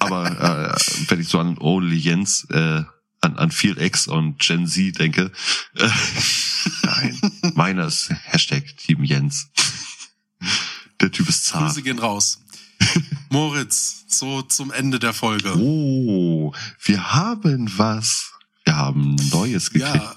[0.00, 2.82] Aber äh, wenn ich so an Only Jens, äh,
[3.20, 5.30] an, an Field X und Gen Z denke,
[5.76, 5.88] äh,
[6.82, 7.20] nein,
[7.54, 9.48] meiner ist Hashtag Team Jens.
[11.00, 11.68] Der Typ ist zart.
[11.68, 12.40] Grüße gehen raus.
[13.30, 15.54] Moritz, so zum Ende der Folge.
[15.56, 16.52] Oh,
[16.82, 18.32] wir haben was.
[18.64, 19.94] Wir haben Neues gekriegt.
[19.94, 20.16] Ja,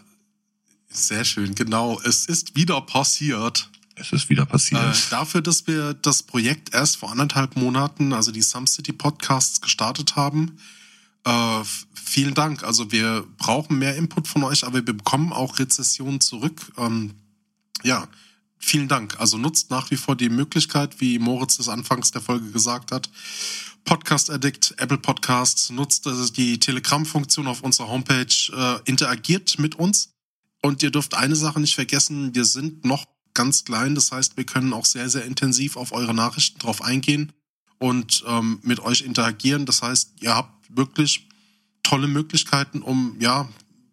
[0.89, 1.99] sehr schön, genau.
[2.01, 3.69] Es ist wieder passiert.
[3.95, 4.81] Es ist wieder passiert.
[4.81, 9.61] Äh, dafür, dass wir das Projekt erst vor anderthalb Monaten, also die Some City Podcasts,
[9.61, 10.57] gestartet haben.
[11.25, 11.61] Äh,
[11.93, 12.63] vielen Dank.
[12.63, 16.71] Also wir brauchen mehr Input von euch, aber wir bekommen auch Rezessionen zurück.
[16.77, 17.13] Ähm,
[17.83, 18.07] ja,
[18.63, 19.19] vielen Dank.
[19.19, 23.09] Also nutzt nach wie vor die Möglichkeit, wie Moritz es anfangs der Folge gesagt hat.
[23.83, 26.07] Podcast Addict, Apple Podcasts, nutzt
[26.37, 30.13] die Telegram-Funktion auf unserer Homepage, äh, interagiert mit uns.
[30.61, 34.45] Und ihr dürft eine Sache nicht vergessen, wir sind noch ganz klein, das heißt, wir
[34.45, 37.33] können auch sehr, sehr intensiv auf eure Nachrichten drauf eingehen
[37.79, 39.65] und ähm, mit euch interagieren.
[39.65, 41.27] Das heißt, ihr habt wirklich
[41.81, 43.49] tolle Möglichkeiten, um ja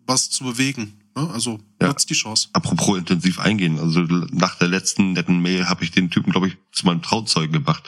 [0.07, 1.01] was zu bewegen.
[1.17, 1.29] Ne?
[1.31, 1.89] Also ja.
[1.89, 2.49] nutzt die Chance.
[2.53, 6.57] Apropos intensiv eingehen, also nach der letzten netten Mail habe ich den Typen, glaube ich,
[6.73, 7.83] zu meinem Trauzeugen gemacht.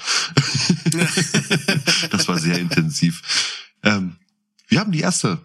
[2.10, 3.23] das war sehr intensiv.
[3.82, 4.16] Ähm,
[4.69, 5.40] wir haben die erste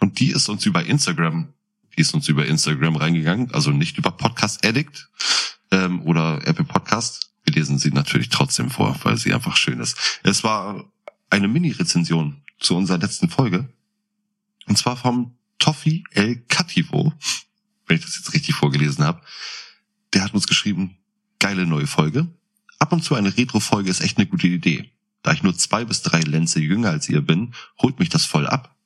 [0.00, 1.52] und die ist uns über Instagram,
[1.96, 5.08] die ist uns über Instagram reingegangen, also nicht über Podcast Addict
[5.70, 7.30] ähm, oder Apple Podcast.
[7.44, 9.96] Wir lesen sie natürlich trotzdem vor, weil sie einfach schön ist.
[10.22, 10.84] Es war
[11.30, 13.68] eine Mini-Rezension zu unserer letzten Folge.
[14.66, 17.12] Und zwar vom Toffi El Cativo,
[17.86, 19.20] wenn ich das jetzt richtig vorgelesen habe.
[20.14, 20.96] Der hat uns geschrieben,
[21.38, 22.28] geile neue Folge.
[22.78, 24.90] Ab und zu eine Retro-Folge ist echt eine gute Idee.
[25.22, 28.46] Da ich nur zwei bis drei Lenze jünger als ihr bin, holt mich das voll
[28.46, 28.76] ab.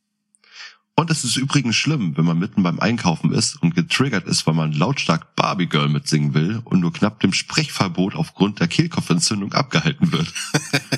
[1.01, 4.53] Und es ist übrigens schlimm, wenn man mitten beim Einkaufen ist und getriggert ist, weil
[4.53, 10.13] man lautstark Barbie Girl mitsingen will und nur knapp dem Sprechverbot aufgrund der Kehlkopfentzündung abgehalten
[10.13, 10.31] wird.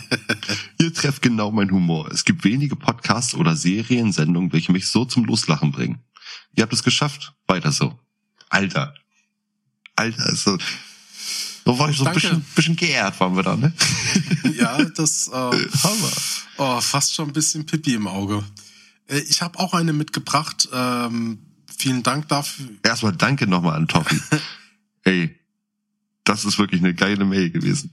[0.81, 2.11] Ihr trefft genau mein Humor.
[2.11, 6.01] Es gibt wenige Podcasts oder Seriensendungen, welche mich so zum Loslachen bringen.
[6.55, 7.33] Ihr habt es geschafft.
[7.47, 7.99] Weiter so.
[8.49, 8.95] Alter.
[9.97, 10.59] Alter, also,
[11.65, 13.73] so war ich so ein bisschen, bisschen geehrt, waren wir da, ne?
[14.59, 16.13] Ja, das äh, Hammer.
[16.59, 18.45] Oh, fast schon ein bisschen Pipi im Auge.
[19.07, 20.69] Äh, ich habe auch eine mitgebracht.
[20.73, 21.39] Ähm,
[21.77, 22.69] vielen Dank dafür.
[22.83, 24.21] Erstmal danke nochmal an Toffi.
[25.05, 25.39] Ey,
[26.25, 27.93] das ist wirklich eine geile Mail gewesen.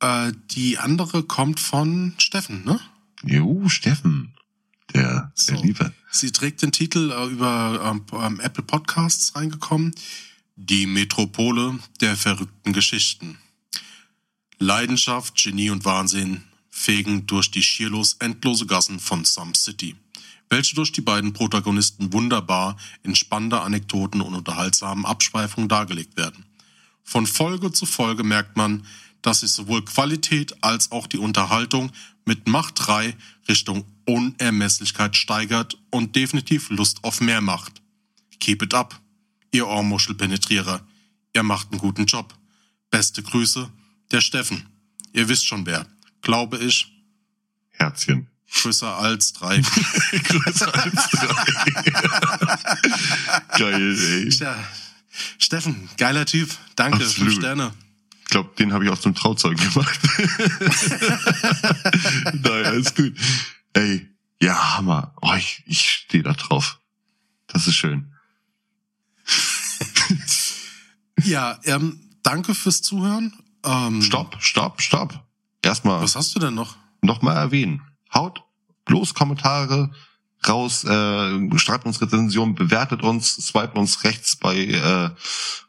[0.00, 2.80] Äh, die andere kommt von Steffen, ne?
[3.24, 4.35] Jo, Steffen.
[4.94, 5.52] Der, so.
[5.52, 5.92] der Liebe.
[6.10, 9.94] Sie trägt den Titel äh, über ähm, ähm, Apple Podcasts reingekommen.
[10.56, 13.38] Die Metropole der verrückten Geschichten.
[14.58, 19.96] Leidenschaft, Genie und Wahnsinn fegen durch die schierlos endlose Gassen von Some City,
[20.48, 26.46] welche durch die beiden Protagonisten wunderbar in spannender Anekdoten und unterhaltsamen Abschweifungen dargelegt werden.
[27.02, 28.86] Von Folge zu Folge merkt man,
[29.22, 31.92] dass sich sowohl Qualität als auch die Unterhaltung
[32.26, 33.16] mit Macht 3
[33.48, 37.80] Richtung Unermesslichkeit steigert und definitiv Lust auf mehr macht.
[38.38, 39.00] Keep it up,
[39.52, 40.86] ihr Ohrmuschelpenetrierer.
[41.32, 42.34] Ihr macht einen guten Job.
[42.90, 43.70] Beste Grüße,
[44.10, 44.68] der Steffen.
[45.12, 45.86] Ihr wisst schon wer
[46.26, 46.92] glaube ich.
[47.70, 48.26] Herzchen.
[48.52, 49.60] Größer als drei.
[50.10, 51.40] Größer als drei.
[53.58, 54.56] Geil, ey.
[55.38, 56.50] Steffen, geiler Typ.
[56.74, 57.14] Danke, Absolut.
[57.16, 57.72] fünf Sterne.
[58.26, 60.00] Ich glaube, den habe ich auch zum Trauzeugen gemacht.
[62.42, 63.14] naja, ist gut.
[63.72, 64.08] Ey,
[64.42, 65.14] ja, Hammer.
[65.22, 66.80] Oh, ich, ich stehe da drauf.
[67.46, 68.12] Das ist schön.
[71.22, 73.32] ja, ähm, danke fürs Zuhören.
[73.64, 75.24] Ähm, stopp, stopp, stopp
[75.62, 76.02] erstmal.
[76.02, 76.76] Was hast du denn noch?
[77.02, 77.82] Nochmal erwähnen.
[78.12, 78.42] Haut
[78.86, 79.90] bloß Kommentare
[80.48, 85.10] raus, äh, schreibt uns Rezensionen, bewertet uns, swipen uns rechts bei, äh,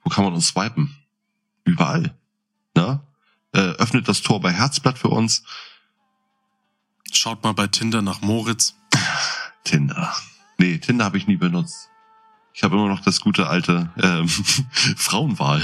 [0.04, 0.96] wo kann man uns swipen?
[1.64, 2.18] Überall.
[2.78, 3.00] Ne?
[3.54, 5.42] Äh, öffnet das Tor bei Herzblatt für uns.
[7.12, 8.76] Schaut mal bei Tinder nach Moritz.
[9.64, 10.16] Tinder.
[10.60, 11.90] Nee, Tinder habe ich nie benutzt.
[12.54, 14.30] Ich habe immer noch das gute alte ähm,
[14.96, 15.62] Frauenwahl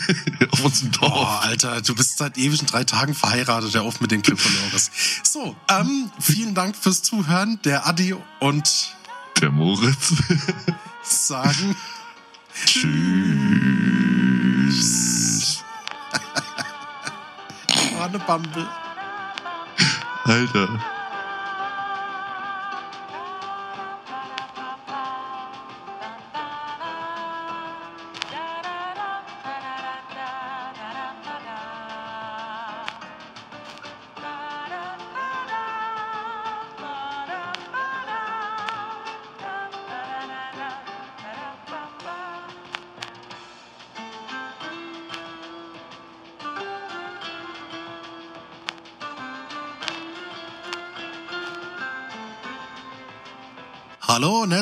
[0.50, 1.12] auf unserem Dorf.
[1.12, 4.90] Oh, Alter, du bist seit ewigen drei Tagen verheiratet, der oft mit den Clipolores.
[5.24, 7.58] So, ähm, vielen Dank fürs Zuhören.
[7.64, 8.96] Der Adi und
[9.40, 10.14] Der Moritz.
[11.02, 11.74] sagen
[12.66, 13.91] Tschüss.
[18.02, 18.66] Hanebumble.
[20.26, 21.01] Alter.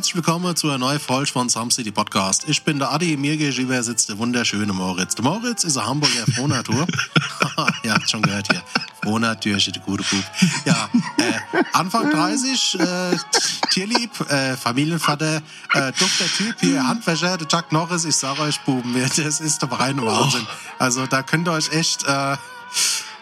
[0.01, 2.48] Herzlich willkommen zu einer neuen Folge von Some City Podcast.
[2.48, 5.14] Ich bin der Adi, mir gegenüber sitzt der wunderschöne Moritz.
[5.14, 6.86] Der Moritz ist ein Hamburger Frohnatur.
[7.86, 8.62] Habt schon gehört hier.
[9.02, 10.24] Frohnatur, der gute Bub.
[10.64, 12.86] Ja, äh, Anfang 30, äh,
[13.68, 15.43] Tierlieb, äh, Familienvater,
[15.74, 18.06] äh, dufter Typ hier, Handwäscher, der Chuck Norris.
[18.06, 20.47] Ich sage euch, Buben, das ist der reine Wahnsinn.
[20.78, 22.05] Also da könnt ihr euch echt...
[22.05, 22.39] Äh,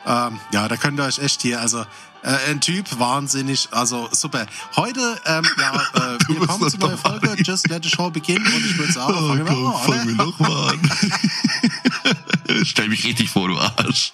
[0.06, 1.84] ähm, ja, da könnt ihr euch echt hier, also
[2.22, 4.46] äh, ein Typ, wahnsinnig, also super.
[4.76, 8.64] Heute, ähm, ja, äh, wir kommen zu mal Folge, Just Let the Show Begin und
[8.64, 9.28] ich würde sagen, Oh,
[9.78, 12.64] fangen wir komm, mal an, an.
[12.64, 14.12] Stell mich richtig vor, du Arsch.